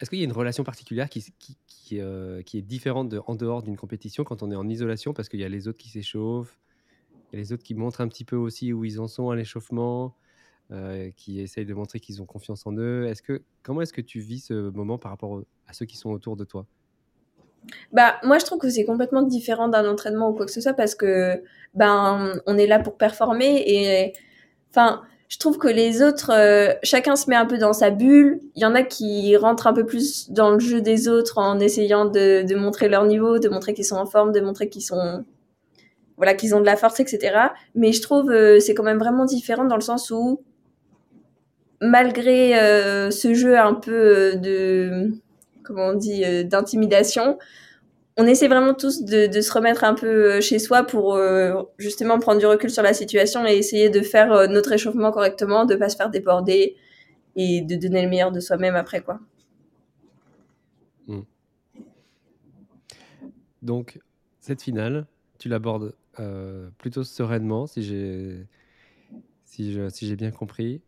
est-ce 0.00 0.10
qu'il 0.10 0.18
y 0.18 0.22
a 0.22 0.24
une 0.24 0.32
relation 0.32 0.64
particulière 0.64 1.08
qui, 1.08 1.24
qui, 1.38 1.56
qui, 1.66 2.00
qui 2.44 2.58
est 2.58 2.62
différente 2.62 3.14
en 3.26 3.34
dehors 3.34 3.62
d'une 3.62 3.76
compétition 3.76 4.24
quand 4.24 4.42
on 4.42 4.50
est 4.50 4.56
en 4.56 4.68
isolation? 4.68 5.12
Parce 5.12 5.28
qu'il 5.28 5.40
y 5.40 5.44
a 5.44 5.48
les 5.48 5.68
autres 5.68 5.78
qui 5.78 5.88
s'échauffent, 5.88 6.58
il 7.32 7.36
y 7.36 7.38
a 7.38 7.40
les 7.40 7.52
autres 7.52 7.62
qui 7.62 7.74
montrent 7.74 8.00
un 8.00 8.08
petit 8.08 8.24
peu 8.24 8.36
aussi 8.36 8.72
où 8.72 8.84
ils 8.84 9.00
en 9.00 9.08
sont 9.08 9.30
à 9.30 9.36
l'échauffement, 9.36 10.14
qui 11.16 11.40
essayent 11.40 11.66
de 11.66 11.74
montrer 11.74 11.98
qu'ils 12.00 12.20
ont 12.20 12.26
confiance 12.26 12.66
en 12.66 12.72
eux. 12.76 13.06
Est-ce 13.06 13.22
que 13.22 13.42
comment 13.62 13.80
est-ce 13.80 13.92
que 13.92 14.02
tu 14.02 14.20
vis 14.20 14.40
ce 14.46 14.70
moment 14.70 14.98
par 14.98 15.10
rapport 15.10 15.42
à 15.66 15.72
ceux 15.72 15.86
qui 15.86 15.96
sont 15.96 16.10
autour 16.10 16.36
de 16.36 16.44
toi? 16.44 16.66
Bah, 17.92 18.18
moi, 18.22 18.38
je 18.38 18.44
trouve 18.44 18.58
que 18.58 18.70
c'est 18.70 18.84
complètement 18.84 19.22
différent 19.22 19.68
d'un 19.68 19.90
entraînement 19.90 20.30
ou 20.30 20.34
quoi 20.34 20.46
que 20.46 20.52
ce 20.52 20.60
soit 20.60 20.74
parce 20.74 20.94
que, 20.94 21.42
ben, 21.74 22.40
on 22.46 22.56
est 22.56 22.66
là 22.66 22.78
pour 22.78 22.96
performer 22.96 23.62
et, 23.66 24.12
enfin, 24.70 25.02
je 25.28 25.38
trouve 25.38 25.58
que 25.58 25.68
les 25.68 26.02
autres, 26.02 26.32
euh, 26.32 26.72
chacun 26.82 27.14
se 27.14 27.28
met 27.28 27.36
un 27.36 27.44
peu 27.44 27.58
dans 27.58 27.74
sa 27.74 27.90
bulle. 27.90 28.40
Il 28.56 28.62
y 28.62 28.66
en 28.66 28.74
a 28.74 28.82
qui 28.82 29.36
rentrent 29.36 29.66
un 29.66 29.74
peu 29.74 29.84
plus 29.84 30.30
dans 30.30 30.50
le 30.50 30.58
jeu 30.58 30.80
des 30.80 31.06
autres 31.06 31.38
en 31.38 31.60
essayant 31.60 32.06
de, 32.06 32.42
de 32.42 32.54
montrer 32.54 32.88
leur 32.88 33.04
niveau, 33.04 33.38
de 33.38 33.48
montrer 33.48 33.74
qu'ils 33.74 33.84
sont 33.84 33.96
en 33.96 34.06
forme, 34.06 34.32
de 34.32 34.40
montrer 34.40 34.70
qu'ils 34.70 34.82
sont, 34.82 35.24
voilà, 36.16 36.34
qu'ils 36.34 36.54
ont 36.54 36.60
de 36.60 36.66
la 36.66 36.76
force, 36.76 36.98
etc. 37.00 37.36
Mais 37.74 37.92
je 37.92 38.00
trouve 38.00 38.30
euh, 38.30 38.58
c'est 38.58 38.74
quand 38.74 38.82
même 38.82 38.98
vraiment 38.98 39.26
différent 39.26 39.64
dans 39.66 39.76
le 39.76 39.82
sens 39.82 40.10
où, 40.10 40.42
malgré 41.82 42.58
euh, 42.58 43.10
ce 43.10 43.34
jeu 43.34 43.58
un 43.58 43.74
peu 43.74 44.34
de 44.36 45.12
comment 45.68 45.88
on 45.88 45.94
dit, 45.94 46.24
euh, 46.24 46.42
d'intimidation. 46.42 47.38
On 48.18 48.26
essaie 48.26 48.48
vraiment 48.48 48.74
tous 48.74 49.04
de, 49.04 49.40
se 49.40 49.52
remettre 49.52 49.84
un 49.84 49.94
peu 49.94 50.06
euh, 50.06 50.40
chez 50.40 50.58
soi 50.58 50.82
pour 50.82 51.14
euh, 51.14 51.62
justement 51.78 52.18
prendre 52.18 52.40
du 52.40 52.46
recul 52.46 52.68
sur 52.68 52.82
la 52.82 52.92
situation 52.92 53.46
et 53.46 53.52
essayer 53.52 53.90
de 53.90 54.00
faire 54.00 54.48
notre 54.48 54.72
échauffement 54.72 55.12
correctement, 55.12 55.64
de 55.64 55.76
pas 55.76 55.88
se 55.88 55.96
faire 55.96 56.10
déborder 56.10 56.76
et 57.36 57.62
de 57.62 57.76
donner 57.76 58.02
le 58.02 58.08
meilleur 58.08 58.32
de 58.32 58.40
soi-même 58.40 58.74
après 58.74 59.00
quoi. 59.02 59.20
Hmm. 61.06 61.22
Donc 63.62 64.00
cette 64.40 64.62
finale, 64.62 65.06
tu 65.38 65.48
l'abordes 65.48 65.94
plutôt 66.78 67.04
sereinement 67.04 67.68
si 67.68 67.84
j'ai 67.84 68.44
si 69.44 70.06
j'ai 70.06 70.16
bien 70.16 70.30
compris. 70.30 70.80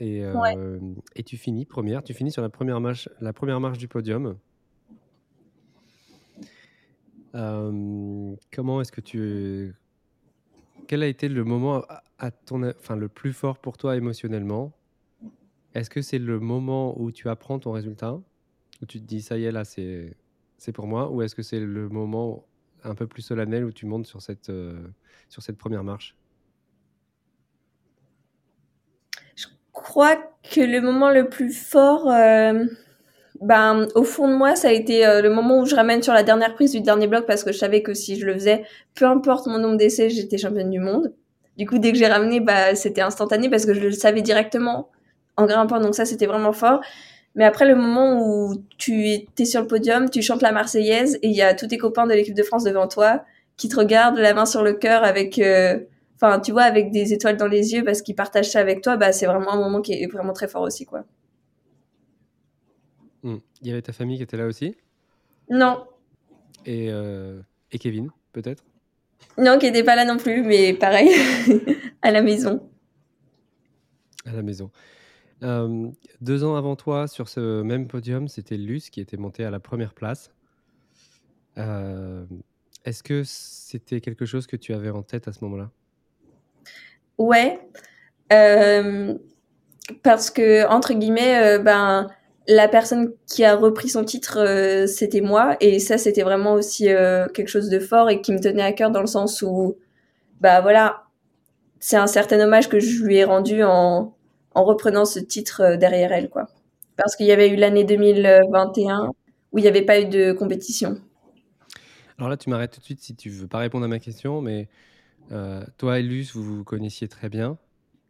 Et, 0.00 0.24
euh, 0.24 0.78
et 1.16 1.24
tu 1.24 1.36
finis 1.36 1.64
première, 1.64 2.02
tu 2.04 2.14
finis 2.14 2.30
sur 2.30 2.42
la 2.42 2.48
première 2.48 2.80
marche, 2.80 3.08
la 3.20 3.32
première 3.32 3.60
marche 3.60 3.78
du 3.78 3.88
podium. 3.88 4.36
Euh, 7.34 8.34
comment 8.52 8.80
est-ce 8.80 8.92
que 8.92 9.00
tu. 9.00 9.74
Quel 10.86 11.02
a 11.02 11.06
été 11.06 11.28
le 11.28 11.44
moment 11.44 11.84
à, 12.18 12.30
ton, 12.30 12.62
enfin, 12.70 12.96
le 12.96 13.08
plus 13.08 13.32
fort 13.32 13.58
pour 13.58 13.76
toi 13.76 13.96
émotionnellement? 13.96 14.72
Est-ce 15.74 15.90
que 15.90 16.00
c'est 16.00 16.18
le 16.18 16.40
moment 16.40 16.98
où 17.00 17.12
tu 17.12 17.28
apprends 17.28 17.58
ton 17.58 17.72
résultat? 17.72 18.18
Où 18.80 18.86
tu 18.86 19.00
te 19.00 19.04
dis, 19.04 19.20
ça 19.20 19.36
y 19.36 19.44
est, 19.44 19.52
là, 19.52 19.64
c'est, 19.64 20.16
c'est 20.56 20.72
pour 20.72 20.86
moi? 20.86 21.10
Ou 21.10 21.22
est-ce 21.22 21.34
que 21.34 21.42
c'est 21.42 21.60
le 21.60 21.88
moment 21.88 22.46
un 22.84 22.94
peu 22.94 23.06
plus 23.06 23.22
solennel 23.22 23.64
où 23.64 23.72
tu 23.72 23.86
montes 23.86 24.06
sur 24.06 24.22
cette, 24.22 24.48
euh, 24.48 24.88
sur 25.28 25.42
cette 25.42 25.58
première 25.58 25.84
marche? 25.84 26.16
Crois 29.72 30.16
que 30.42 30.60
le 30.60 30.80
moment 30.80 31.10
le 31.10 31.28
plus 31.28 31.52
fort, 31.52 32.08
euh, 32.08 32.64
ben, 33.40 33.86
au 33.94 34.02
fond 34.02 34.28
de 34.28 34.34
moi, 34.34 34.56
ça 34.56 34.68
a 34.68 34.72
été 34.72 35.06
euh, 35.06 35.22
le 35.22 35.30
moment 35.30 35.60
où 35.60 35.66
je 35.66 35.74
ramène 35.74 36.02
sur 36.02 36.12
la 36.12 36.22
dernière 36.22 36.54
prise 36.54 36.72
du 36.72 36.80
dernier 36.80 37.06
bloc 37.06 37.26
parce 37.26 37.44
que 37.44 37.52
je 37.52 37.58
savais 37.58 37.82
que 37.82 37.94
si 37.94 38.18
je 38.18 38.26
le 38.26 38.34
faisais, 38.34 38.64
peu 38.94 39.04
importe 39.04 39.46
mon 39.46 39.58
nombre 39.58 39.76
d'essais, 39.76 40.10
j'étais 40.10 40.38
championne 40.38 40.70
du 40.70 40.80
monde. 40.80 41.12
Du 41.56 41.66
coup, 41.66 41.78
dès 41.78 41.92
que 41.92 41.98
j'ai 41.98 42.06
ramené, 42.06 42.40
bah, 42.40 42.74
c'était 42.74 43.00
instantané 43.00 43.48
parce 43.48 43.66
que 43.66 43.74
je 43.74 43.80
le 43.80 43.90
savais 43.92 44.22
directement 44.22 44.90
en 45.36 45.46
grimpant. 45.46 45.80
Donc 45.80 45.94
ça, 45.94 46.04
c'était 46.04 46.26
vraiment 46.26 46.52
fort. 46.52 46.80
Mais 47.34 47.44
après, 47.44 47.66
le 47.66 47.76
moment 47.76 48.20
où 48.20 48.54
tu 48.78 49.04
es 49.38 49.44
sur 49.44 49.60
le 49.60 49.66
podium, 49.66 50.10
tu 50.10 50.22
chantes 50.22 50.42
la 50.42 50.52
Marseillaise 50.52 51.16
et 51.22 51.28
il 51.28 51.36
y 51.36 51.42
a 51.42 51.54
tous 51.54 51.68
tes 51.68 51.78
copains 51.78 52.06
de 52.06 52.14
l'équipe 52.14 52.34
de 52.34 52.42
France 52.42 52.64
devant 52.64 52.88
toi 52.88 53.22
qui 53.56 53.68
te 53.68 53.76
regardent 53.76 54.18
la 54.18 54.34
main 54.34 54.46
sur 54.46 54.62
le 54.62 54.72
cœur 54.72 55.04
avec, 55.04 55.38
euh, 55.38 55.78
enfin, 56.16 56.40
tu 56.40 56.52
vois, 56.52 56.62
avec 56.62 56.90
des 56.90 57.12
étoiles 57.12 57.36
dans 57.36 57.46
les 57.46 57.74
yeux 57.74 57.84
parce 57.84 58.02
qu'ils 58.02 58.14
partagent 58.14 58.50
ça 58.50 58.60
avec 58.60 58.82
toi, 58.82 58.96
bah, 58.96 59.12
c'est 59.12 59.26
vraiment 59.26 59.52
un 59.52 59.58
moment 59.58 59.80
qui 59.80 59.92
est 59.92 60.06
vraiment 60.10 60.32
très 60.32 60.48
fort 60.48 60.62
aussi, 60.62 60.86
quoi. 60.86 61.04
Hmm. 63.22 63.38
Il 63.62 63.68
y 63.68 63.72
avait 63.72 63.82
ta 63.82 63.92
famille 63.92 64.16
qui 64.16 64.22
était 64.22 64.36
là 64.36 64.46
aussi 64.46 64.76
Non. 65.50 65.86
Et, 66.64 66.88
euh, 66.90 67.40
et 67.72 67.78
Kevin, 67.78 68.10
peut-être? 68.32 68.64
Non, 69.36 69.58
qui 69.58 69.66
n'était 69.66 69.84
pas 69.84 69.96
là 69.96 70.04
non 70.04 70.16
plus, 70.16 70.42
mais 70.42 70.74
pareil, 70.74 71.10
à 72.02 72.10
la 72.10 72.22
maison. 72.22 72.68
À 74.24 74.32
la 74.32 74.42
maison. 74.42 74.70
Euh, 75.42 75.88
deux 76.20 76.44
ans 76.44 76.56
avant 76.56 76.76
toi, 76.76 77.06
sur 77.06 77.28
ce 77.28 77.62
même 77.62 77.86
podium, 77.86 78.28
c'était 78.28 78.56
Luce 78.56 78.90
qui 78.90 79.00
était 79.00 79.16
montée 79.16 79.44
à 79.44 79.50
la 79.50 79.60
première 79.60 79.94
place. 79.94 80.30
Euh, 81.56 82.24
est-ce 82.84 83.02
que 83.02 83.22
c'était 83.24 84.00
quelque 84.00 84.24
chose 84.24 84.46
que 84.46 84.56
tu 84.56 84.74
avais 84.74 84.90
en 84.90 85.02
tête 85.02 85.28
à 85.28 85.32
ce 85.32 85.44
moment-là? 85.44 85.70
Ouais, 87.18 87.60
euh, 88.32 89.14
parce 90.02 90.30
que 90.30 90.66
entre 90.68 90.94
guillemets, 90.94 91.58
ben 91.58 92.08
la 92.48 92.66
personne 92.66 93.12
qui 93.26 93.44
a 93.44 93.54
repris 93.54 93.88
son 93.88 94.04
titre, 94.04 94.86
c'était 94.88 95.20
moi, 95.20 95.56
et 95.60 95.78
ça 95.78 95.98
c'était 95.98 96.22
vraiment 96.22 96.54
aussi 96.54 96.84
quelque 96.84 97.48
chose 97.48 97.68
de 97.68 97.78
fort 97.78 98.10
et 98.10 98.20
qui 98.20 98.32
me 98.32 98.40
tenait 98.40 98.62
à 98.62 98.72
cœur 98.72 98.90
dans 98.90 99.02
le 99.02 99.06
sens 99.06 99.42
où, 99.42 99.76
bah 100.40 100.60
voilà, 100.60 101.04
c'est 101.78 101.96
un 101.96 102.06
certain 102.06 102.40
hommage 102.40 102.68
que 102.68 102.80
je 102.80 103.04
lui 103.04 103.16
ai 103.16 103.24
rendu 103.24 103.62
en 103.62 104.14
en 104.58 104.64
reprenant 104.64 105.04
ce 105.04 105.20
titre 105.20 105.60
euh, 105.62 105.76
derrière 105.76 106.12
elle, 106.12 106.28
quoi. 106.28 106.48
Parce 106.96 107.14
qu'il 107.14 107.26
y 107.26 107.32
avait 107.32 107.48
eu 107.48 107.56
l'année 107.56 107.84
2021 107.84 109.12
où 109.52 109.58
il 109.58 109.62
n'y 109.62 109.68
avait 109.68 109.82
pas 109.82 110.00
eu 110.00 110.06
de 110.06 110.32
compétition. 110.32 111.00
Alors 112.18 112.28
là, 112.28 112.36
tu 112.36 112.50
m'arrêtes 112.50 112.72
tout 112.72 112.80
de 112.80 112.84
suite 112.84 113.00
si 113.00 113.14
tu 113.14 113.30
veux 113.30 113.46
pas 113.46 113.58
répondre 113.58 113.84
à 113.84 113.88
ma 113.88 114.00
question, 114.00 114.42
mais 114.42 114.68
euh, 115.30 115.62
toi 115.76 116.00
et 116.00 116.02
Luce, 116.02 116.34
vous 116.34 116.42
vous 116.42 116.64
connaissiez 116.64 117.06
très 117.06 117.28
bien. 117.28 117.56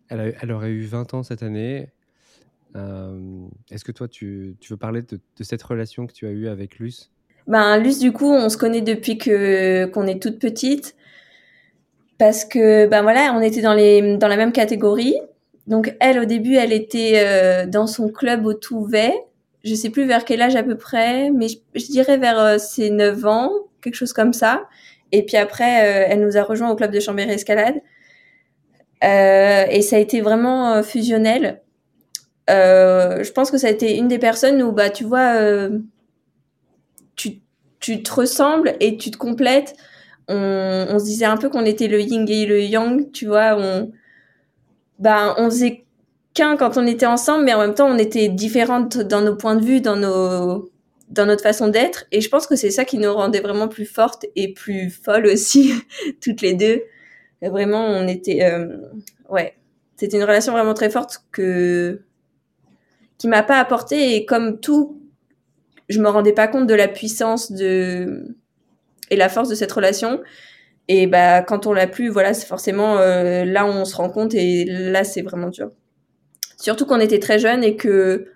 Elle, 0.09 0.35
elle, 0.41 0.53
aurait 0.53 0.71
eu 0.71 0.87
20 0.87 1.13
ans 1.13 1.23
cette 1.23 1.43
année. 1.43 1.91
Euh, 2.79 3.49
est-ce 3.71 3.85
que 3.85 3.93
toi, 3.93 4.09
tu, 4.09 4.57
veux 4.69 4.77
parler 4.77 5.03
de, 5.03 5.19
cette 5.41 5.63
relation 5.63 6.07
que 6.07 6.13
tu 6.13 6.27
as 6.27 6.31
eue 6.31 6.49
avec 6.49 6.79
Luce? 6.79 7.11
Ben, 7.47 7.79
Luce, 7.79 7.99
du 7.99 8.13
coup, 8.13 8.31
on 8.31 8.49
se 8.49 8.57
connaît 8.57 8.81
depuis 8.83 9.19
que 9.19 9.87
qu'on 9.87 10.07
est 10.07 10.23
toute 10.23 10.39
petite. 10.39 10.95
Parce 12.19 12.45
que, 12.45 12.87
ben 12.87 13.03
voilà, 13.03 13.33
on 13.35 13.41
était 13.41 13.63
dans, 13.63 13.75
les, 13.75 14.17
dans 14.17 14.29
la 14.29 14.37
même 14.37 14.53
catégorie. 14.53 15.15
Donc 15.67 15.95
elle, 16.01 16.19
au 16.19 16.25
début, 16.25 16.57
elle 16.57 16.73
était 16.73 17.15
euh, 17.17 17.67
dans 17.67 17.87
son 17.87 18.09
club 18.09 18.45
au 18.45 18.55
Touvet. 18.55 19.13
Je 19.65 19.75
sais 19.75 19.91
plus 19.91 20.07
vers 20.07 20.25
quel 20.25 20.43
âge 20.43 20.57
à 20.57 20.63
peu 20.63 20.77
près, 20.77 21.31
mais 21.31 21.47
je, 21.49 21.87
dirais 21.87 22.17
vers 22.17 22.39
euh, 22.39 22.59
ses 22.59 22.91
9 22.91 23.27
ans, 23.27 23.53
quelque 23.83 23.95
chose 23.95 24.13
comme 24.13 24.33
ça. 24.33 24.67
Et 25.13 25.25
puis 25.25 25.37
après, 25.37 25.65
elle 26.11 26.21
nous 26.21 26.37
a 26.37 26.43
rejoint 26.43 26.71
au 26.71 26.77
club 26.77 26.91
de 26.91 27.01
Chambéry 27.01 27.31
Escalade. 27.31 27.77
et 29.03 29.83
ça 29.83 29.97
a 29.97 29.99
été 29.99 30.21
vraiment 30.21 30.83
fusionnel. 30.83 31.63
Je 32.49 33.33
pense 33.33 33.51
que 33.51 33.59
ça 33.59 33.69
a 33.69 33.71
été 33.71 33.97
une 33.97 34.09
des 34.09 34.19
personnes 34.19 34.63
où, 34.63 34.73
bah, 34.73 34.91
tu 34.91 35.05
vois, 35.05 35.35
tu, 37.17 37.41
tu 37.81 38.03
te 38.03 38.13
ressembles 38.13 38.75
et 38.81 38.97
tu 38.97 39.11
te 39.11 39.17
complètes. 39.17 39.75
On, 40.29 40.99
se 40.99 41.05
disait 41.05 41.25
un 41.25 41.37
peu 41.37 41.49
qu'on 41.49 41.65
était 41.65 41.89
le 41.89 42.01
yin 42.01 42.29
et 42.29 42.47
le 42.47 42.61
yang, 42.61 43.11
tu 43.13 43.27
vois. 43.27 43.57
On, 43.59 43.91
ben, 44.99 45.35
on 45.39 45.51
faisait 45.51 45.87
qu'un 46.35 46.57
quand 46.57 46.77
on 46.77 46.87
était 46.87 47.07
ensemble, 47.07 47.45
mais 47.45 47.55
en 47.55 47.61
même 47.61 47.75
temps, 47.75 47.89
on 47.89 47.99
était 47.99 48.29
différentes 48.29 48.99
dans 48.99 49.23
nos 49.23 49.37
points 49.37 49.57
de 49.57 49.65
vue, 49.65 49.81
dans 49.81 49.97
nos, 49.97 50.71
dans 51.09 51.27
notre 51.27 51.43
façon 51.43 51.69
d'être. 51.69 52.07
Et 52.13 52.21
je 52.21 52.29
pense 52.29 52.47
que 52.47 52.57
c'est 52.57 52.71
ça 52.71 52.85
qui 52.85 52.99
nous 52.99 53.13
rendait 53.13 53.41
vraiment 53.41 53.69
plus 53.69 53.87
fortes 53.87 54.27
et 54.37 54.53
plus 54.53 54.91
folles 54.91 55.27
aussi, 55.27 55.73
toutes 56.23 56.43
les 56.43 56.55
deux. 56.55 56.83
Vraiment, 57.41 57.87
on 57.87 58.07
était, 58.09 58.45
euh, 58.45 58.77
ouais, 59.31 59.55
c'était 59.97 60.17
une 60.17 60.25
relation 60.25 60.53
vraiment 60.53 60.75
très 60.75 60.91
forte 60.91 61.25
que, 61.33 62.03
qui 63.19 63.29
m'a 63.29 63.43
pas 63.43 63.59
apporté. 63.59 64.15
Et 64.17 64.25
comme 64.25 64.61
tout, 64.61 65.01
je 65.89 66.01
me 66.01 66.09
rendais 66.09 66.33
pas 66.33 66.49
compte 66.49 66.67
de 66.67 66.75
la 66.75 66.89
puissance 66.89 67.53
de, 67.53 68.37
et 69.11 69.17
la 69.17 69.29
force 69.29 69.49
de 69.49 69.55
cette 69.55 69.73
relation. 69.73 70.21
Et 70.89 71.07
bah 71.07 71.43
quand 71.43 71.67
on 71.67 71.73
l'a 71.73 71.87
plus, 71.87 72.09
voilà, 72.09 72.33
c'est 72.33 72.47
forcément 72.47 72.97
euh, 72.97 73.45
là 73.45 73.67
on 73.67 73.85
se 73.85 73.95
rend 73.95 74.09
compte 74.09 74.35
et 74.35 74.65
là 74.65 75.05
c'est 75.05 75.23
vraiment 75.23 75.49
dur. 75.49 75.71
Surtout 76.57 76.87
qu'on 76.87 76.99
était 77.01 77.19
très 77.19 77.39
jeunes 77.39 77.63
et 77.63 77.77
que 77.77 78.33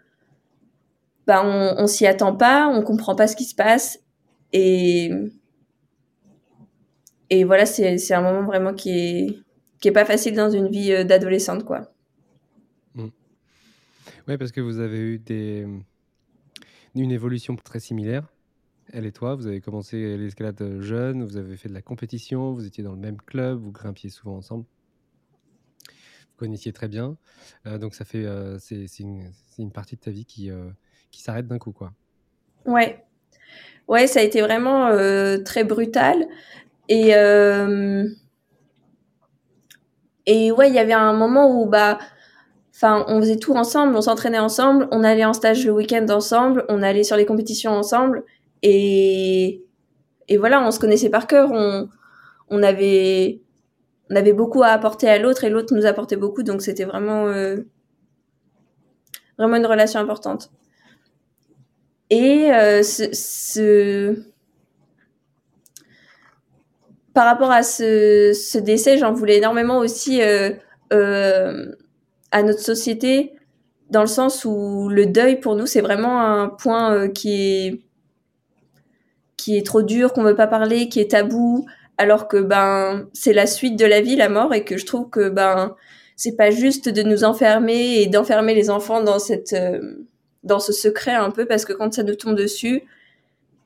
bah 1.27 1.43
on, 1.45 1.87
s'y 1.87 2.07
attend 2.07 2.35
pas, 2.35 2.69
on 2.69 2.83
comprend 2.83 3.15
pas 3.15 3.27
ce 3.27 3.37
qui 3.37 3.45
se 3.45 3.55
passe 3.55 4.01
et 4.53 5.11
et 7.31 7.45
voilà 7.45 7.65
c'est 7.65 7.97
c'est 7.97 8.13
un 8.13 8.21
moment 8.21 8.43
vraiment 8.43 8.75
qui 8.75 8.91
est 8.91 9.39
qui 9.81 9.89
est 9.89 9.93
pas 9.93 10.05
facile 10.05 10.35
dans 10.35 10.51
une 10.51 10.69
vie 10.69 10.93
euh, 10.93 11.05
d'adolescente 11.05 11.65
quoi. 11.65 11.93
Ouais 14.29 14.39
parce 14.39 14.53
que 14.53 14.61
vous 14.61 14.79
avez 14.79 14.99
eu 14.99 15.19
des 15.19 15.67
une 16.95 17.11
évolution 17.11 17.57
très 17.57 17.81
similaire 17.81 18.29
elle 18.93 19.07
et 19.07 19.13
toi, 19.13 19.35
vous 19.35 19.47
avez 19.47 19.61
commencé 19.61 20.17
l'escalade 20.17 20.81
jeune, 20.81 21.25
vous 21.25 21.37
avez 21.37 21.57
fait 21.57 21.69
de 21.69 21.75
la 21.75 21.83
compétition, 21.83 22.53
vous 22.53 22.67
étiez 22.67 22.85
dans 22.85 22.93
le 22.93 22.99
même 22.99 23.17
club, 23.17 23.59
vous 23.59 23.73
grimpiez 23.73 24.11
souvent 24.11 24.37
ensemble. 24.37 24.65
Vous 25.89 26.37
connaissiez 26.37 26.73
très 26.73 26.89
bien. 26.89 27.17
Euh, 27.67 27.79
donc 27.79 27.95
ça 27.95 28.05
fait, 28.05 28.25
euh, 28.25 28.59
c'est 28.59 28.87
une, 28.99 29.73
partie 29.73 29.97
de 29.97 30.01
ta 30.01 30.11
vie 30.11 30.25
qui, 30.25 30.51
euh, 30.51 30.69
qui 31.11 31.23
s'arrête 31.23 31.47
d'un 31.47 31.59
coup, 31.59 31.73
quoi. 31.73 31.93
Ouais, 32.67 33.03
ouais, 33.89 34.07
ça 34.07 34.21
a 34.21 34.23
été 34.23 34.43
vraiment 34.43 34.91
très 35.45 35.65
brutal. 35.65 36.27
Et 36.89 37.13
et 40.25 40.53
ouais, 40.53 40.69
il 40.69 40.75
y 40.75 40.79
avait 40.79 40.93
un 40.93 41.15
moment 41.15 41.51
où 41.51 41.67
bah, 41.67 41.99
enfin, 42.75 43.05
on 43.09 43.21
faisait 43.21 43.37
tout 43.37 43.55
ensemble, 43.55 43.95
on 43.97 44.01
s'entraînait 44.01 44.39
ensemble, 44.39 44.89
on 44.91 45.05
allait 45.05 45.25
en 45.25 45.33
stage 45.33 45.65
le 45.67 45.73
week-end 45.73 46.07
ensemble, 46.09 46.65
on 46.69 46.83
allait 46.83 47.05
sur 47.05 47.17
les 47.17 47.27
compétitions 47.27 47.73
ensemble. 47.73 48.25
Et, 48.63 49.63
voilà, 50.39 50.63
on 50.63 50.71
se 50.71 50.79
connaissait 50.79 51.11
par 51.11 51.27
cœur. 51.27 51.51
On, 51.53 51.89
on, 52.49 52.63
avait, 52.63 53.41
beaucoup 54.35 54.63
à 54.63 54.69
apporter 54.69 55.09
à 55.09 55.19
l'autre 55.19 55.45
et 55.45 55.51
l'autre 55.51 55.75
nous 55.75 55.87
apportait 55.87 56.17
beaucoup. 56.17 56.43
Donc 56.43 56.63
c'était 56.63 56.85
vraiment, 56.85 57.27
euh, 57.27 57.57
une 59.39 59.67
relation 59.67 60.01
importante. 60.01 60.51
Et 62.11 62.53
euh, 62.53 62.83
ce, 62.83 64.23
par 67.15 67.25
rapport 67.27 67.51
à 67.51 67.63
ce, 67.63 68.59
décès, 68.59 68.99
j'en 68.99 69.13
voulais 69.13 69.39
énormément 69.39 69.79
aussi 69.79 70.21
euh, 70.23 70.53
à 72.33 72.43
notre 72.43 72.61
société, 72.61 73.33
dans 73.91 74.01
le 74.01 74.09
sens 74.09 74.45
où 74.45 74.89
le 74.89 75.07
deuil 75.07 75.39
pour 75.39 75.55
nous, 75.55 75.67
c'est 75.67 75.83
vraiment 75.83 76.21
un 76.21 76.49
point 76.49 76.93
euh, 76.95 77.09
qui 77.09 77.35
est 77.35 77.81
qui 79.37 79.57
est 79.57 79.67
trop 79.67 79.83
dur, 79.83 80.13
qu'on 80.13 80.23
veut 80.23 80.37
pas 80.37 80.47
parler, 80.47 80.89
qui 80.89 81.01
est 81.01 81.11
tabou, 81.11 81.67
alors 81.99 82.29
que 82.29 82.37
ben 82.37 83.09
c'est 83.13 83.33
la 83.33 83.47
suite 83.47 83.77
de 83.77 83.85
la 83.85 84.01
vie, 84.01 84.17
la 84.17 84.29
mort, 84.29 84.55
et 84.55 84.65
que 84.65 84.77
je 84.79 84.87
trouve 84.87 85.11
que 85.11 85.29
ben 85.29 85.77
c'est 86.17 86.37
pas 86.37 86.51
juste 86.51 86.89
de 86.89 87.03
nous 87.03 87.25
enfermer 87.25 88.01
et 88.01 88.07
d'enfermer 88.07 88.55
les 88.55 88.71
enfants 88.71 89.03
dans 89.03 89.19
cette 89.19 89.53
euh, 89.53 89.97
dans 90.45 90.61
ce 90.61 90.73
secret 90.73 91.13
un 91.13 91.31
peu 91.31 91.47
parce 91.47 91.65
que 91.65 91.73
quand 91.73 91.93
ça 91.93 92.03
nous 92.03 92.15
tombe 92.15 92.37
dessus, 92.37 92.77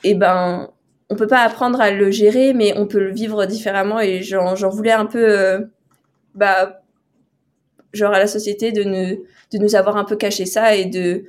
et 0.05 0.11
eh 0.11 0.14
ben 0.14 0.71
on 1.09 1.14
peut 1.17 1.27
pas 1.29 1.41
apprendre 1.43 1.81
à 1.81 1.91
le 1.91 2.11
gérer, 2.11 2.53
mais 2.53 2.77
on 2.77 2.87
peut 2.87 2.99
le 2.99 3.12
vivre 3.12 3.47
différemment 3.47 4.01
et 4.01 4.23
j'en 4.23 4.55
voulais 4.71 4.93
un 4.93 5.07
peu 5.07 5.25
euh, 5.25 5.61
bah 6.35 6.83
genre 7.97 8.13
à 8.13 8.19
la 8.19 8.27
société 8.27 8.73
de 8.73 8.85
nous 8.85 9.25
de 9.53 9.59
nous 9.59 9.75
avoir 9.75 9.97
un 9.97 10.05
peu 10.05 10.17
caché 10.17 10.47
ça 10.47 10.77
et 10.77 10.85
de 10.85 11.25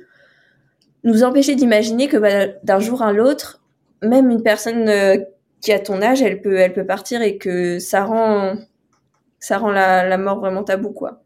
nous 1.04 1.22
empêcher 1.24 1.54
d'imaginer 1.54 2.08
que 2.08 2.16
bah, 2.16 2.46
d'un 2.62 2.80
jour 2.80 3.02
à 3.02 3.12
l'autre 3.12 3.58
même 4.02 4.30
une 4.30 4.42
personne 4.42 4.88
euh, 4.88 5.18
qui 5.60 5.72
a 5.72 5.78
ton 5.78 6.02
âge, 6.02 6.22
elle 6.22 6.40
peut, 6.40 6.56
elle 6.56 6.72
peut 6.72 6.86
partir 6.86 7.22
et 7.22 7.38
que 7.38 7.78
ça 7.78 8.04
rend, 8.04 8.56
ça 9.38 9.58
rend 9.58 9.70
la, 9.70 10.08
la 10.08 10.18
mort 10.18 10.40
vraiment 10.40 10.64
tabou, 10.64 10.90
quoi. 10.90 11.22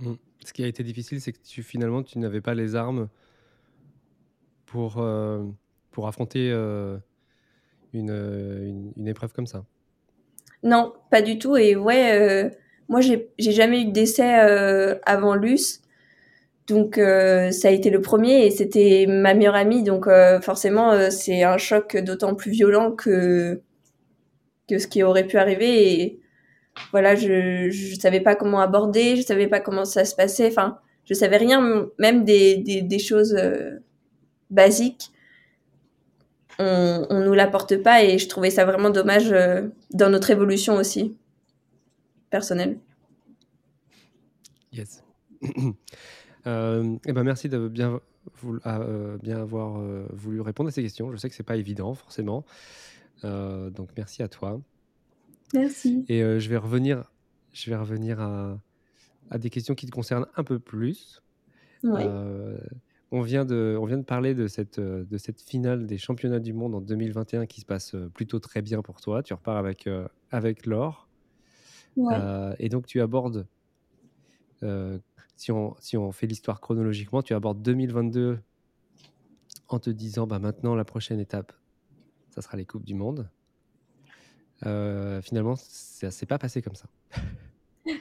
Mmh. 0.00 0.14
Ce 0.44 0.52
qui 0.52 0.64
a 0.64 0.66
été 0.66 0.82
difficile, 0.82 1.20
c'est 1.20 1.32
que 1.32 1.38
tu, 1.38 1.62
finalement, 1.62 2.02
tu 2.02 2.18
n'avais 2.18 2.40
pas 2.40 2.54
les 2.54 2.74
armes 2.74 3.08
pour, 4.66 4.98
euh, 4.98 5.44
pour 5.92 6.08
affronter 6.08 6.50
euh, 6.50 6.98
une, 7.92 8.10
une, 8.10 8.92
une, 8.96 9.08
épreuve 9.08 9.32
comme 9.32 9.46
ça. 9.46 9.64
Non, 10.64 10.94
pas 11.10 11.22
du 11.22 11.38
tout. 11.38 11.56
Et 11.56 11.76
ouais, 11.76 12.50
moi, 12.92 13.00
j'ai 13.00 13.28
jamais 13.38 13.82
eu 13.82 13.84
de 13.86 13.92
décès 13.92 14.30
avant 15.04 15.34
Luce. 15.34 15.82
Donc 16.68 16.96
euh, 16.96 17.50
ça 17.50 17.68
a 17.68 17.70
été 17.72 17.90
le 17.90 18.00
premier 18.00 18.46
et 18.46 18.50
c'était 18.50 19.06
ma 19.08 19.34
meilleure 19.34 19.56
amie, 19.56 19.82
donc 19.82 20.06
euh, 20.06 20.40
forcément 20.40 20.92
euh, 20.92 21.10
c'est 21.10 21.42
un 21.42 21.58
choc 21.58 21.96
d'autant 21.96 22.34
plus 22.34 22.50
violent 22.52 22.92
que 22.92 23.60
que 24.68 24.78
ce 24.78 24.86
qui 24.86 25.02
aurait 25.02 25.26
pu 25.26 25.38
arriver. 25.38 26.00
Et 26.00 26.20
voilà, 26.92 27.16
je 27.16 27.68
je 27.70 27.98
savais 27.98 28.20
pas 28.20 28.36
comment 28.36 28.60
aborder, 28.60 29.16
je 29.16 29.22
savais 29.22 29.48
pas 29.48 29.60
comment 29.60 29.84
ça 29.84 30.04
se 30.04 30.14
passait. 30.14 30.46
Enfin, 30.48 30.78
je 31.04 31.14
savais 31.14 31.36
rien, 31.36 31.88
même 31.98 32.24
des 32.24 32.58
des, 32.58 32.82
des 32.82 32.98
choses 33.00 33.36
basiques. 34.50 35.10
On, 36.58 37.06
on 37.10 37.20
nous 37.24 37.34
l'apporte 37.34 37.76
pas 37.82 38.04
et 38.04 38.18
je 38.18 38.28
trouvais 38.28 38.50
ça 38.50 38.64
vraiment 38.64 38.90
dommage 38.90 39.34
dans 39.92 40.10
notre 40.10 40.30
évolution 40.30 40.76
aussi. 40.76 41.16
Personnelle. 42.32 42.80
Yes. 44.72 45.04
euh, 46.46 46.96
eh 47.06 47.12
ben 47.12 47.22
merci 47.22 47.48
de 47.48 47.68
bien, 47.68 48.00
euh, 48.66 49.18
bien 49.18 49.38
avoir 49.38 49.78
euh, 49.78 50.06
voulu 50.12 50.40
répondre 50.40 50.68
à 50.68 50.72
ces 50.72 50.82
questions. 50.82 51.12
Je 51.12 51.18
sais 51.18 51.28
que 51.28 51.34
c'est 51.34 51.42
pas 51.42 51.56
évident, 51.56 51.94
forcément. 51.94 52.44
Euh, 53.24 53.68
donc 53.70 53.90
merci 53.96 54.22
à 54.22 54.28
toi. 54.28 54.60
Merci. 55.52 56.06
Et 56.08 56.20
je 56.20 56.48
vais 56.48 56.56
revenir, 56.56 57.04
je 57.52 57.68
vais 57.68 57.76
revenir 57.76 58.18
à, 58.20 58.58
à, 59.30 59.36
des 59.36 59.50
questions 59.50 59.74
qui 59.74 59.84
te 59.84 59.90
concernent 59.90 60.26
un 60.34 60.42
peu 60.42 60.58
plus. 60.58 61.22
On, 61.84 63.20
vient 63.20 63.44
de, 63.44 63.76
on 63.78 63.84
vient 63.84 63.98
de 63.98 64.04
parler 64.04 64.34
de 64.34 64.46
cette, 64.46 64.80
de 64.80 65.18
cette 65.18 65.42
finale 65.42 65.86
des 65.86 65.98
championnats 65.98 66.40
du 66.40 66.54
monde 66.54 66.74
en 66.74 66.80
2021 66.80 67.44
qui 67.44 67.60
se 67.60 67.66
passe 67.66 67.94
plutôt 68.14 68.38
très 68.38 68.62
bien 68.62 68.80
pour 68.80 69.02
toi. 69.02 69.22
Tu 69.22 69.34
repars 69.34 69.58
avec, 69.58 69.86
avec 70.30 70.64
l'or. 70.64 71.08
Ouais. 71.96 72.16
et 72.58 72.68
donc 72.68 72.86
tu 72.86 73.00
abordes 73.00 73.46
euh, 74.62 74.98
si, 75.36 75.50
on, 75.50 75.74
si 75.80 75.96
on 75.96 76.12
fait 76.12 76.26
l'histoire 76.26 76.60
chronologiquement, 76.60 77.22
tu 77.22 77.34
abordes 77.34 77.62
2022 77.62 78.38
en 79.68 79.78
te 79.78 79.90
disant 79.90 80.26
bah, 80.26 80.38
maintenant 80.38 80.74
la 80.74 80.84
prochaine 80.84 81.18
étape, 81.20 81.52
ça 82.30 82.42
sera 82.42 82.56
les 82.56 82.64
Coupes 82.64 82.84
du 82.84 82.94
Monde. 82.94 83.28
Euh, 84.64 85.20
finalement, 85.22 85.56
ça 85.56 86.10
s'est 86.10 86.26
pas 86.26 86.38
passé 86.38 86.62
comme 86.62 86.76
ça. 86.76 86.86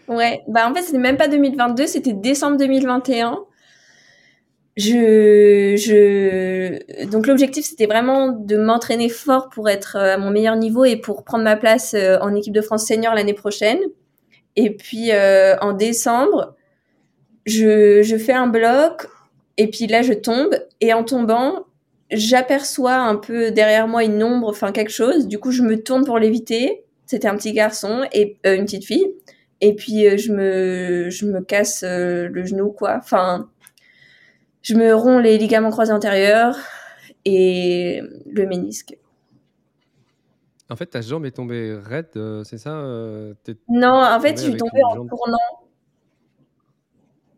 Ouais, 0.07 0.43
bah 0.47 0.69
en 0.69 0.75
fait, 0.75 0.83
c'était 0.83 0.99
même 0.99 1.17
pas 1.17 1.27
2022, 1.27 1.87
c'était 1.87 2.13
décembre 2.13 2.57
2021. 2.57 3.43
Je, 4.77 5.75
je, 5.77 7.05
donc 7.07 7.27
l'objectif 7.27 7.65
c'était 7.65 7.87
vraiment 7.87 8.29
de 8.29 8.55
m'entraîner 8.55 9.09
fort 9.09 9.49
pour 9.49 9.67
être 9.67 9.97
à 9.97 10.17
mon 10.17 10.29
meilleur 10.29 10.55
niveau 10.55 10.85
et 10.85 10.95
pour 10.95 11.25
prendre 11.25 11.43
ma 11.43 11.57
place 11.57 11.93
euh, 11.93 12.17
en 12.21 12.33
équipe 12.33 12.53
de 12.53 12.61
France 12.61 12.85
senior 12.87 13.13
l'année 13.13 13.33
prochaine. 13.33 13.79
Et 14.55 14.75
puis 14.75 15.11
euh, 15.11 15.57
en 15.59 15.73
décembre, 15.73 16.55
je, 17.45 18.01
je 18.01 18.17
fais 18.17 18.33
un 18.33 18.47
bloc 18.47 19.07
et 19.57 19.69
puis 19.69 19.87
là 19.87 20.03
je 20.03 20.13
tombe 20.13 20.55
et 20.79 20.93
en 20.93 21.03
tombant, 21.03 21.65
j'aperçois 22.09 22.95
un 22.95 23.15
peu 23.17 23.51
derrière 23.51 23.87
moi 23.89 24.03
une 24.05 24.23
ombre, 24.23 24.47
enfin 24.49 24.71
quelque 24.71 24.91
chose. 24.91 25.27
Du 25.27 25.37
coup, 25.39 25.51
je 25.51 25.63
me 25.63 25.81
tourne 25.83 26.05
pour 26.05 26.17
l'éviter. 26.17 26.83
C'était 27.05 27.27
un 27.27 27.35
petit 27.35 27.51
garçon 27.53 28.03
et 28.13 28.37
euh, 28.45 28.55
une 28.55 28.65
petite 28.65 28.85
fille. 28.85 29.07
Et 29.59 29.75
puis 29.75 30.07
euh, 30.07 30.17
je 30.17 30.31
me 30.31 31.09
je 31.09 31.25
me 31.25 31.41
casse 31.41 31.83
le 31.83 32.45
genou 32.45 32.71
quoi. 32.71 32.95
Enfin, 32.97 33.49
je 34.61 34.75
me 34.75 34.93
romps 34.93 35.19
les 35.19 35.37
ligaments 35.37 35.71
croisés 35.71 35.93
antérieurs 35.93 36.57
et 37.25 38.01
le 38.31 38.45
ménisque. 38.45 38.97
En 40.69 40.75
fait, 40.75 40.85
ta 40.85 41.01
jambe 41.01 41.25
est 41.25 41.31
tombée 41.31 41.77
raide, 41.83 42.07
euh, 42.15 42.43
c'est 42.45 42.57
ça 42.57 42.71
euh, 42.71 43.33
Non, 43.67 43.93
en 43.93 44.19
fait, 44.21 44.37
je 44.37 44.43
suis 44.43 44.57
tombée 44.57 44.83
en 44.83 45.05
tournant. 45.05 45.37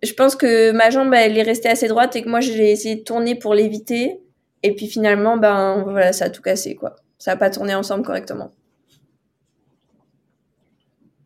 Je 0.04 0.14
pense 0.14 0.36
que 0.36 0.72
ma 0.72 0.90
jambe, 0.92 1.12
elle 1.14 1.38
est 1.38 1.44
restée 1.44 1.70
assez 1.70 1.88
droite 1.88 2.16
et 2.16 2.22
que 2.22 2.30
moi, 2.30 2.42
j'ai 2.42 2.72
essayé 2.72 2.96
de 2.96 3.02
tourner 3.02 3.36
pour 3.36 3.56
l'éviter. 3.56 4.20
Et 4.62 4.76
puis 4.76 4.88
finalement, 4.88 5.38
ben 5.38 5.82
voilà, 5.84 6.14
ça 6.14 6.26
a 6.26 6.30
tout 6.30 6.42
cassé, 6.42 6.76
quoi. 6.76 6.96
Ça 7.18 7.32
n'a 7.32 7.38
pas 7.38 7.50
tourné 7.50 7.74
ensemble 7.74 8.06
correctement. 8.06 8.52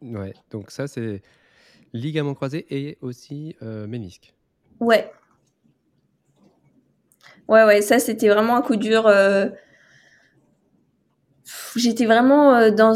Ouais, 0.02 0.34
donc 0.52 0.72
ça, 0.72 0.88
c'est 0.88 1.22
ligament 1.91 2.34
croisé 2.36 2.66
et 2.70 2.98
aussi 3.02 3.56
euh, 3.62 3.86
ménisque. 3.88 4.34
Ouais. 4.80 5.12
Ouais, 7.48 7.64
ouais, 7.64 7.82
ça, 7.82 8.00
c'était 8.00 8.30
vraiment 8.30 8.56
un 8.58 8.62
coup 8.62 8.76
dur 8.76 9.08
j'étais 11.78 12.06
vraiment 12.06 12.56
euh, 12.56 12.72
dans 12.72 12.93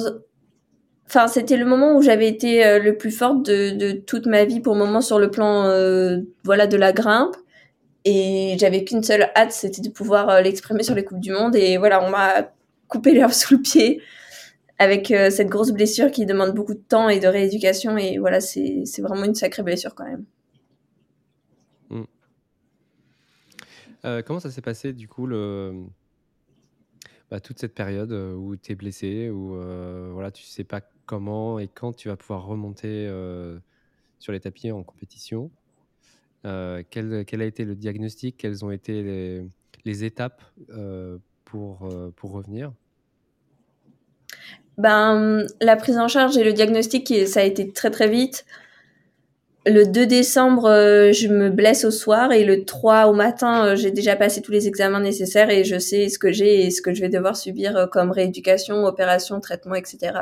enfin 1.07 1.27
c'était 1.27 1.57
le 1.57 1.65
moment 1.65 1.95
où 1.95 2.01
j'avais 2.01 2.27
été 2.27 2.65
euh, 2.65 2.79
le 2.79 2.97
plus 2.97 3.11
forte 3.11 3.43
de, 3.43 3.91
toute 3.91 4.27
ma 4.27 4.45
vie 4.45 4.59
pour 4.61 4.73
le 4.73 4.79
moment 4.79 5.01
sur 5.01 5.19
le 5.19 5.29
plan 5.29 5.65
euh, 5.65 6.19
voilà 6.43 6.67
de 6.67 6.77
la 6.77 6.91
grimpe. 6.93 7.35
Et 8.03 8.55
j'avais 8.59 8.83
qu'une 8.83 9.03
seule 9.03 9.29
hâte 9.35 9.51
c'était 9.51 9.81
de 9.81 9.89
pouvoir 9.89 10.41
l'exprimer 10.41 10.83
sur 10.83 10.95
les 10.95 11.03
coupes 11.03 11.19
du 11.19 11.31
monde. 11.31 11.55
Et 11.55 11.77
voilà 11.77 12.03
on 12.03 12.09
m'a 12.09 12.51
coupé 12.87 13.13
l'herbe 13.13 13.31
sous 13.33 13.55
le 13.55 13.61
pied 13.61 14.01
avec 14.79 15.13
cette 15.29 15.49
grosse 15.49 15.71
blessure 15.71 16.09
qui 16.09 16.25
demande 16.25 16.55
beaucoup 16.55 16.73
de 16.73 16.79
temps 16.79 17.07
et 17.09 17.19
de 17.19 17.27
rééducation. 17.27 17.97
Et 17.97 18.17
voilà 18.17 18.41
c'est 18.41 18.83
vraiment 18.99 19.25
une 19.25 19.35
sacrée 19.35 19.63
blessure 19.63 19.93
quand 19.95 20.05
même 20.05 20.25
comment 24.03 24.39
ça 24.39 24.51
s'est 24.51 24.61
passé 24.61 24.93
du 24.93 25.07
coup 25.07 25.27
le 25.27 25.85
bah, 27.29 27.39
toute 27.39 27.59
cette 27.59 27.73
période 27.73 28.11
où 28.11 28.55
tu 28.55 28.71
es 28.71 28.75
blessé, 28.75 29.29
où 29.29 29.55
voilà, 30.13 30.31
tu 30.31 30.43
sais 30.43 30.63
pas 30.63 30.81
comment 31.05 31.59
et 31.59 31.67
quand 31.67 31.93
tu 31.93 32.09
vas 32.09 32.17
pouvoir 32.17 32.45
remonter 32.45 33.07
sur 34.19 34.33
les 34.33 34.39
tapis 34.39 34.71
en 34.71 34.83
compétition. 34.83 35.49
Quel, 36.43 37.23
quel, 37.25 37.41
a 37.41 37.45
été 37.45 37.63
le 37.63 37.75
diagnostic 37.75 38.37
Quelles 38.37 38.65
ont 38.65 38.71
été 38.71 39.03
les, 39.03 39.45
les 39.85 40.03
étapes 40.03 40.41
pour, 41.45 41.89
pour 42.15 42.31
revenir? 42.31 42.73
Ben, 44.77 45.45
La 45.59 45.75
prise 45.75 45.97
en 45.97 46.07
charge 46.07 46.37
et 46.37 46.43
le 46.43 46.53
diagnostic, 46.53 47.13
ça 47.27 47.41
a 47.41 47.43
été 47.43 47.71
très 47.71 47.91
très 47.91 48.09
vite 48.09 48.45
le 49.65 49.85
2 49.85 50.07
décembre, 50.07 50.65
euh, 50.65 51.11
je 51.11 51.27
me 51.27 51.49
blesse 51.49 51.85
au 51.85 51.91
soir 51.91 52.31
et 52.31 52.43
le 52.43 52.65
3 52.65 53.05
au 53.05 53.13
matin, 53.13 53.65
euh, 53.65 53.75
j'ai 53.75 53.91
déjà 53.91 54.15
passé 54.15 54.41
tous 54.41 54.51
les 54.51 54.67
examens 54.67 54.99
nécessaires 54.99 55.51
et 55.51 55.63
je 55.63 55.77
sais 55.77 56.09
ce 56.09 56.17
que 56.17 56.31
j'ai 56.31 56.65
et 56.65 56.71
ce 56.71 56.81
que 56.81 56.93
je 56.95 57.01
vais 57.01 57.09
devoir 57.09 57.37
subir 57.37 57.77
euh, 57.77 57.85
comme 57.85 58.09
rééducation, 58.09 58.85
opération, 58.85 59.39
traitement, 59.39 59.75
etc. 59.75 60.13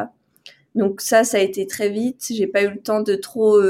Donc 0.76 1.00
ça, 1.00 1.24
ça 1.24 1.38
a 1.38 1.40
été 1.40 1.68
très 1.68 1.90
vite. 1.90 2.26
J'ai 2.30 2.48
pas 2.48 2.64
eu 2.64 2.70
le 2.70 2.82
temps 2.82 3.02
de 3.02 3.16
trop 3.16 3.62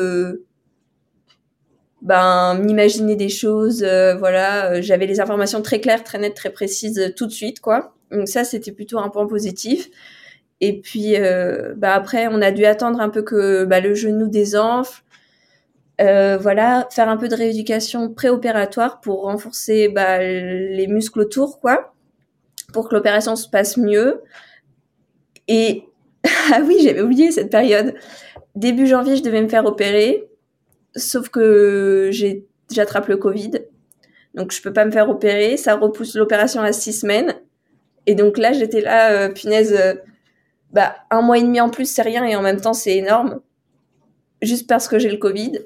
ben 2.02 2.56
m'imaginer 2.56 3.16
des 3.16 3.30
choses. 3.30 3.84
voilà, 3.84 4.82
j'avais 4.82 5.06
les 5.06 5.20
informations 5.20 5.62
très 5.62 5.80
claires, 5.80 6.04
très 6.04 6.18
nettes, 6.18 6.36
très 6.36 6.50
précises 6.50 7.14
tout 7.16 7.26
de 7.26 7.32
suite, 7.32 7.62
quoi. 7.62 7.94
Donc 8.12 8.28
ça, 8.28 8.44
c'était 8.44 8.72
plutôt 8.72 9.00
un 9.00 9.10
point 9.10 9.28
positif. 9.28 9.90
Et 10.62 10.82
puis, 10.82 11.16
bah 11.78 11.94
après, 11.94 12.28
on 12.28 12.42
a 12.42 12.52
dû 12.52 12.66
attendre 12.66 13.00
un 13.00 13.10
peu 13.10 13.22
que 13.22 13.64
bah, 13.66 13.80
le 13.80 13.96
genou 13.96 14.28
désenfle 14.28 15.04
euh, 16.00 16.38
voilà, 16.38 16.88
faire 16.92 17.10
un 17.10 17.18
peu 17.18 17.28
de 17.28 17.36
rééducation 17.36 18.14
préopératoire 18.14 19.02
pour 19.02 19.24
renforcer 19.24 19.90
bah, 19.90 20.20
les 20.20 20.88
muscles 20.88 21.20
autour, 21.20 21.60
quoi, 21.60 21.94
pour 22.72 22.88
que 22.88 22.96
l'opération 22.96 23.36
se 23.36 23.50
passe 23.50 23.78
mieux. 23.78 24.22
Et 25.48 25.84
ah 26.54 26.62
oui, 26.64 26.78
j'avais 26.82 27.02
oublié 27.02 27.32
cette 27.32 27.50
période. 27.50 27.96
Début 28.56 28.88
janvier, 28.88 29.18
je 29.18 29.24
devais 29.24 29.42
me 29.42 29.50
faire 29.50 29.66
opérer, 29.66 30.28
sauf 30.96 31.30
que 31.30 32.12
j'attrape 32.72 33.08
le 33.08 33.18
Covid, 33.18 33.52
donc 34.36 34.52
je 34.52 34.62
peux 34.62 34.74
pas 34.74 34.86
me 34.86 34.92
faire 34.92 35.10
opérer. 35.10 35.58
Ça 35.58 35.76
repousse 35.76 36.16
l'opération 36.16 36.62
à 36.62 36.72
six 36.72 36.94
semaines. 36.94 37.36
Et 38.06 38.16
donc 38.16 38.38
là, 38.38 38.54
j'étais 38.54 38.82
là, 38.82 39.12
euh, 39.12 39.30
punaise, 39.30 39.76
euh, 39.78 39.96
bah 40.72 40.96
un 41.12 41.22
mois 41.22 41.38
et 41.38 41.44
demi 41.44 41.60
en 41.62 41.70
plus, 41.70 41.86
c'est 41.86 42.02
rien, 42.02 42.26
et 42.26 42.36
en 42.36 42.42
même 42.42 42.62
temps, 42.62 42.74
c'est 42.74 42.96
énorme, 42.96 43.42
juste 44.42 44.68
parce 44.68 44.88
que 44.88 44.98
j'ai 44.98 45.10
le 45.10 45.18
Covid. 45.18 45.60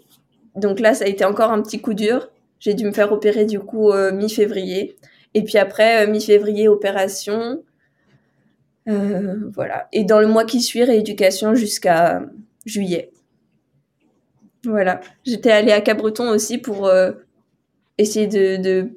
Donc 0.56 0.80
là, 0.80 0.93
ça 0.93 1.06
a 1.06 1.08
été 1.08 1.26
encore 1.26 1.51
un 1.51 1.62
petit 1.62 1.82
coup 1.82 1.93
dur. 1.93 2.30
J'ai 2.60 2.74
dû 2.74 2.86
me 2.86 2.91
faire 2.91 3.12
opérer 3.12 3.45
du 3.45 3.60
coup 3.60 3.91
euh, 3.91 4.12
mi-février. 4.12 4.95
Et 5.34 5.43
puis 5.43 5.58
après, 5.58 6.06
euh, 6.06 6.12
mi-février, 6.12 6.68
opération. 6.68 7.64
Euh, 8.88 9.49
voilà. 9.54 9.88
Et 9.91 10.04
dans 10.04 10.20
le 10.20 10.28
mois 10.28 10.45
qui 10.45 10.62
suit, 10.62 10.84
rééducation 10.84 11.56
jusqu'à 11.56 12.22
juillet. 12.66 13.12
Voilà. 14.66 15.01
J'étais 15.26 15.51
allée 15.51 15.72
à 15.72 15.82
Cabreton 15.82 16.30
aussi 16.30 16.58
pour 16.58 16.89
essayer 17.97 18.28
de, 18.28 18.89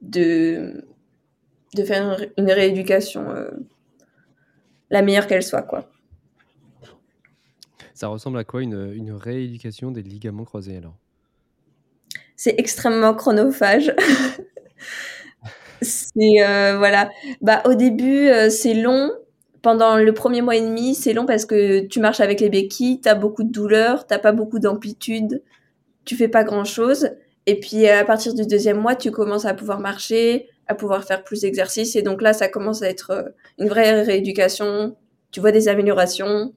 de, 0.00 1.84
faire 1.84 2.24
une 2.38 2.50
rééducation 2.50 3.26
la 4.90 5.02
meilleure 5.02 5.26
qu'elle 5.26 5.42
soit, 5.42 5.62
quoi. 5.62 5.91
Ça 8.02 8.08
ressemble 8.08 8.36
à 8.38 8.42
quoi 8.42 8.62
une, 8.62 8.92
une 8.96 9.12
rééducation 9.12 9.92
des 9.92 10.02
ligaments 10.02 10.44
croisés 10.44 10.76
alors? 10.76 10.96
C'est 12.34 12.56
extrêmement 12.58 13.14
chronophage. 13.14 13.94
c'est 15.82 16.42
euh, 16.44 16.78
voilà. 16.78 17.10
Bah 17.42 17.62
au 17.64 17.74
début 17.74 18.26
euh, 18.26 18.50
c'est 18.50 18.74
long. 18.74 19.12
Pendant 19.62 19.98
le 19.98 20.12
premier 20.12 20.42
mois 20.42 20.56
et 20.56 20.62
demi, 20.62 20.96
c'est 20.96 21.12
long 21.12 21.26
parce 21.26 21.46
que 21.46 21.86
tu 21.86 22.00
marches 22.00 22.18
avec 22.18 22.40
les 22.40 22.48
béquilles, 22.50 23.00
t'as 23.00 23.14
beaucoup 23.14 23.44
de 23.44 23.52
douleur, 23.52 24.04
t'as 24.04 24.18
pas 24.18 24.32
beaucoup 24.32 24.58
d'amplitude, 24.58 25.40
tu 26.04 26.16
fais 26.16 26.26
pas 26.26 26.42
grand 26.42 26.64
chose. 26.64 27.10
Et 27.46 27.60
puis 27.60 27.86
à 27.86 28.04
partir 28.04 28.34
du 28.34 28.44
deuxième 28.48 28.80
mois, 28.80 28.96
tu 28.96 29.12
commences 29.12 29.44
à 29.44 29.54
pouvoir 29.54 29.78
marcher, 29.78 30.48
à 30.66 30.74
pouvoir 30.74 31.04
faire 31.04 31.22
plus 31.22 31.42
d'exercices. 31.42 31.94
Et 31.94 32.02
donc 32.02 32.20
là, 32.20 32.32
ça 32.32 32.48
commence 32.48 32.82
à 32.82 32.88
être 32.88 33.10
euh, 33.12 33.22
une 33.60 33.68
vraie 33.68 34.02
rééducation. 34.02 34.96
Tu 35.30 35.38
vois 35.38 35.52
des 35.52 35.68
améliorations. 35.68 36.52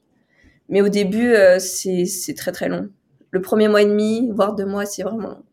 Mais 0.70 0.82
au 0.82 0.90
début, 0.90 1.34
euh, 1.34 1.60
c'est 1.60 2.34
très 2.36 2.52
très 2.52 2.70
long. 2.70 2.90
Le 3.32 3.42
premier 3.42 3.68
mois 3.68 3.82
et 3.82 3.86
demi, 3.86 4.32
voire 4.32 4.56
deux 4.56 4.66
mois, 4.66 4.86
c'est 4.86 5.04
vraiment 5.04 5.30
long. 5.30 5.44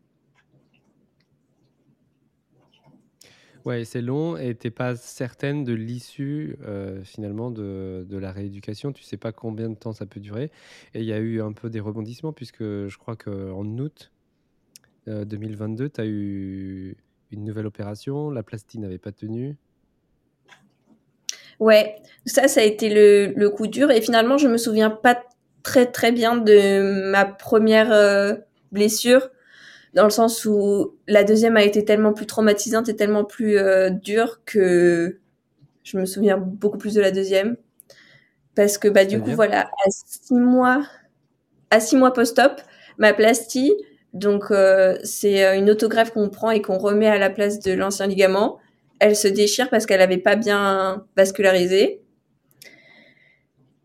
Ouais, 3.65 3.85
c'est 3.85 4.03
long 4.03 4.37
et 4.37 4.57
tu 4.57 4.67
n'es 4.67 4.71
pas 4.73 4.97
certaine 4.97 5.63
de 5.63 5.73
l'issue 5.73 6.57
euh, 6.67 7.05
finalement 7.05 7.53
de, 7.53 8.05
de, 8.09 8.17
la 8.17 8.33
rééducation. 8.33 8.93
Tu 8.93 9.05
sais 9.05 9.17
pas 9.17 9.31
combien 9.31 9.69
de 9.71 9.77
temps 9.77 9.93
ça 9.93 10.05
peut 10.05 10.19
durer. 10.19 10.51
Et 10.95 11.01
il 11.01 11.07
y 11.07 11.13
a 11.13 11.19
eu 11.19 11.41
un 11.41 11.53
peu 11.53 11.71
des 11.71 11.79
rebondissements 11.79 12.33
puisque 12.33 12.63
je 12.63 12.99
crois 12.99 13.15
qu'en 13.15 13.65
août 13.79 14.11
2022, 15.07 15.91
tu 15.91 16.01
as 16.01 16.07
eu 16.07 16.97
une 17.31 17.45
nouvelle 17.45 17.67
opération. 17.67 18.31
La 18.31 18.43
plastie 18.43 18.79
n'avait 18.79 18.99
pas 18.99 19.13
tenu. 19.13 19.57
Ouais, 21.61 21.97
ça, 22.27 22.49
ça 22.49 22.61
a 22.61 22.65
été 22.65 22.89
le, 22.89 23.33
le, 23.37 23.51
coup 23.51 23.67
dur. 23.67 23.91
Et 23.91 24.01
finalement, 24.01 24.39
je 24.39 24.49
me 24.49 24.57
souviens 24.57 24.91
pas 24.91 25.23
très 25.63 25.87
très 25.87 26.13
bien 26.13 26.37
de 26.37 27.11
ma 27.11 27.25
première 27.25 27.93
euh, 27.93 28.35
blessure 28.73 29.31
dans 29.95 30.05
le 30.05 30.11
sens 30.11 30.45
où 30.45 30.97
la 31.07 31.25
deuxième 31.25 31.57
a 31.57 31.63
été 31.63 31.85
tellement 31.85 32.13
plus 32.13 32.27
traumatisante 32.27 32.89
et 32.89 32.97
tellement 32.97 33.25
plus 33.25 33.59
euh, 33.59 33.91
dure 33.91 34.41
que 34.45 35.19
je 35.85 35.99
me 35.99 36.07
souviens 36.07 36.37
beaucoup 36.37 36.79
plus 36.79 36.95
de 36.95 37.01
la 37.01 37.11
deuxième. 37.11 37.57
Parce 38.55 38.77
que 38.77 38.89
bah 38.89 39.05
du 39.07 39.21
coup 39.21 39.31
voilà 39.31 39.63
à 39.63 39.91
six 39.91 40.35
mois 40.35 40.85
à 41.71 41.81
six 41.81 41.97
mois 41.97 42.13
post-op 42.13 42.61
ma 42.99 43.15
plastie 43.15 43.73
donc 44.13 44.51
euh, 44.51 44.99
c'est 45.05 45.45
euh, 45.45 45.57
une 45.57 45.71
autographe 45.71 46.13
qu'on 46.13 46.29
prend 46.29 46.51
et 46.51 46.61
qu'on 46.61 46.77
remet 46.77 47.09
à 47.09 47.19
la 47.19 47.31
place 47.31 47.61
de 47.61 47.73
l'ancien 47.73 48.07
ligament 48.07 48.59
elle 49.03 49.17
se 49.17 49.27
déchire 49.27 49.69
parce 49.69 49.85
qu'elle 49.85 50.01
avait 50.01 50.17
pas 50.17 50.37
bien 50.37 51.05
vascularisé. 51.17 52.01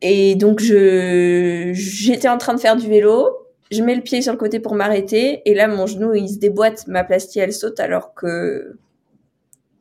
Et 0.04 0.36
donc 0.36 0.60
je 0.60 1.72
j'étais 1.74 2.30
en 2.30 2.38
train 2.38 2.54
de 2.54 2.60
faire 2.60 2.76
du 2.76 2.88
vélo. 2.88 3.36
Je 3.72 3.82
mets 3.82 3.96
le 3.96 4.04
pied 4.04 4.22
sur 4.22 4.32
le 4.32 4.38
côté 4.38 4.60
pour 4.60 4.76
m'arrêter. 4.76 5.42
Et 5.46 5.56
là 5.56 5.68
mon 5.68 5.88
genou 5.88 6.14
il 6.14 6.30
se 6.30 6.38
déboîte, 6.38 6.86
ma 6.88 7.04
plastie 7.04 7.40
elle 7.40 7.52
saute 7.52 7.80
alors 7.80 8.14
que 8.14 8.78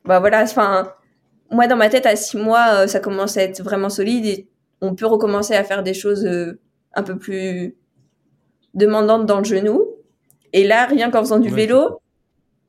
bah 0.05 0.19
voilà, 0.19 0.41
enfin 0.41 0.91
moi 1.51 1.67
dans 1.67 1.77
ma 1.77 1.89
tête 1.89 2.07
à 2.07 2.15
six 2.15 2.37
mois 2.37 2.69
euh, 2.73 2.87
ça 2.87 2.99
commence 2.99 3.37
à 3.37 3.43
être 3.43 3.61
vraiment 3.61 3.89
solide 3.89 4.25
et 4.25 4.47
on 4.81 4.95
peut 4.95 5.05
recommencer 5.05 5.53
à 5.53 5.63
faire 5.63 5.83
des 5.83 5.93
choses 5.93 6.25
euh, 6.25 6.59
un 6.95 7.03
peu 7.03 7.17
plus 7.17 7.75
demandantes 8.73 9.27
dans 9.27 9.37
le 9.37 9.45
genou. 9.45 9.85
Et 10.51 10.63
là 10.63 10.87
rien 10.87 11.11
qu'en 11.11 11.19
faisant 11.19 11.39
du 11.39 11.49
vélo 11.49 12.01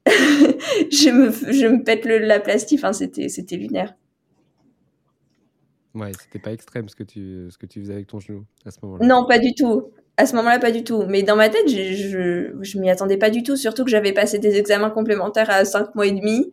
je 0.91 1.11
me 1.11 1.31
je 1.31 1.67
me 1.67 1.85
pète 1.85 2.05
le, 2.05 2.19
la 2.19 2.41
plastie, 2.41 2.77
enfin 2.77 2.93
c'était 2.93 3.29
c'était 3.29 3.57
lunaire. 3.57 3.95
Ouais, 5.95 6.13
c'était 6.21 6.39
pas 6.39 6.53
extrême 6.53 6.89
ce 6.89 6.95
que 6.95 7.03
tu 7.03 7.49
ce 7.51 7.59
que 7.59 7.67
tu 7.67 7.81
faisais 7.81 7.95
avec 7.95 8.07
ton 8.07 8.21
genou 8.21 8.45
à 8.65 8.71
ce 8.71 8.79
moment-là. 8.83 9.07
Non, 9.07 9.27
pas 9.27 9.39
du 9.39 9.55
tout 9.55 9.91
à 10.19 10.27
ce 10.27 10.35
moment-là, 10.35 10.59
pas 10.59 10.73
du 10.73 10.83
tout. 10.83 11.05
Mais 11.09 11.23
dans 11.23 11.37
ma 11.37 11.49
tête, 11.49 11.69
je, 11.69 11.93
je, 11.95 12.53
je 12.61 12.79
m'y 12.79 12.91
attendais 12.91 13.17
pas 13.17 13.31
du 13.31 13.45
tout, 13.45 13.57
surtout 13.57 13.85
que 13.85 13.91
j'avais 13.91 14.13
passé 14.13 14.41
des 14.41 14.57
examens 14.57 14.91
complémentaires 14.91 15.49
à 15.49 15.65
5 15.65 15.95
mois 15.95 16.07
et 16.07 16.13
demi. 16.13 16.53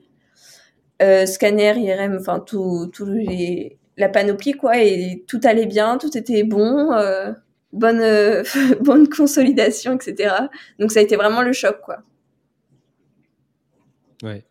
Euh, 1.02 1.26
scanner, 1.26 1.74
IRM, 1.76 2.18
enfin, 2.20 2.40
tout, 2.40 2.90
tout 2.94 3.06
les, 3.06 3.78
la 3.98 4.08
panoplie, 4.08 4.54
quoi, 4.54 4.78
et 4.78 5.24
tout 5.28 5.42
allait 5.44 5.66
bien, 5.66 5.98
tout 5.98 6.16
était 6.16 6.44
bon, 6.44 6.94
euh, 6.94 7.34
bonne, 7.74 8.02
euh, 8.02 8.44
bonne 8.82 9.10
consolidation, 9.10 9.96
etc. 9.96 10.36
Donc 10.80 10.92
ça 10.92 11.00
a 11.00 11.04
été 11.04 11.16
vraiment 11.16 11.42
le 11.42 11.52
choc, 11.52 11.82
quoi. 11.84 12.04
Ouais. 14.24 14.44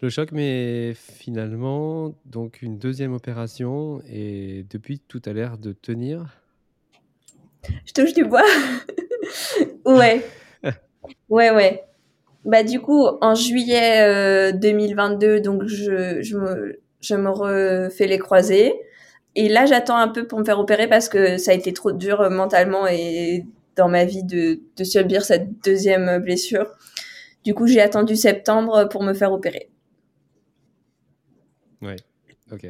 Le 0.00 0.10
choc, 0.10 0.30
mais 0.30 0.94
finalement, 0.94 2.14
donc 2.24 2.62
une 2.62 2.78
deuxième 2.78 3.12
opération, 3.12 4.00
et 4.08 4.64
depuis, 4.70 5.00
tout 5.00 5.20
a 5.26 5.32
l'air 5.32 5.58
de 5.58 5.72
tenir. 5.72 6.40
Je 7.84 7.92
touche 7.92 8.14
du 8.14 8.24
bois. 8.24 8.44
ouais. 9.84 10.24
Ouais, 11.30 11.50
ouais. 11.50 11.84
Bah, 12.44 12.62
du 12.62 12.80
coup, 12.80 13.06
en 13.20 13.34
juillet 13.34 14.52
2022, 14.52 15.26
euh, 15.26 15.40
donc 15.40 15.64
je, 15.66 16.20
je, 16.20 16.36
me, 16.36 16.80
je 17.00 17.14
me 17.14 17.30
refais 17.30 18.06
les 18.06 18.18
croisés. 18.18 18.74
Et 19.34 19.48
là, 19.48 19.64
j'attends 19.64 19.96
un 19.96 20.08
peu 20.08 20.26
pour 20.26 20.38
me 20.38 20.44
faire 20.44 20.58
opérer 20.58 20.86
parce 20.86 21.08
que 21.08 21.38
ça 21.38 21.52
a 21.52 21.54
été 21.54 21.72
trop 21.72 21.92
dur 21.92 22.28
mentalement 22.30 22.86
et 22.86 23.46
dans 23.76 23.88
ma 23.88 24.04
vie 24.04 24.22
de, 24.22 24.60
de 24.76 24.84
subir 24.84 25.24
cette 25.24 25.62
deuxième 25.64 26.18
blessure. 26.18 26.66
Du 27.44 27.54
coup, 27.54 27.66
j'ai 27.66 27.80
attendu 27.80 28.16
septembre 28.16 28.88
pour 28.88 29.02
me 29.02 29.14
faire 29.14 29.32
opérer. 29.32 29.70
Ouais, 31.80 31.96
ok. 32.50 32.66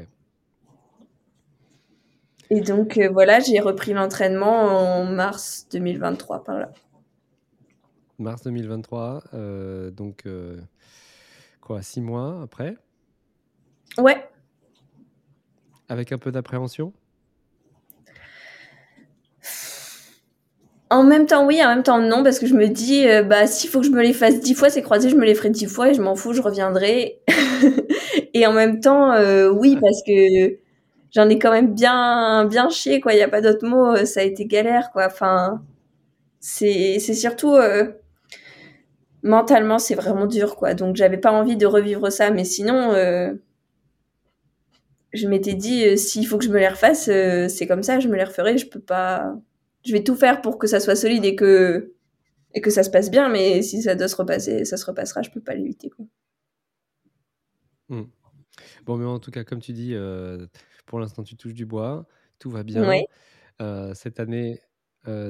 Et 2.51 2.61
donc 2.61 2.97
euh, 2.97 3.09
voilà, 3.11 3.41
j'ai 3.41 3.61
repris 3.61 3.93
l'entraînement 3.93 5.01
en 5.01 5.05
mars 5.05 5.67
2023 5.71 6.45
par 6.45 6.59
là. 6.59 6.73
Mars 8.19 8.43
2023, 8.43 9.23
euh, 9.35 9.91
donc 9.91 10.27
euh, 10.27 10.61
quoi, 11.61 11.83
six 11.83 12.01
mois 12.01 12.41
après? 12.43 12.77
Ouais. 13.99 14.29
Avec 15.89 16.13
un 16.13 16.19
peu 16.19 16.33
d'appréhension? 16.33 16.93
En 20.91 21.05
même 21.05 21.27
temps, 21.27 21.47
oui, 21.47 21.63
en 21.63 21.69
même 21.69 21.83
temps, 21.83 21.99
non, 22.01 22.23
parce 22.25 22.39
que 22.39 22.47
je 22.47 22.55
me 22.55 22.67
dis, 22.69 23.07
bah, 23.27 23.47
s'il 23.47 23.69
faut 23.69 23.81
que 23.81 23.87
je 23.87 23.91
me 23.91 24.03
les 24.03 24.15
fasse 24.15 24.41
dix 24.41 24.55
fois, 24.55 24.71
c'est 24.71 24.83
croisé, 24.83 25.11
je 25.11 25.17
me 25.17 25.25
les 25.27 25.35
ferai 25.35 25.51
dix 25.51 25.67
fois 25.67 25.91
et 25.91 25.95
je 25.95 26.01
m'en 26.01 26.17
fous, 26.17 26.33
je 26.33 26.41
reviendrai. 26.41 27.21
et 28.35 28.47
en 28.47 28.53
même 28.53 28.81
temps, 28.81 29.13
oui, 29.53 29.77
parce 29.81 30.03
que 30.07 30.57
j'en 31.13 31.29
ai 31.29 31.39
quand 31.39 31.51
même 31.51 31.75
bien 31.75 32.45
bien 32.47 32.69
chié 32.71 33.01
quoi. 33.01 33.13
Il 33.15 33.19
y 33.19 33.23
a 33.23 33.29
pas 33.29 33.41
d'autre 33.41 33.67
mot 33.67 33.95
euh, 33.97 34.05
ça 34.05 34.21
a 34.21 34.23
été 34.25 34.47
galère 34.47 34.91
quoi. 34.93 35.07
Enfin 35.07 35.63
c'est 36.41 36.99
c'est 37.01 37.15
surtout 37.15 37.55
euh, 37.57 37.93
mentalement 39.23 39.79
c'est 39.79 39.95
vraiment 39.95 40.27
dur 40.27 40.57
quoi. 40.57 40.75
Donc 40.75 40.97
j'avais 40.97 41.19
pas 41.19 41.33
envie 41.33 41.57
de 41.57 41.67
revivre 41.67 42.11
ça 42.13 42.31
mais 42.31 42.45
sinon 42.45 42.93
euh, 42.93 43.33
je 45.13 45.27
m'étais 45.29 45.55
dit 45.55 45.97
s'il 45.99 46.27
faut 46.27 46.39
que 46.39 46.45
je 46.45 46.51
me 46.51 46.59
les 46.59 46.69
refasse 46.69 47.05
c'est 47.05 47.67
comme 47.67 47.83
ça 47.83 47.99
je 48.01 48.09
me 48.09 48.17
les 48.17 48.25
referai 48.25 48.59
je 48.59 48.67
peux 48.67 48.81
pas 48.81 49.35
je 49.89 49.93
vais 49.93 50.05
tout 50.05 50.15
faire 50.15 50.41
pour 50.43 50.59
que 50.59 50.67
ça 50.67 50.81
soit 50.81 50.97
solide 50.97 51.25
et 51.25 51.35
que 51.35 51.95
et 52.55 52.61
que 52.61 52.71
ça 52.71 52.83
se 52.83 52.91
passe 52.91 53.11
bien 53.11 53.29
mais 53.29 53.63
si 53.63 53.83
ça 53.83 53.95
doit 53.95 54.09
se 54.09 54.17
repasser 54.17 54.65
ça 54.65 54.77
se 54.77 54.87
repassera 54.87 55.23
je 55.23 55.31
peux 55.31 55.41
pas 55.41 55.55
l'éviter 55.55 55.91
quoi 55.91 56.07
mmh. 57.89 58.05
Bon, 58.85 58.97
mais 58.97 59.05
en 59.05 59.19
tout 59.19 59.31
cas, 59.31 59.45
comme 59.45 59.61
tu 59.61 59.73
dis, 59.73 59.95
pour 60.87 61.01
l'instant, 61.01 61.23
tu 61.23 61.37
touches 61.37 61.55
du 61.55 61.67
bois, 61.67 62.07
tout 62.39 62.51
va 62.51 62.63
bien. 62.63 63.03
cette 63.95 64.21
année, 64.21 64.61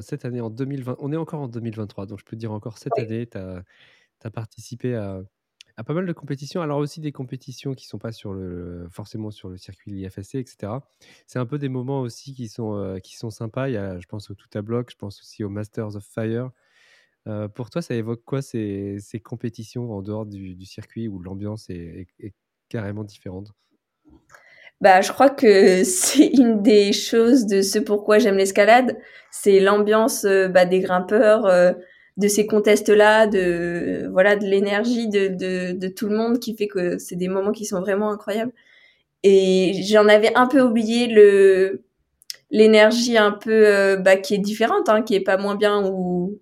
cette 0.01 0.25
année 0.25 0.41
en 0.41 0.51
2020, 0.51 0.97
on 0.99 1.13
est 1.13 1.17
encore 1.17 1.41
en 1.41 1.49
2023, 1.49 2.07
donc 2.07 2.19
je 2.19 2.25
peux 2.25 2.37
te 2.37 2.41
dire 2.41 2.53
encore 2.53 2.79
cette 2.79 2.99
année, 2.99 3.27
tu 3.27 3.39
as, 3.39 4.31
participé 4.31 4.95
à, 4.95 5.23
à, 5.79 5.85
pas 5.85 5.95
mal 5.95 6.07
de 6.07 6.13
compétitions, 6.13 6.61
alors 6.61 6.79
aussi 6.79 7.01
des 7.01 7.13
compétitions 7.13 7.75
qui 7.75 7.87
sont 7.87 7.99
pas 7.99 8.13
sur 8.13 8.33
le, 8.33 8.87
forcément 8.91 9.31
sur 9.31 9.49
le 9.49 9.57
circuit 9.57 9.91
l'IFSC, 9.91 10.35
etc. 10.37 10.73
C'est 11.27 11.39
un 11.39 11.47
peu 11.47 11.59
des 11.59 11.69
moments 11.69 12.01
aussi 12.01 12.35
qui 12.35 12.49
sont, 12.49 12.99
qui 13.03 13.17
sont 13.17 13.31
sympas. 13.31 13.69
Il 13.69 13.75
y 13.75 13.77
a, 13.77 13.99
je 13.99 14.07
pense 14.07 14.31
au 14.31 14.35
Tout 14.35 14.49
à 14.55 14.63
Bloc, 14.63 14.91
je 14.91 14.97
pense 14.97 15.21
aussi 15.21 15.45
au 15.45 15.49
Masters 15.49 15.97
of 15.97 16.05
Fire. 16.05 16.51
pour 17.55 17.71
toi, 17.71 17.83
ça 17.83 17.95
évoque 17.95 18.23
quoi 18.25 18.43
ces, 18.43 18.99
ces 19.01 19.21
compétitions 19.21 19.93
en 19.93 20.03
dehors 20.03 20.27
du, 20.27 20.65
circuit 20.65 21.09
où 21.09 21.19
l'ambiance 21.21 21.71
est, 21.71 22.09
carrément 22.69 23.05
différente? 23.05 23.53
Bah, 24.81 25.01
je 25.01 25.13
crois 25.13 25.31
que 25.31 25.83
c'est 25.85 26.27
une 26.27 26.63
des 26.63 26.93
choses 26.93 27.47
de 27.47 27.63
ce 27.63 27.79
pourquoi 27.79 28.19
j'aime 28.19 28.37
l'escalade, 28.37 28.97
c'est 29.31 29.61
l'ambiance 29.61 30.25
euh, 30.25 30.49
bah, 30.49 30.65
des 30.65 30.81
grimpeurs, 30.81 31.47
euh, 31.47 31.73
de 32.19 32.29
ces 32.29 32.47
contests-là, 32.47 33.27
de 33.27 34.09
voilà, 34.13 34.37
de 34.37 34.45
l'énergie 34.45 35.09
de, 35.09 35.29
de, 35.29 35.73
de, 35.73 35.89
tout 35.89 36.09
le 36.09 36.17
monde 36.17 36.41
qui 36.41 36.57
fait 36.57 36.67
que 36.69 36.99
c'est 36.99 37.17
des 37.17 37.29
moments 37.29 37.53
qui 37.53 37.65
sont 37.65 37.81
vraiment 37.81 38.11
incroyables. 38.11 38.53
Et 39.23 39.83
j'en 39.85 40.09
avais 40.09 40.35
un 40.37 40.47
peu 40.47 40.61
oublié 40.61 41.07
le 41.09 41.85
l'énergie 42.51 43.19
un 43.19 43.33
peu 43.33 43.67
euh, 43.67 43.97
bah, 43.97 44.17
qui 44.17 44.35
est 44.35 44.39
différente, 44.39 44.89
hein, 44.89 45.03
qui 45.03 45.15
est 45.15 45.21
pas 45.21 45.37
moins 45.37 45.57
bien 45.57 45.85
ou 45.87 46.41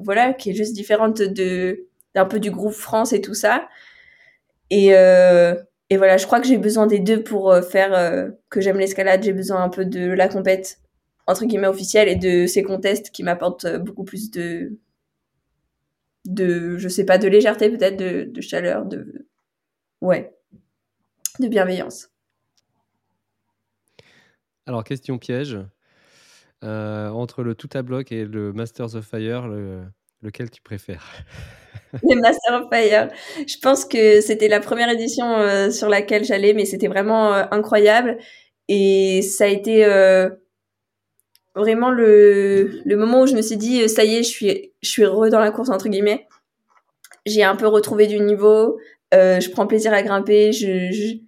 voilà, 0.00 0.32
qui 0.34 0.50
est 0.50 0.54
juste 0.54 0.74
différente 0.74 1.22
de 1.22 1.86
d'un 2.14 2.26
peu 2.26 2.40
du 2.40 2.50
groupe 2.50 2.72
France 2.72 3.12
et 3.12 3.20
tout 3.20 3.34
ça. 3.34 3.68
Et 4.70 4.94
euh, 4.94 5.54
et 5.90 5.96
voilà, 5.96 6.16
je 6.16 6.26
crois 6.26 6.40
que 6.40 6.46
j'ai 6.48 6.58
besoin 6.58 6.86
des 6.86 6.98
deux 6.98 7.22
pour 7.22 7.52
euh, 7.52 7.62
faire 7.62 7.94
euh, 7.94 8.30
que 8.50 8.60
j'aime 8.60 8.78
l'escalade. 8.78 9.22
J'ai 9.22 9.32
besoin 9.32 9.62
un 9.62 9.68
peu 9.68 9.84
de 9.84 10.10
la 10.12 10.28
compète 10.28 10.80
entre 11.26 11.44
guillemets 11.46 11.66
officielle 11.68 12.08
et 12.08 12.16
de 12.16 12.46
ces 12.46 12.62
contests 12.62 13.10
qui 13.10 13.22
m'apportent 13.22 13.66
beaucoup 13.78 14.04
plus 14.04 14.30
de 14.30 14.78
de 16.26 16.76
je 16.78 16.88
sais 16.88 17.04
pas 17.04 17.18
de 17.18 17.28
légèreté 17.28 17.70
peut-être 17.70 17.96
de, 17.96 18.24
de 18.30 18.40
chaleur 18.40 18.84
de 18.84 19.26
ouais 20.00 20.34
de 21.40 21.48
bienveillance. 21.48 22.08
Alors 24.66 24.84
question 24.84 25.18
piège 25.18 25.58
entre 26.62 27.44
le 27.44 27.54
tout 27.54 27.70
à 27.74 27.82
bloc 27.82 28.10
et 28.10 28.24
le 28.24 28.52
Masters 28.52 28.96
of 28.96 29.06
Fire, 29.06 29.46
le, 29.46 29.84
lequel 30.22 30.50
tu 30.50 30.62
préfères? 30.62 31.04
Les 32.02 32.16
Master 32.16 32.62
of 32.62 32.68
Fire. 32.70 33.08
Je 33.46 33.56
pense 33.60 33.84
que 33.84 34.20
c'était 34.20 34.48
la 34.48 34.60
première 34.60 34.90
édition 34.90 35.38
euh, 35.38 35.70
sur 35.70 35.88
laquelle 35.88 36.24
j'allais, 36.24 36.52
mais 36.52 36.64
c'était 36.64 36.88
vraiment 36.88 37.32
euh, 37.32 37.44
incroyable. 37.50 38.18
Et 38.68 39.22
ça 39.22 39.44
a 39.44 39.48
été 39.48 39.84
euh, 39.84 40.28
vraiment 41.56 41.90
le, 41.90 42.80
le 42.84 42.96
moment 42.96 43.22
où 43.22 43.26
je 43.26 43.34
me 43.34 43.42
suis 43.42 43.56
dit, 43.56 43.88
ça 43.88 44.04
y 44.04 44.16
est, 44.16 44.22
je 44.22 44.28
suis, 44.28 44.72
je 44.82 44.88
suis 44.88 45.02
heureux 45.02 45.30
dans 45.30 45.40
la 45.40 45.50
course, 45.50 45.70
entre 45.70 45.88
guillemets. 45.88 46.28
J'ai 47.24 47.42
un 47.42 47.56
peu 47.56 47.66
retrouvé 47.66 48.06
du 48.06 48.20
niveau. 48.20 48.78
je 49.12 49.50
prends 49.50 49.66
plaisir 49.66 49.92
à 49.92 50.02
grimper, 50.02 50.52
je, 50.52 51.18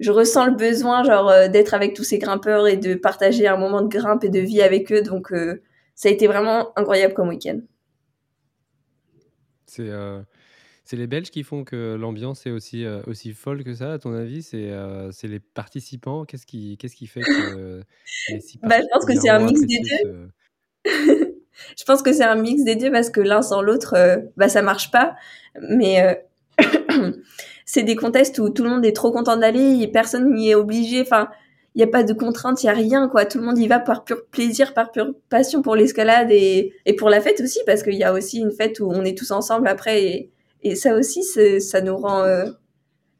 je, 0.00 0.10
ressens 0.10 0.46
le 0.46 0.54
besoin 0.54 1.04
genre 1.04 1.48
d'être 1.48 1.72
avec 1.72 1.94
tous 1.94 2.04
ces 2.04 2.18
grimpeurs 2.18 2.66
et 2.66 2.76
de 2.76 2.94
partager 2.94 3.46
un 3.46 3.56
moment 3.56 3.80
de 3.80 3.88
grimpe 3.88 4.24
et 4.24 4.28
de 4.28 4.40
vie 4.40 4.60
avec 4.60 4.92
eux. 4.92 5.02
Donc 5.02 5.32
ça 5.94 6.08
a 6.08 6.12
été 6.12 6.26
vraiment 6.26 6.76
incroyable 6.76 7.14
comme 7.14 7.28
week-end. 7.28 7.60
C'est 9.64 9.90
c'est 10.86 10.96
les 10.96 11.08
Belges 11.08 11.30
qui 11.30 11.42
font 11.42 11.64
que 11.64 11.96
l'ambiance 11.96 12.46
est 12.46 12.52
aussi, 12.52 12.84
euh, 12.84 13.02
aussi 13.08 13.32
folle 13.32 13.64
que 13.64 13.74
ça, 13.74 13.94
à 13.94 13.98
ton 13.98 14.12
avis? 14.14 14.42
C'est 14.42 14.70
euh, 14.70 15.10
c'est 15.10 15.26
les 15.26 15.40
participants? 15.40 16.24
Qu'est-ce 16.24 16.46
qui, 16.46 16.78
qu'est-ce 16.78 16.94
qui 16.94 17.08
fait 17.08 17.22
que 17.22 17.80
bah, 18.62 18.76
Je 18.80 18.86
pense 18.92 19.04
que 19.04 19.20
c'est 19.20 19.28
un 19.28 19.40
mix 19.40 19.60
des 19.62 19.80
deux. 19.80 20.28
je 21.76 21.84
pense 21.84 22.02
que 22.02 22.12
c'est 22.12 22.22
un 22.22 22.36
mix 22.36 22.62
des 22.62 22.76
deux 22.76 22.92
parce 22.92 23.10
que 23.10 23.20
l'un 23.20 23.42
sans 23.42 23.62
l'autre, 23.62 23.94
euh, 23.96 24.18
bah, 24.36 24.48
ça 24.48 24.62
marche 24.62 24.92
pas. 24.92 25.16
Mais 25.60 26.24
c'est 27.64 27.82
des 27.82 27.96
contests 27.96 28.38
où 28.38 28.48
tout 28.50 28.62
le 28.62 28.70
monde 28.70 28.86
est 28.86 28.94
trop 28.94 29.10
content 29.10 29.36
d'aller 29.36 29.88
personne 29.88 30.32
n'y 30.34 30.50
est 30.50 30.54
obligé. 30.54 31.00
Enfin, 31.00 31.30
il 31.74 31.78
n'y 31.78 31.84
a 31.84 31.88
pas 31.88 32.04
de 32.04 32.12
contraintes, 32.12 32.62
il 32.62 32.66
n'y 32.66 32.70
a 32.70 32.74
rien, 32.74 33.08
quoi. 33.08 33.26
Tout 33.26 33.38
le 33.38 33.44
monde 33.44 33.58
y 33.58 33.66
va 33.66 33.80
par 33.80 34.04
pur 34.04 34.24
plaisir, 34.30 34.72
par 34.72 34.92
pure 34.92 35.14
passion 35.30 35.62
pour 35.62 35.74
l'escalade 35.74 36.30
et, 36.30 36.74
et 36.86 36.94
pour 36.94 37.10
la 37.10 37.20
fête 37.20 37.40
aussi, 37.40 37.58
parce 37.66 37.82
qu'il 37.82 37.94
y 37.94 38.04
a 38.04 38.12
aussi 38.12 38.38
une 38.38 38.52
fête 38.52 38.78
où 38.78 38.88
on 38.88 39.04
est 39.04 39.18
tous 39.18 39.32
ensemble 39.32 39.66
après 39.66 40.04
et, 40.04 40.30
et 40.66 40.74
ça 40.74 40.96
aussi, 40.96 41.22
ça 41.22 41.80
nous 41.80 41.96
rend, 41.96 42.24
euh, 42.24 42.50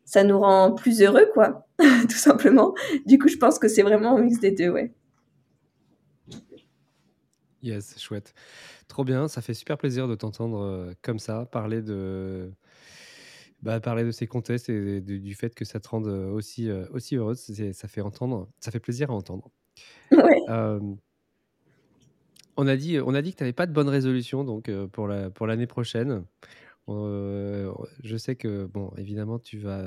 ça 0.05 0.25
nous 0.25 0.41
rend 0.41 0.73
plus 0.73 1.01
heureux, 1.01 1.27
quoi, 1.33 1.69
tout 1.79 2.17
simplement. 2.17 2.75
Du 3.07 3.19
coup, 3.19 3.29
je 3.29 3.37
pense 3.37 3.61
que 3.61 3.69
c'est 3.69 3.83
vraiment 3.83 4.17
un 4.17 4.23
mix 4.23 4.41
des 4.41 4.51
deux, 4.51 4.69
ouais. 4.69 4.93
Yes, 7.63 7.99
chouette. 8.01 8.35
Trop 8.89 9.05
bien, 9.05 9.29
ça 9.29 9.43
fait 9.43 9.55
super 9.55 9.79
plaisir 9.79 10.09
de 10.09 10.17
t'entendre 10.17 10.61
euh, 10.61 10.93
comme 11.03 11.21
ça, 11.21 11.47
parler 11.47 11.83
de, 11.83 12.51
bah, 13.63 13.79
parler 13.79 14.03
de 14.03 14.11
ces 14.11 14.27
contests 14.27 14.69
et 14.69 15.01
du 15.01 15.35
fait 15.35 15.55
que 15.55 15.65
ça 15.65 15.79
te 15.79 15.89
rende 15.89 16.09
euh, 16.09 16.29
aussi, 16.31 16.69
aussi 16.91 17.15
heureuse. 17.15 17.41
Ça 17.73 17.87
fait 17.87 18.01
entendre, 18.01 18.49
ça 18.59 18.73
fait 18.73 18.81
plaisir 18.81 19.11
à 19.11 19.15
entendre. 19.15 19.51
Ouais. 20.13 20.41
on 22.57 22.67
a 22.67 22.77
dit, 22.77 22.99
on 23.05 23.15
a 23.15 23.21
dit 23.21 23.33
que 23.33 23.37
tu 23.39 23.43
n'avais 23.43 23.53
pas 23.53 23.67
de 23.67 23.73
bonne 23.73 23.89
résolution 23.91 24.45
donc 24.45 24.71
pour 24.93 25.07
la 25.09 25.29
pour 25.29 25.47
l'année 25.47 25.67
prochaine. 25.67 26.25
Euh, 26.89 27.73
je 28.03 28.17
sais 28.17 28.37
que, 28.37 28.67
bon, 28.67 28.93
évidemment, 28.97 29.39
tu 29.39 29.59
vas 29.59 29.85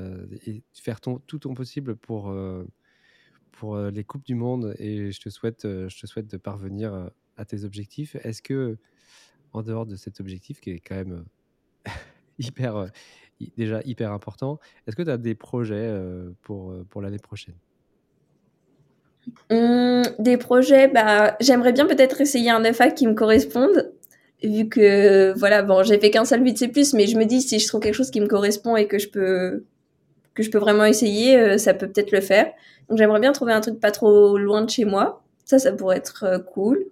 faire 0.74 1.00
tout 1.00 1.20
ton 1.38 1.54
possible 1.54 1.96
pour, 1.96 2.30
euh, 2.30 2.66
pour 3.52 3.76
euh, 3.76 3.90
les 3.90 4.04
Coupes 4.04 4.24
du 4.24 4.34
Monde 4.34 4.74
et 4.78 5.12
je 5.12 5.20
te 5.20 5.30
souhaite, 5.30 5.62
je 5.64 6.00
te 6.00 6.06
souhaite 6.06 6.26
de 6.26 6.36
parvenir 6.36 7.10
à 7.36 7.44
tes 7.44 7.64
objectifs. 7.64 8.16
Est-ce 8.16 8.42
que, 8.42 8.76
en 9.52 9.62
dehors 9.62 9.86
de 9.86 9.96
cet 9.96 10.20
objectif 10.20 10.60
qui 10.60 10.70
est 10.70 10.80
quand 10.80 10.96
même 10.96 11.24
hyper, 12.38 12.90
déjà 13.56 13.80
hyper 13.84 14.12
important, 14.12 14.58
est-ce 14.86 14.96
que 14.96 15.02
tu 15.02 15.10
as 15.10 15.18
des 15.18 15.34
projets 15.34 15.90
pour, 16.42 16.74
pour 16.90 17.00
l'année 17.00 17.18
prochaine? 17.18 17.56
Mmh, 19.50 20.02
Des 20.18 20.36
projets, 20.36 20.88
bah, 20.88 21.36
j'aimerais 21.40 21.72
bien 21.72 21.86
peut-être 21.86 22.20
essayer 22.20 22.50
un 22.50 22.64
FA 22.72 22.90
qui 22.90 23.06
me 23.06 23.14
corresponde 23.14 23.92
vu 24.48 24.68
que 24.68 25.32
voilà 25.38 25.62
bon 25.62 25.82
j'ai 25.82 25.98
fait 25.98 26.10
qu'un 26.10 26.24
seul 26.24 26.42
8C+, 26.42 26.96
mais 26.96 27.06
je 27.06 27.16
me 27.16 27.24
dis 27.24 27.42
si 27.42 27.58
je 27.58 27.66
trouve 27.68 27.80
quelque 27.80 27.94
chose 27.94 28.10
qui 28.10 28.20
me 28.20 28.26
correspond 28.26 28.76
et 28.76 28.86
que 28.86 28.98
je 28.98 29.08
peux 29.08 29.64
que 30.34 30.42
je 30.42 30.50
peux 30.50 30.58
vraiment 30.58 30.84
essayer 30.84 31.38
euh, 31.38 31.58
ça 31.58 31.74
peut 31.74 31.88
peut-être 31.88 32.12
le 32.12 32.20
faire. 32.20 32.50
Donc 32.88 32.98
j'aimerais 32.98 33.20
bien 33.20 33.32
trouver 33.32 33.52
un 33.52 33.60
truc 33.60 33.78
pas 33.80 33.90
trop 33.90 34.38
loin 34.38 34.62
de 34.62 34.70
chez 34.70 34.84
moi. 34.84 35.22
Ça 35.44 35.58
ça 35.58 35.72
pourrait 35.72 35.98
être 35.98 36.24
euh, 36.24 36.38
cool. 36.38 36.86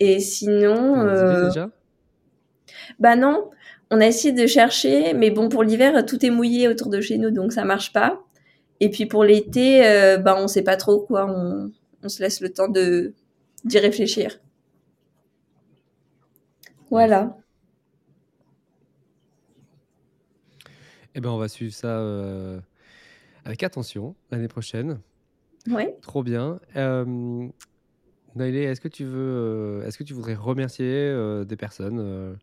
Et 0.00 0.20
sinon 0.20 1.00
euh... 1.00 1.46
déjà? 1.48 1.70
bah 2.98 3.16
non 3.16 3.50
on 3.90 4.00
a 4.00 4.06
essayé 4.06 4.32
de 4.32 4.46
chercher 4.46 5.12
mais 5.12 5.30
bon 5.30 5.48
pour 5.50 5.62
l'hiver 5.62 6.06
tout 6.06 6.24
est 6.24 6.30
mouillé 6.30 6.68
autour 6.68 6.88
de 6.88 7.00
chez 7.00 7.18
nous 7.18 7.30
donc 7.30 7.52
ça 7.52 7.64
marche 7.64 7.92
pas. 7.92 8.20
Et 8.80 8.88
puis 8.88 9.06
pour 9.06 9.24
l'été 9.24 9.86
euh, 9.86 10.16
bah 10.16 10.36
on 10.38 10.48
sait 10.48 10.62
pas 10.62 10.76
trop 10.76 11.00
quoi 11.00 11.26
on, 11.26 11.70
on 12.02 12.08
se 12.08 12.22
laisse 12.22 12.40
le 12.40 12.48
temps 12.48 12.68
de 12.68 13.12
d'y 13.64 13.78
réfléchir 13.78 14.41
voilà. 16.92 17.34
Eh 21.14 21.20
ben, 21.22 21.30
on 21.30 21.38
va 21.38 21.48
suivre 21.48 21.72
ça 21.72 21.88
euh, 21.88 22.60
avec 23.46 23.62
attention 23.62 24.14
l'année 24.30 24.46
prochaine. 24.46 25.00
Oui. 25.70 25.84
Trop 26.02 26.22
bien. 26.22 26.60
Euh, 26.76 27.48
est-ce 28.38 28.80
que 28.82 28.88
tu 28.88 29.04
veux, 29.06 29.14
euh, 29.14 29.86
est-ce 29.86 29.96
que 29.96 30.04
tu 30.04 30.12
voudrais 30.12 30.34
remercier 30.34 30.84
euh, 30.86 31.44
des 31.44 31.56
personnes 31.56 32.36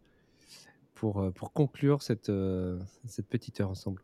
pour, 0.95 1.31
pour 1.33 1.53
conclure 1.53 2.01
cette, 2.01 2.31
cette 3.05 3.27
petite 3.27 3.61
heure 3.61 3.69
ensemble? 3.69 4.01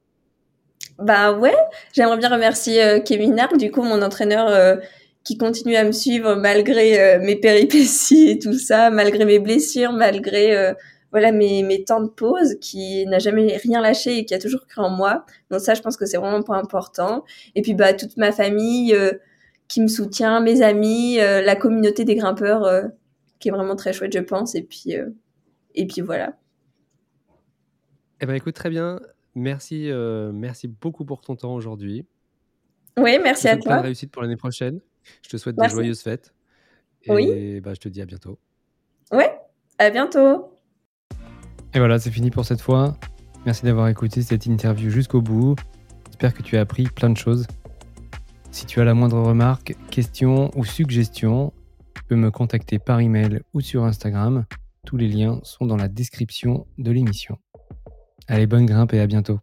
Bah 0.99 1.33
ouais, 1.33 1.57
j'aimerais 1.91 2.17
bien 2.17 2.29
remercier 2.29 3.01
Kevin 3.03 3.39
Arc, 3.39 3.57
du 3.57 3.71
coup 3.71 3.81
mon 3.81 4.03
entraîneur 4.03 4.79
qui 5.25 5.37
continue 5.37 5.75
à 5.75 5.83
me 5.83 5.91
suivre 5.91 6.35
malgré 6.35 7.01
euh, 7.01 7.19
mes 7.19 7.35
péripéties 7.35 8.29
et 8.29 8.39
tout 8.39 8.53
ça, 8.53 8.91
malgré 8.91 9.25
mes 9.25 9.39
blessures, 9.39 9.91
malgré 9.91 10.55
euh, 10.55 10.73
voilà 11.11 11.31
mes, 11.31 11.63
mes 11.63 11.83
temps 11.83 12.01
de 12.01 12.09
pause, 12.09 12.55
qui 12.61 13.05
n'a 13.07 13.17
jamais 13.17 13.57
rien 13.57 13.81
lâché 13.81 14.19
et 14.19 14.25
qui 14.25 14.35
a 14.35 14.39
toujours 14.39 14.67
cru 14.67 14.81
en 14.81 14.89
moi. 14.91 15.25
Donc 15.49 15.61
ça, 15.61 15.73
je 15.73 15.81
pense 15.81 15.97
que 15.97 16.05
c'est 16.05 16.17
vraiment 16.17 16.43
pas 16.43 16.55
important. 16.55 17.25
Et 17.55 17.63
puis 17.63 17.73
bah 17.73 17.93
toute 17.93 18.15
ma 18.17 18.31
famille 18.31 18.93
euh, 18.93 19.13
qui 19.67 19.81
me 19.81 19.87
soutient, 19.87 20.41
mes 20.41 20.61
amis, 20.61 21.15
la 21.17 21.55
communauté 21.55 22.05
des 22.05 22.13
grimpeurs 22.13 22.83
qui 23.39 23.47
est 23.47 23.51
vraiment 23.51 23.75
très 23.75 23.93
chouette, 23.93 24.13
je 24.13 24.19
pense. 24.19 24.53
Et 24.53 24.61
puis 24.61 24.93
et 25.73 25.87
puis 25.87 26.01
voilà. 26.01 26.37
Eh 28.21 28.27
ben 28.27 28.35
écoute 28.35 28.53
très 28.53 28.69
bien. 28.69 28.99
Merci, 29.33 29.89
merci 30.31 30.67
beaucoup 30.67 31.03
pour 31.03 31.21
ton 31.21 31.35
temps 31.35 31.55
aujourd'hui. 31.55 32.05
Oui, 32.95 33.17
merci 33.23 33.47
à 33.47 33.57
toi. 33.57 33.71
Plein 33.71 33.77
de 33.77 33.85
réussite 33.85 34.11
pour 34.11 34.21
l'année 34.21 34.37
prochaine. 34.37 34.81
Je 35.21 35.29
te 35.29 35.37
souhaite 35.37 35.57
de 35.57 35.67
joyeuses 35.67 36.01
fêtes. 36.01 36.33
Et 37.03 37.11
oui. 37.11 37.61
bah, 37.61 37.73
je 37.73 37.79
te 37.79 37.89
dis 37.89 38.01
à 38.01 38.05
bientôt. 38.05 38.39
Ouais, 39.11 39.31
à 39.77 39.89
bientôt. 39.89 40.51
Et 41.73 41.79
voilà, 41.79 41.99
c'est 41.99 42.11
fini 42.11 42.31
pour 42.31 42.45
cette 42.45 42.61
fois. 42.61 42.97
Merci 43.45 43.65
d'avoir 43.65 43.87
écouté 43.89 44.21
cette 44.21 44.45
interview 44.45 44.89
jusqu'au 44.89 45.21
bout. 45.21 45.55
J'espère 46.07 46.33
que 46.33 46.41
tu 46.41 46.57
as 46.57 46.61
appris 46.61 46.85
plein 46.85 47.09
de 47.09 47.17
choses. 47.17 47.45
Si 48.49 48.65
tu 48.65 48.79
as 48.79 48.85
la 48.85 48.93
moindre 48.93 49.19
remarque, 49.19 49.75
question 49.91 50.49
ou 50.57 50.63
suggestion, 50.63 51.51
tu 51.93 52.03
peux 52.05 52.15
me 52.15 52.31
contacter 52.31 52.79
par 52.79 53.01
email 53.01 53.41
ou 53.53 53.61
sur 53.61 53.83
Instagram. 53.83 54.45
Tous 54.85 54.97
les 54.97 55.09
liens 55.09 55.39
sont 55.43 55.65
dans 55.65 55.75
la 55.75 55.89
description 55.89 56.65
de 56.77 56.91
l'émission. 56.91 57.37
Allez, 58.27 58.47
bonne 58.47 58.65
grimpe 58.65 58.93
et 58.93 58.99
à 58.99 59.07
bientôt. 59.07 59.39